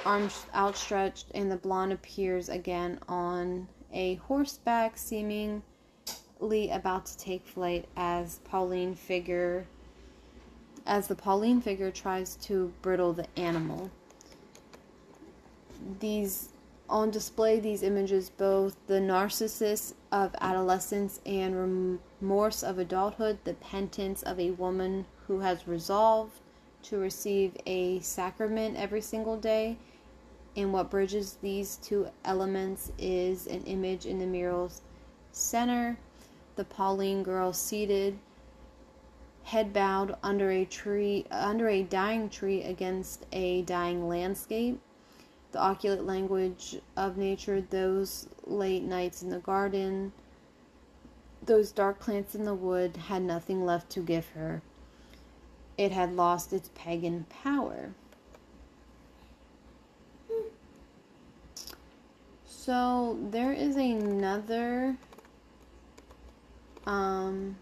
arms 0.05 0.45
outstretched, 0.55 1.26
and 1.34 1.51
the 1.51 1.57
blonde 1.57 1.93
appears 1.93 2.49
again 2.49 2.99
on 3.09 3.68
a 3.93 4.16
horseback, 4.16 4.99
seemingly 4.99 5.62
about 6.70 7.07
to 7.07 7.16
take 7.16 7.47
flight 7.47 7.86
as 7.97 8.40
Pauline 8.45 8.95
figure 8.95 9.66
as 10.84 11.07
the 11.07 11.14
Pauline 11.14 11.61
figure 11.61 11.93
tries 11.93 12.34
to 12.36 12.72
bridle 12.82 13.12
the 13.12 13.26
animal. 13.38 13.90
These 16.01 16.51
on 16.89 17.11
display 17.11 17.59
these 17.59 17.83
images 17.83 18.30
both 18.30 18.76
the 18.87 19.01
narcissus 19.01 19.95
of 20.11 20.35
adolescence 20.41 21.20
and 21.24 21.99
remorse 22.20 22.62
of 22.62 22.78
adulthood, 22.78 23.39
the 23.45 23.55
penitence 23.55 24.22
of 24.22 24.39
a 24.39 24.51
woman 24.51 25.07
who 25.26 25.41
has 25.41 25.66
resolved 25.66 26.39
to 26.83 26.99
receive 26.99 27.57
a 27.66 28.01
sacrament 28.01 28.76
every 28.76 29.01
single 29.01 29.39
day. 29.39 29.78
And 30.55 30.72
what 30.72 30.91
bridges 30.91 31.39
these 31.41 31.76
two 31.76 32.09
elements 32.24 32.93
is 32.99 33.47
an 33.47 33.62
image 33.62 34.05
in 34.05 34.18
the 34.18 34.26
mural's 34.26 34.83
center 35.30 35.97
the 36.57 36.64
Pauline 36.64 37.22
girl 37.22 37.53
seated, 37.53 38.18
head 39.45 39.72
bowed 39.72 40.16
under 40.22 40.51
a 40.51 40.64
tree, 40.64 41.24
under 41.30 41.68
a 41.68 41.83
dying 41.83 42.28
tree 42.28 42.62
against 42.62 43.26
a 43.33 43.62
dying 43.62 44.07
landscape 44.09 44.80
the 45.53 45.61
oculate 45.61 46.05
language 46.05 46.76
of 46.96 47.16
nature, 47.16 47.61
those 47.61 48.28
late 48.46 48.82
nights 48.82 49.22
in 49.22 49.30
the 49.30 49.38
garden, 49.38 50.12
those 51.44 51.70
dark 51.72 52.00
plants 52.00 52.34
in 52.34 52.44
the 52.44 52.55
wood 52.55 52.96
had 52.96 53.22
nothing 53.22 53.64
left 53.64 53.90
to 53.90 54.00
give 54.00 54.28
her. 54.30 54.62
It 55.76 55.92
had 55.92 56.14
lost 56.14 56.53
its 56.53 56.70
pagan 56.74 57.26
power. 57.28 57.92
So 62.44 63.18
there 63.30 63.53
is 63.53 63.76
another 63.76 64.96
um 66.86 67.57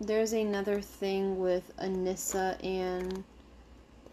there's 0.00 0.32
another 0.32 0.80
thing 0.80 1.38
with 1.38 1.74
Anissa 1.78 2.62
and 2.64 3.22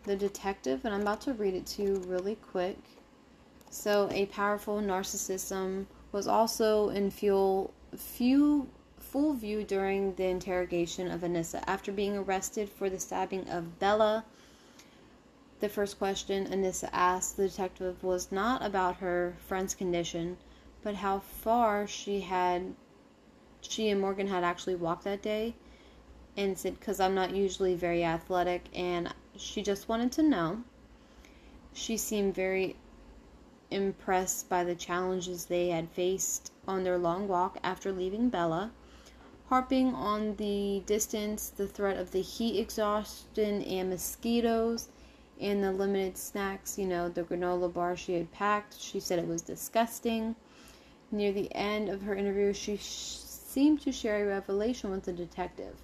the 0.04 0.16
detective, 0.16 0.86
and 0.86 0.94
I'm 0.94 1.02
about 1.02 1.22
to 1.22 1.34
read 1.34 1.54
it 1.54 1.66
to 1.68 1.84
you 1.84 2.04
really 2.08 2.36
quick. 2.36 2.78
So, 3.74 4.10
a 4.12 4.26
powerful 4.26 4.82
narcissism 4.82 5.86
was 6.12 6.28
also 6.28 6.90
in 6.90 7.10
fuel, 7.10 7.74
few, 7.96 8.68
full 9.00 9.34
view 9.34 9.64
during 9.64 10.14
the 10.16 10.26
interrogation 10.26 11.10
of 11.10 11.22
Anissa. 11.22 11.64
After 11.66 11.94
being 11.94 12.18
arrested 12.18 12.68
for 12.70 12.90
the 12.90 13.00
stabbing 13.00 13.50
of 13.50 13.80
Bella, 13.80 14.26
the 15.62 15.70
first 15.70 15.98
question 15.98 16.48
Anissa 16.48 16.90
asked 16.92 17.38
the 17.38 17.48
detective 17.48 18.04
was 18.04 18.30
not 18.30 18.62
about 18.62 18.98
her 18.98 19.38
friend's 19.48 19.74
condition, 19.74 20.36
but 20.84 20.96
how 20.96 21.20
far 21.20 21.88
she 21.88 22.20
had 22.20 22.76
she 23.62 23.88
and 23.88 24.02
Morgan 24.02 24.28
had 24.28 24.44
actually 24.44 24.76
walked 24.76 25.06
that 25.06 25.22
day 25.22 25.56
and 26.36 26.60
said 26.60 26.82
cuz 26.82 27.00
I'm 27.00 27.16
not 27.16 27.34
usually 27.34 27.76
very 27.76 28.04
athletic 28.04 28.66
and 28.74 29.14
she 29.38 29.62
just 29.64 29.88
wanted 29.88 30.12
to 30.14 30.24
know. 30.24 30.64
She 31.74 31.96
seemed 31.96 32.36
very 32.36 32.76
impressed 33.72 34.50
by 34.50 34.64
the 34.64 34.76
challenges 34.76 35.46
they 35.46 35.70
had 35.70 35.90
faced 35.90 36.52
on 36.68 36.84
their 36.84 36.98
long 36.98 37.28
walk 37.28 37.58
after 37.64 37.92
leaving 37.92 38.30
Bella, 38.30 38.72
harping 39.50 39.94
on 39.96 40.36
the 40.36 40.84
distance, 40.86 41.50
the 41.50 41.68
threat 41.68 41.98
of 41.98 42.12
the 42.12 42.22
heat 42.22 42.60
exhaustion 42.60 43.62
and 43.64 43.90
mosquitoes, 43.90 44.90
and 45.40 45.64
the 45.64 45.72
limited 45.72 46.18
snacks, 46.18 46.78
you 46.78 46.86
know, 46.86 47.10
the 47.10 47.24
granola 47.24 47.74
bar 47.74 47.98
she 47.98 48.14
had 48.14 48.32
packed. 48.32 48.80
She 48.80 49.00
said 49.00 49.18
it 49.18 49.28
was 49.28 49.42
disgusting. 49.42 50.36
Near 51.12 51.32
the 51.32 51.54
end 51.56 51.90
of 51.90 52.04
her 52.04 52.16
interview, 52.16 52.54
she 52.54 52.78
sh- 52.78 53.18
seemed 53.26 53.82
to 53.82 53.92
share 53.92 54.24
a 54.24 54.28
revelation 54.28 54.92
with 54.92 55.04
the 55.04 55.12
detective. 55.12 55.76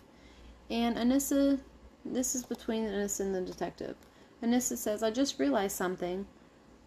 And 0.70 0.96
Anissa, 0.96 1.60
this 2.06 2.36
is 2.36 2.44
between 2.44 2.86
Anissa 2.86 3.22
and 3.22 3.36
the 3.36 3.42
detective. 3.42 3.96
Anissa 4.44 4.78
says, 4.78 5.02
I 5.02 5.12
just 5.12 5.40
realized 5.40 5.76
something. 5.76 6.28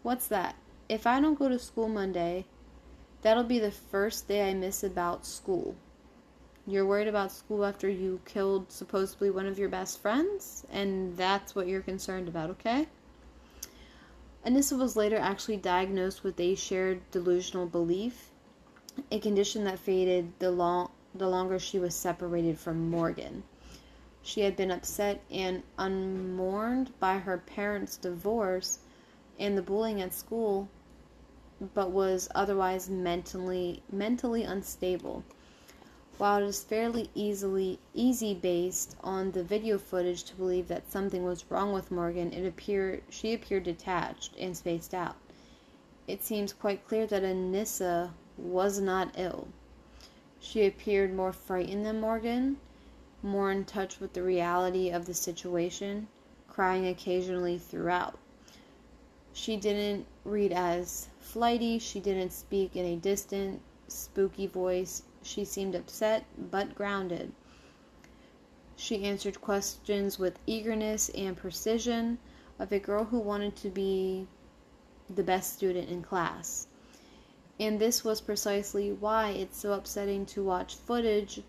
What's 0.02 0.28
that? 0.28 0.54
If 0.90 1.06
I 1.06 1.20
don't 1.20 1.38
go 1.38 1.48
to 1.48 1.56
school 1.56 1.88
Monday, 1.88 2.46
that'll 3.22 3.44
be 3.44 3.60
the 3.60 3.70
first 3.70 4.26
day 4.26 4.50
I 4.50 4.54
miss 4.54 4.82
about 4.82 5.24
school. 5.24 5.76
You're 6.66 6.84
worried 6.84 7.06
about 7.06 7.30
school 7.30 7.64
after 7.64 7.88
you 7.88 8.20
killed 8.24 8.72
supposedly 8.72 9.30
one 9.30 9.46
of 9.46 9.56
your 9.56 9.68
best 9.68 10.02
friends, 10.02 10.66
and 10.68 11.16
that's 11.16 11.54
what 11.54 11.68
you're 11.68 11.80
concerned 11.80 12.26
about, 12.26 12.50
okay? 12.50 12.88
Anissa 14.44 14.76
was 14.76 14.96
later 14.96 15.16
actually 15.16 15.58
diagnosed 15.58 16.24
with 16.24 16.40
a 16.40 16.56
shared 16.56 17.08
delusional 17.12 17.66
belief, 17.66 18.32
a 19.12 19.20
condition 19.20 19.62
that 19.62 19.78
faded 19.78 20.32
the 20.40 20.50
long 20.50 20.90
the 21.14 21.28
longer 21.28 21.60
she 21.60 21.78
was 21.78 21.94
separated 21.94 22.58
from 22.58 22.90
Morgan. 22.90 23.44
She 24.22 24.40
had 24.40 24.56
been 24.56 24.72
upset 24.72 25.22
and 25.30 25.62
unmourned 25.78 26.98
by 26.98 27.18
her 27.18 27.38
parents' 27.38 27.96
divorce 27.96 28.80
and 29.38 29.56
the 29.56 29.62
bullying 29.62 30.00
at 30.00 30.12
school, 30.12 30.68
but 31.74 31.90
was 31.90 32.28
otherwise 32.34 32.88
mentally 32.88 33.82
mentally 33.92 34.42
unstable. 34.42 35.24
While 36.16 36.42
it 36.42 36.46
is 36.46 36.62
fairly 36.62 37.10
easily 37.14 37.78
easy 37.94 38.34
based 38.34 38.96
on 39.02 39.32
the 39.32 39.42
video 39.42 39.78
footage 39.78 40.22
to 40.24 40.36
believe 40.36 40.68
that 40.68 40.92
something 40.92 41.24
was 41.24 41.50
wrong 41.50 41.72
with 41.72 41.90
Morgan, 41.90 42.32
it 42.32 42.46
appeared 42.46 43.02
she 43.08 43.32
appeared 43.32 43.64
detached 43.64 44.36
and 44.38 44.56
spaced 44.56 44.94
out. 44.94 45.16
It 46.06 46.22
seems 46.22 46.52
quite 46.52 46.86
clear 46.86 47.06
that 47.06 47.22
Anissa 47.22 48.10
was 48.36 48.80
not 48.80 49.14
ill. 49.16 49.48
She 50.40 50.66
appeared 50.66 51.14
more 51.14 51.32
frightened 51.32 51.84
than 51.84 52.00
Morgan, 52.00 52.58
more 53.22 53.50
in 53.50 53.64
touch 53.64 54.00
with 54.00 54.14
the 54.14 54.22
reality 54.22 54.90
of 54.90 55.06
the 55.06 55.14
situation, 55.14 56.08
crying 56.48 56.86
occasionally 56.86 57.58
throughout. 57.58 58.18
She 59.32 59.56
didn't 59.56 60.06
read 60.24 60.52
as 60.52 61.08
flighty, 61.18 61.78
she 61.78 62.00
didn't 62.00 62.32
speak 62.32 62.76
in 62.76 62.84
a 62.84 62.96
distant, 62.96 63.60
spooky 63.88 64.46
voice, 64.46 65.02
she 65.22 65.44
seemed 65.44 65.74
upset 65.74 66.24
but 66.50 66.74
grounded. 66.74 67.32
She 68.76 69.04
answered 69.04 69.40
questions 69.40 70.18
with 70.18 70.38
eagerness 70.46 71.10
and 71.10 71.36
precision 71.36 72.18
of 72.58 72.72
a 72.72 72.78
girl 72.78 73.04
who 73.04 73.18
wanted 73.18 73.54
to 73.56 73.68
be 73.68 74.26
the 75.08 75.22
best 75.22 75.52
student 75.52 75.90
in 75.90 76.02
class. 76.02 76.66
And 77.58 77.78
this 77.78 78.02
was 78.02 78.20
precisely 78.20 78.90
why 78.90 79.30
it's 79.30 79.58
so 79.58 79.72
upsetting 79.72 80.24
to 80.26 80.42
watch 80.42 80.74
footage 80.74 81.42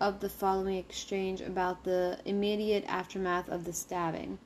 of 0.00 0.20
the 0.20 0.28
following 0.28 0.76
exchange 0.76 1.40
about 1.40 1.84
the 1.84 2.18
immediate 2.24 2.84
aftermath 2.88 3.48
of 3.48 3.64
the 3.64 3.72
stabbing. 3.72 4.38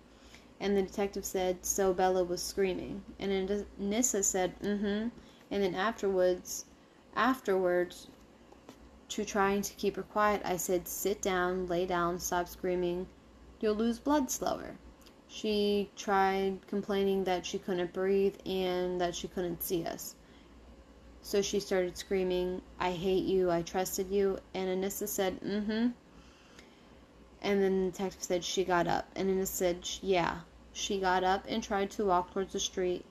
And 0.61 0.77
the 0.77 0.83
detective 0.83 1.25
said, 1.25 1.65
So 1.65 1.95
Bella 1.95 2.25
was 2.25 2.43
screaming. 2.43 3.03
And 3.19 3.49
Anissa 3.81 4.25
said, 4.25 4.59
Mm 4.61 4.81
hmm. 4.81 5.09
And 5.51 5.63
then 5.63 5.75
afterwards, 5.75 6.65
afterwards, 7.15 8.09
to 9.11 9.25
trying 9.25 9.63
to 9.63 9.73
keep 9.75 9.97
her 9.97 10.03
quiet, 10.03 10.43
I 10.45 10.57
said, 10.57 10.89
Sit 10.89 11.23
down, 11.23 11.67
lay 11.67 11.87
down, 11.87 12.19
stop 12.19 12.49
screaming. 12.49 13.07
You'll 13.61 13.75
lose 13.75 13.99
blood 13.99 14.31
slower. 14.31 14.77
She 15.29 15.91
tried 15.97 16.67
complaining 16.67 17.25
that 17.25 17.47
she 17.47 17.59
couldn't 17.59 17.93
breathe 17.93 18.37
and 18.47 19.01
that 19.01 19.15
she 19.15 19.29
couldn't 19.29 19.63
see 19.63 19.85
us. 19.85 20.15
So 21.23 21.43
she 21.43 21.61
started 21.61 21.99
screaming, 21.99 22.63
I 22.81 22.93
hate 22.93 23.25
you, 23.25 23.51
I 23.51 23.63
trusted 23.63 24.11
you. 24.11 24.39
And 24.55 24.83
Anissa 24.83 25.07
said, 25.07 25.41
Mm 25.41 25.65
hmm. 25.65 25.89
And 27.43 27.63
then 27.63 27.85
the 27.87 27.91
detective 27.93 28.23
said 28.23 28.45
she 28.45 28.65
got 28.65 28.87
up. 28.87 29.09
And 29.15 29.31
Anissa 29.31 29.47
said, 29.47 29.89
Yeah. 30.03 30.41
She 30.79 31.01
got 31.01 31.25
up 31.25 31.45
and 31.49 31.63
tried 31.63 31.91
to 31.93 32.05
walk 32.05 32.33
towards 32.33 32.53
the 32.53 32.61
street, 32.61 33.05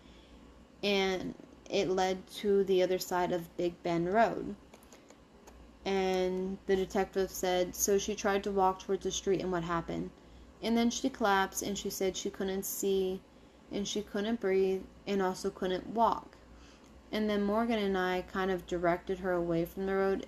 and 0.81 1.35
it 1.69 1.89
led 1.89 2.25
to 2.37 2.63
the 2.63 2.81
other 2.81 2.99
side 2.99 3.31
of 3.31 3.55
Big 3.57 3.81
Bend 3.83 4.13
Road 4.13 4.55
and 5.87 6.57
the 6.65 6.75
detective 6.75 7.31
said, 7.31 7.73
So 7.73 7.97
she 7.97 8.13
tried 8.13 8.43
to 8.43 8.51
walk 8.51 8.79
towards 8.79 9.05
the 9.05 9.11
street, 9.11 9.39
and 9.39 9.53
what 9.53 9.63
happened? 9.63 10.09
And 10.61 10.75
then 10.75 10.89
she 10.89 11.09
collapsed, 11.09 11.63
and 11.63 11.77
she 11.77 11.89
said 11.89 12.17
she 12.17 12.29
couldn't 12.29 12.65
see, 12.65 13.21
and 13.71 13.87
she 13.87 14.01
couldn't 14.01 14.41
breathe, 14.41 14.81
and 15.07 15.21
also 15.21 15.49
couldn't 15.49 15.87
walk. 15.87 16.35
And 17.13 17.29
then 17.29 17.41
Morgan 17.41 17.79
and 17.79 17.97
I 17.97 18.25
kind 18.29 18.51
of 18.51 18.67
directed 18.67 19.19
her 19.19 19.31
away 19.31 19.63
from 19.63 19.85
the 19.85 19.95
road 19.95 20.25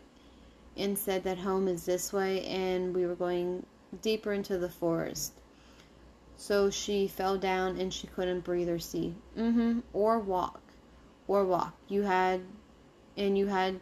and 0.77 0.97
said 0.97 1.25
that 1.25 1.39
home 1.39 1.67
is 1.67 1.85
this 1.85 2.13
way, 2.13 2.45
and 2.45 2.95
we 2.95 3.05
were 3.05 3.15
going 3.15 3.65
deeper 4.01 4.31
into 4.31 4.57
the 4.57 4.69
forest. 4.69 5.33
So 6.39 6.69
she 6.69 7.07
fell 7.07 7.37
down 7.37 7.77
and 7.77 7.93
she 7.93 8.07
couldn't 8.07 8.45
breathe 8.45 8.69
or 8.69 8.79
see. 8.79 9.13
Mm-hmm. 9.37 9.81
Or 9.91 10.19
walk. 10.19 10.61
Or 11.27 11.45
walk. 11.45 11.75
You 11.89 12.03
had, 12.03 12.41
and 13.17 13.37
you 13.37 13.47
had 13.47 13.81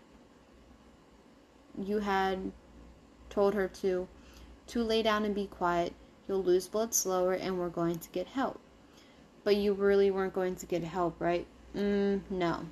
you 1.77 1.99
had 1.99 2.51
told 3.29 3.53
her 3.53 3.67
to 3.67 4.07
to 4.67 4.83
lay 4.83 5.03
down 5.03 5.23
and 5.23 5.35
be 5.35 5.45
quiet. 5.45 5.93
You'll 6.27 6.43
lose 6.43 6.67
blood 6.67 6.93
slower 6.93 7.33
and 7.33 7.59
we're 7.59 7.69
going 7.69 7.99
to 7.99 8.09
get 8.09 8.27
help. 8.27 8.59
But 9.43 9.55
you 9.55 9.73
really 9.73 10.11
weren't 10.11 10.33
going 10.33 10.55
to 10.55 10.65
get 10.65 10.83
help, 10.83 11.15
right? 11.19 11.45
Mm, 11.75 12.21
no. 12.29 12.65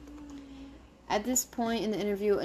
At 1.08 1.24
this 1.24 1.46
point 1.46 1.84
in 1.84 1.92
the 1.92 2.00
interview, 2.00 2.38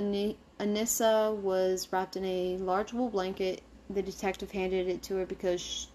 Anissa 0.61 1.35
was 1.35 1.89
wrapped 1.91 2.17
in 2.17 2.25
a 2.25 2.59
large 2.59 2.93
wool 2.93 3.09
blanket. 3.09 3.63
The 3.89 4.03
detective 4.03 4.53
handed 4.53 4.87
it 4.87 5.03
to 5.05 5.17
her 5.17 5.27
because 5.27 5.89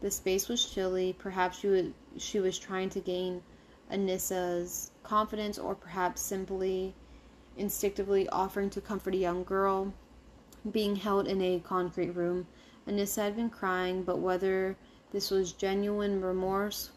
the 0.00 0.10
space 0.10 0.48
was 0.48 0.64
chilly. 0.64 1.14
Perhaps 1.18 1.58
she, 1.58 1.68
would, 1.68 1.94
she 2.16 2.40
was 2.40 2.58
trying 2.58 2.90
to 2.90 3.00
gain 3.00 3.42
Anissa's 3.92 4.90
confidence, 5.02 5.58
or 5.58 5.74
perhaps 5.74 6.20
simply 6.20 6.94
instinctively 7.56 8.28
offering 8.28 8.70
to 8.70 8.80
comfort 8.80 9.14
a 9.14 9.18
young 9.18 9.44
girl 9.44 9.92
being 10.70 10.96
held 10.96 11.26
in 11.26 11.40
a 11.42 11.60
concrete 11.60 12.10
room. 12.10 12.46
Anissa 12.86 13.22
had 13.22 13.36
been 13.36 13.50
crying, 13.50 14.02
but 14.02 14.18
whether 14.18 14.76
this 15.12 15.30
was 15.30 15.52
genuine 15.52 16.20
remorse 16.20 16.90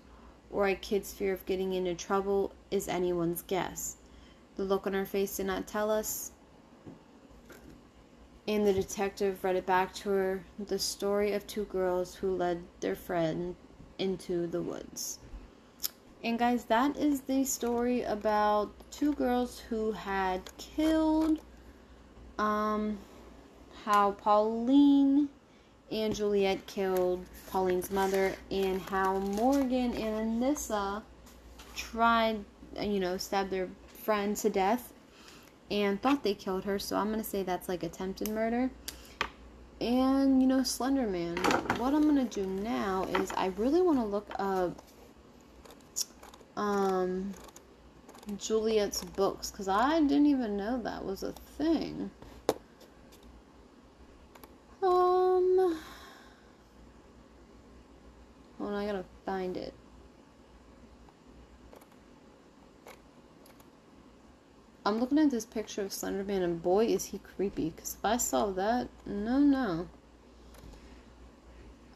or 0.52 0.68
a 0.68 0.76
kid's 0.76 1.14
fear 1.14 1.34
of 1.34 1.46
getting 1.46 1.74
into 1.74 1.96
trouble 1.96 2.54
is 2.70 2.88
anyone's 2.88 3.42
guess. 3.42 3.98
The 4.56 4.64
look 4.64 4.86
on 4.86 4.94
her 4.94 5.06
face 5.06 5.38
did 5.38 5.48
not 5.48 5.66
tell 5.66 5.90
us, 5.90 6.32
and 8.48 8.68
the 8.68 8.74
detective 8.74 9.44
read 9.44 9.56
it 9.56 9.66
back 9.66 9.94
to 9.94 10.10
her 10.10 10.44
the 10.60 10.80
story 10.80 11.34
of 11.34 11.48
two 11.48 11.66
girls 11.66 12.16
who 12.16 12.36
led 12.36 12.64
their 12.82 12.96
friend 12.96 13.56
into 13.98 14.48
the 14.48 14.62
woods. 14.62 15.20
And 16.24 16.40
guys, 16.40 16.66
that 16.66 16.98
is 16.98 17.22
the 17.22 17.44
story 17.44 18.02
about 18.04 18.72
two 18.92 19.14
girls 19.14 19.60
who 19.60 19.92
had 19.92 20.42
killed 20.58 21.40
um 22.40 22.98
how 23.86 24.12
Pauline 24.12 25.30
and 25.92 26.16
Juliet 26.16 26.66
killed 26.66 27.26
Pauline's 27.50 27.92
mother 27.92 28.34
and 28.50 28.82
how 28.82 29.20
Morgan 29.20 29.94
and 29.94 30.42
Anissa 30.44 31.04
tried 31.76 32.44
you 32.80 33.00
know 33.00 33.18
stabbed 33.18 33.52
their 33.52 33.70
friend 34.04 34.36
to 34.38 34.50
death 34.50 34.93
and 35.72 36.02
thought 36.02 36.24
they 36.24 36.34
killed 36.34 36.64
her 36.66 36.78
so 36.78 36.96
I'm 36.96 37.14
to 37.14 37.24
say 37.24 37.44
that's 37.44 37.70
like 37.70 37.84
attempted 37.84 38.30
murder 38.30 38.70
and 39.84 40.42
you 40.42 40.48
know 40.48 40.60
Slenderman. 40.60 41.38
What 41.78 41.94
I'm 41.94 42.04
gonna 42.04 42.24
do 42.26 42.46
now 42.46 43.06
is 43.10 43.32
I 43.34 43.48
really 43.58 43.82
want 43.82 44.00
to 44.00 44.06
look 44.06 44.28
up 44.40 44.82
um 46.56 47.34
Juliet's 48.38 49.04
books 49.04 49.52
because 49.52 49.68
I 49.68 50.00
didn't 50.00 50.28
even 50.28 50.56
know 50.56 50.82
that 50.82 51.04
was 51.04 51.24
a 51.24 51.34
thing. 51.58 52.10
Um, 54.82 55.78
hold 58.58 58.72
on, 58.72 58.74
I 58.74 58.86
gotta 58.86 59.06
find 59.26 59.58
it. 59.58 59.74
I'm 64.86 65.00
looking 65.00 65.18
at 65.20 65.32
this 65.32 65.46
picture 65.46 65.82
of 65.82 65.92
Slenderman, 65.92 66.44
and 66.44 66.62
boy, 66.62 66.86
is 66.86 67.06
he 67.06 67.20
creepy. 67.20 67.70
Because 67.70 67.96
if 67.96 68.04
I 68.04 68.18
saw 68.18 68.52
that, 68.52 68.90
no, 69.06 69.40
no. 69.40 69.88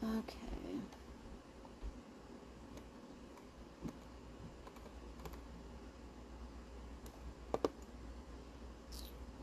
Okay. 0.02 0.38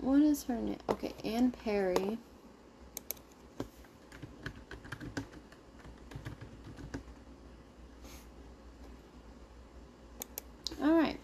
What 0.01 0.21
is 0.21 0.43
her 0.43 0.55
name? 0.55 0.77
Okay, 0.89 1.13
Anne 1.23 1.51
Perry. 1.51 2.17
All 10.81 10.91
right. 10.91 11.17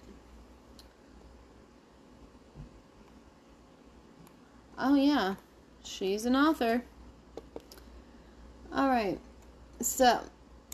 Oh, 4.79 4.95
yeah. 4.95 5.35
She's 6.11 6.25
an 6.25 6.35
author. 6.35 6.83
All 8.73 8.89
right. 8.89 9.17
So, 9.79 10.19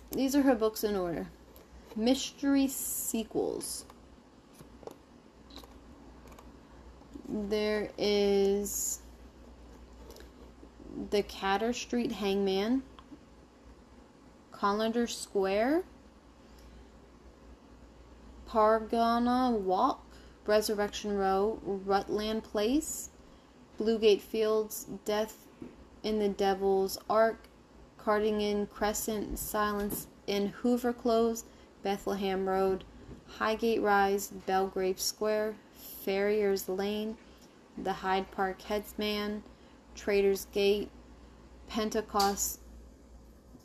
these 0.09 0.35
are 0.35 0.41
her 0.41 0.55
books 0.55 0.83
in 0.83 0.95
order 0.95 1.27
Mystery 1.95 2.67
Sequels. 2.67 3.85
There 7.29 7.91
is 7.99 9.01
The 11.11 11.21
Cater 11.21 11.71
Street 11.71 12.13
Hangman, 12.13 12.81
Callander 14.51 15.05
Square, 15.05 15.83
Paragon 18.47 19.63
Walk, 19.65 20.03
Resurrection 20.47 21.15
Row, 21.15 21.59
Rutland 21.63 22.43
Place, 22.43 23.11
Bluegate 23.77 24.21
Fields, 24.21 24.87
Death 25.05 25.45
in 26.03 26.19
the 26.19 26.29
Devil's 26.29 26.97
Ark, 27.09 27.47
Cardington 27.99 28.69
Crescent, 28.69 29.37
Silence 29.37 30.07
in 30.25 30.53
Hanover 30.61 30.93
Close, 30.93 31.43
Bethlehem 31.83 32.47
Road, 32.47 32.83
Highgate 33.27 33.81
Rise, 33.81 34.27
Belgrave 34.27 34.99
Square, 34.99 35.55
Farrier's 36.03 36.67
Lane, 36.67 37.17
the 37.77 37.93
Hyde 37.93 38.31
Park 38.31 38.61
Headsman, 38.61 39.41
Traitors 39.95 40.45
Gate, 40.51 40.89
Pentecost 41.67 42.59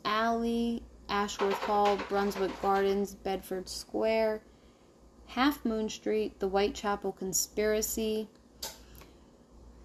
Alley, 0.05 0.83
Ashworth 1.09 1.53
Hall, 1.59 1.97
Brunswick 2.09 2.51
Gardens, 2.61 3.15
Bedford 3.15 3.69
Square, 3.69 4.41
Half 5.27 5.63
Moon 5.63 5.89
Street, 5.89 6.39
the 6.39 6.47
Whitechapel 6.47 7.13
Conspiracy, 7.13 8.27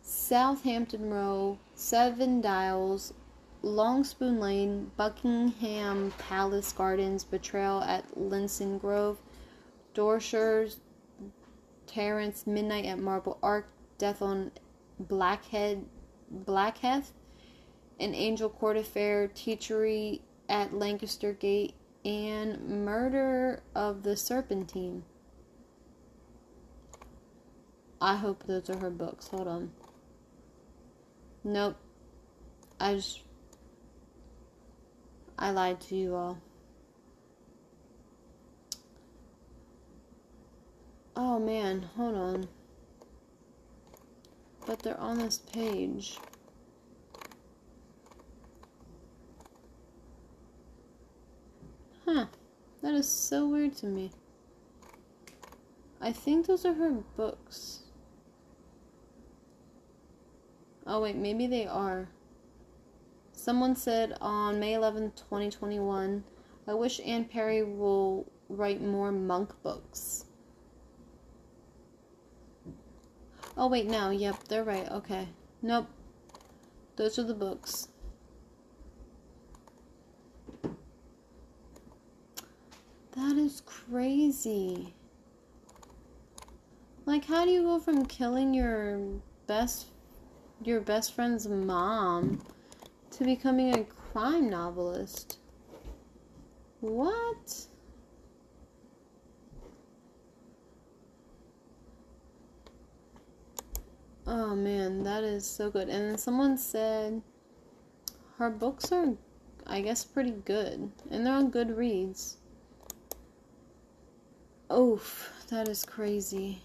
Southampton 0.09 1.11
Row, 1.11 1.59
Seven 1.74 2.40
Dials, 2.40 3.12
Long 3.61 4.04
Spoon 4.04 4.40
Lane, 4.40 4.90
Buckingham 4.96 6.14
Palace 6.16 6.72
Gardens, 6.72 7.24
Betrayal 7.24 7.82
at 7.82 8.16
Lisson 8.16 8.78
Grove, 8.78 9.18
Dorchester, 9.92 10.68
Terrace, 11.86 12.46
Midnight 12.46 12.86
at 12.86 12.98
Marble 12.98 13.38
Arch, 13.42 13.66
Death 13.98 14.22
on 14.22 14.50
Blackhead, 14.98 15.84
Blackheath, 16.30 17.12
An 18.00 18.14
Angel 18.14 18.48
Court 18.48 18.78
Affair, 18.78 19.28
Treachery 19.28 20.22
at 20.48 20.72
Lancaster 20.72 21.34
Gate, 21.34 21.74
and 22.06 22.86
Murder 22.86 23.62
of 23.74 24.04
the 24.04 24.16
Serpentine. 24.16 25.02
I 28.00 28.16
hope 28.16 28.44
those 28.44 28.70
are 28.70 28.78
her 28.78 28.90
books. 28.90 29.28
Hold 29.28 29.48
on. 29.48 29.70
Nope. 31.45 31.76
I 32.80 32.95
just. 32.95 33.22
I 35.39 35.51
lied 35.51 35.80
to 35.82 35.95
you 35.97 36.14
all. 36.14 36.39
Oh 41.16 41.39
man, 41.39 41.82
hold 41.97 42.14
on. 42.14 42.49
But 44.66 44.80
they're 44.80 45.01
on 45.01 45.18
this 45.18 45.39
page. 45.39 46.18
Huh. 52.05 52.26
That 52.82 52.95
is 52.95 53.09
so 53.09 53.49
weird 53.49 53.76
to 53.78 53.86
me. 53.86 54.12
I 56.01 56.12
think 56.12 56.47
those 56.47 56.64
are 56.64 56.74
her 56.74 56.91
books. 57.16 57.82
Oh, 60.91 61.03
wait, 61.03 61.16
maybe 61.16 61.47
they 61.47 61.66
are. 61.66 62.09
Someone 63.32 63.76
said 63.76 64.16
on 64.22 64.59
May 64.59 64.72
11th, 64.72 65.16
2021, 65.16 66.24
I 66.66 66.72
wish 66.72 66.99
Anne 67.05 67.26
Perry 67.26 67.62
will 67.62 68.26
write 68.49 68.80
more 68.80 69.12
monk 69.12 69.53
books. 69.62 70.24
Oh, 73.55 73.68
wait, 73.68 73.86
no. 73.86 74.09
Yep, 74.09 74.45
they're 74.49 74.64
right. 74.64 74.91
Okay. 74.91 75.28
Nope. 75.61 75.89
Those 76.97 77.18
are 77.18 77.24
the 77.24 77.34
books. 77.34 77.89
That 83.12 83.36
is 83.36 83.61
crazy. 83.66 84.95
Like, 87.05 87.26
how 87.26 87.45
do 87.45 87.51
you 87.51 87.62
go 87.62 87.78
from 87.78 88.07
killing 88.07 88.55
your 88.55 89.01
best 89.47 89.89
your 90.62 90.80
best 90.80 91.14
friend's 91.14 91.48
mom 91.48 92.40
to 93.12 93.24
becoming 93.24 93.74
a 93.74 93.84
crime 93.84 94.50
novelist? 94.50 95.38
What? 96.80 97.66
Oh 104.26 104.54
man, 104.54 105.04
that 105.04 105.24
is 105.24 105.46
so 105.46 105.70
good. 105.70 105.88
And 105.88 106.20
someone 106.20 106.59
said 106.59 107.22
her 108.36 108.50
books 108.50 108.92
are, 108.92 109.14
I 109.66 109.80
guess, 109.80 110.04
pretty 110.04 110.32
good. 110.44 110.92
And 111.11 111.26
they're 111.26 111.34
on 111.34 111.50
Goodreads. 111.50 112.36
Oof, 114.72 115.32
that 115.50 115.66
is 115.66 115.84
crazy. 115.84 116.62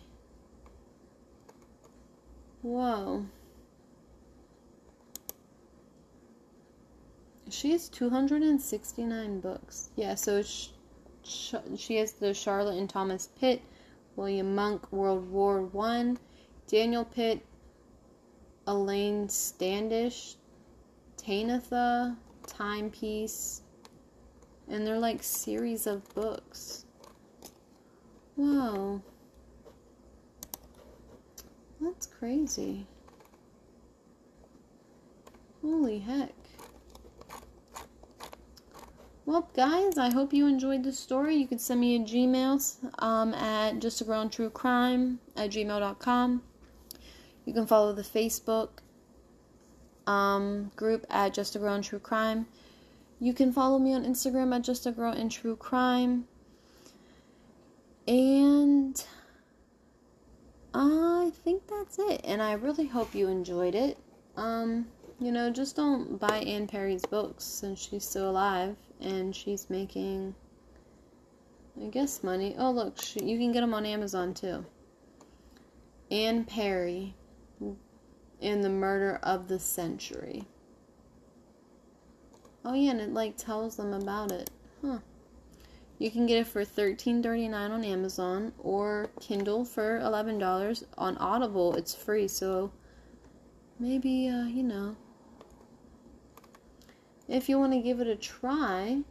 Whoa. 2.61 3.25
She 7.53 7.71
has 7.71 7.87
269 7.89 9.39
books. 9.39 9.91
Yeah, 9.95 10.15
so 10.15 10.41
she, 10.41 10.71
she 11.77 11.97
has 11.97 12.13
the 12.13 12.33
Charlotte 12.33 12.79
and 12.79 12.89
Thomas 12.89 13.29
Pitt, 13.39 13.61
William 14.15 14.55
Monk, 14.55 14.91
World 14.91 15.31
War 15.31 15.61
One, 15.61 16.17
Daniel 16.65 17.05
Pitt, 17.05 17.45
Elena 18.67 19.29
Standish, 19.29 20.35
Tanitha, 21.15 22.17
Timepiece, 22.47 23.61
and 24.67 24.85
they're 24.85 24.97
like 24.97 25.21
series 25.21 25.85
of 25.85 26.11
books. 26.15 26.85
Whoa. 28.35 28.99
That's 31.79 32.07
crazy. 32.07 32.87
Holy 35.61 35.99
heck. 35.99 36.42
Well, 39.25 39.49
guys, 39.55 39.97
I 39.97 40.11
hope 40.11 40.33
you 40.33 40.47
enjoyed 40.47 40.83
the 40.83 40.91
story. 40.91 41.35
You 41.37 41.47
can 41.47 41.57
send 41.57 41.79
me 41.79 41.95
a 41.95 41.99
Gmail 41.99 42.75
um, 42.99 43.33
at 43.33 43.75
justagirlintruecrime 43.75 45.17
at 45.37 45.49
gmail.com. 45.49 46.43
You 47.45 47.53
can 47.53 47.65
follow 47.65 47.93
the 47.93 48.01
Facebook 48.01 48.69
um, 50.05 50.71
group 50.75 51.05
at 51.09 51.33
Just 51.33 51.55
a 51.55 51.59
Girl 51.59 51.73
in 51.73 51.81
True 51.81 51.99
Crime. 51.99 52.47
You 53.21 53.33
can 53.33 53.53
follow 53.53 53.79
me 53.79 53.93
on 53.93 54.03
Instagram 54.03 54.53
at 54.53 54.63
Just 54.63 54.85
a 54.85 54.91
Girl 54.91 55.13
in 55.13 55.29
True 55.29 55.55
Crime. 55.55 56.27
And 58.05 59.01
I 60.73 61.31
think 61.45 61.63
that's 61.67 61.97
it. 61.97 62.19
And 62.25 62.41
I 62.41 62.53
really 62.53 62.87
hope 62.87 63.15
you 63.15 63.29
enjoyed 63.29 63.73
it. 63.75 63.97
Um, 64.35 64.87
you 65.17 65.31
know, 65.31 65.49
just 65.49 65.77
don't 65.77 66.19
buy 66.19 66.39
Anne 66.39 66.67
Perry's 66.67 67.05
books 67.05 67.45
since 67.45 67.79
she's 67.79 68.03
still 68.03 68.29
alive 68.29 68.75
and 69.03 69.35
she's 69.35 69.69
making, 69.69 70.33
I 71.81 71.87
guess, 71.87 72.23
money. 72.23 72.55
Oh, 72.57 72.71
look, 72.71 73.01
she, 73.01 73.23
you 73.23 73.37
can 73.37 73.51
get 73.51 73.61
them 73.61 73.73
on 73.73 73.85
Amazon 73.85 74.33
too. 74.33 74.65
Anne 76.11 76.45
Perry 76.45 77.15
in 78.39 78.61
the 78.61 78.69
murder 78.69 79.19
of 79.23 79.47
the 79.47 79.59
century. 79.59 80.45
Oh 82.65 82.73
yeah, 82.73 82.91
and 82.91 83.01
it 83.01 83.13
like 83.13 83.37
tells 83.37 83.77
them 83.77 83.93
about 83.93 84.31
it. 84.31 84.49
Huh. 84.81 84.99
You 85.97 86.11
can 86.11 86.25
get 86.25 86.39
it 86.39 86.47
for 86.47 86.63
$13.39 86.63 87.53
on 87.53 87.83
Amazon 87.83 88.53
or 88.59 89.09
Kindle 89.21 89.63
for 89.63 89.99
$11 89.99 90.83
on 90.97 91.17
Audible. 91.17 91.75
It's 91.75 91.95
free, 91.95 92.27
so 92.27 92.71
maybe 93.79 94.27
uh, 94.27 94.45
you 94.45 94.63
know, 94.63 94.95
if 97.27 97.49
you 97.49 97.59
want 97.59 97.73
to 97.73 97.79
give 97.79 97.99
it 97.99 98.07
a 98.07 98.15
try. 98.15 99.01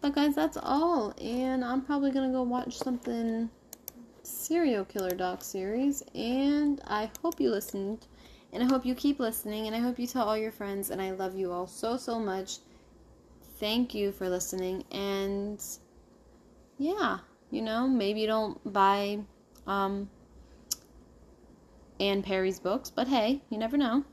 But 0.00 0.14
guys, 0.14 0.34
that's 0.34 0.58
all, 0.62 1.14
and 1.20 1.64
I'm 1.64 1.80
probably 1.80 2.10
gonna 2.10 2.30
go 2.30 2.42
watch 2.42 2.76
something 2.76 3.48
serial 4.22 4.84
killer 4.84 5.14
doc 5.14 5.42
series, 5.42 6.02
and 6.14 6.80
I 6.86 7.10
hope 7.22 7.40
you 7.40 7.50
listened, 7.50 8.06
and 8.52 8.62
I 8.62 8.66
hope 8.66 8.84
you 8.84 8.94
keep 8.94 9.18
listening, 9.18 9.66
and 9.66 9.74
I 9.74 9.78
hope 9.78 9.98
you 9.98 10.06
tell 10.06 10.28
all 10.28 10.36
your 10.36 10.52
friends, 10.52 10.90
and 10.90 11.00
I 11.00 11.12
love 11.12 11.34
you 11.34 11.52
all 11.52 11.66
so 11.66 11.96
so 11.96 12.18
much. 12.18 12.58
Thank 13.58 13.94
you 13.94 14.12
for 14.12 14.28
listening, 14.28 14.84
and 14.92 15.64
yeah, 16.76 17.18
you 17.50 17.62
know, 17.62 17.88
maybe 17.88 18.20
you 18.20 18.26
don't 18.26 18.72
buy 18.72 19.20
um 19.66 20.10
Anne 21.98 22.22
Perry's 22.22 22.60
books, 22.60 22.90
but 22.90 23.08
hey, 23.08 23.40
you 23.48 23.56
never 23.56 23.78
know. 23.78 24.04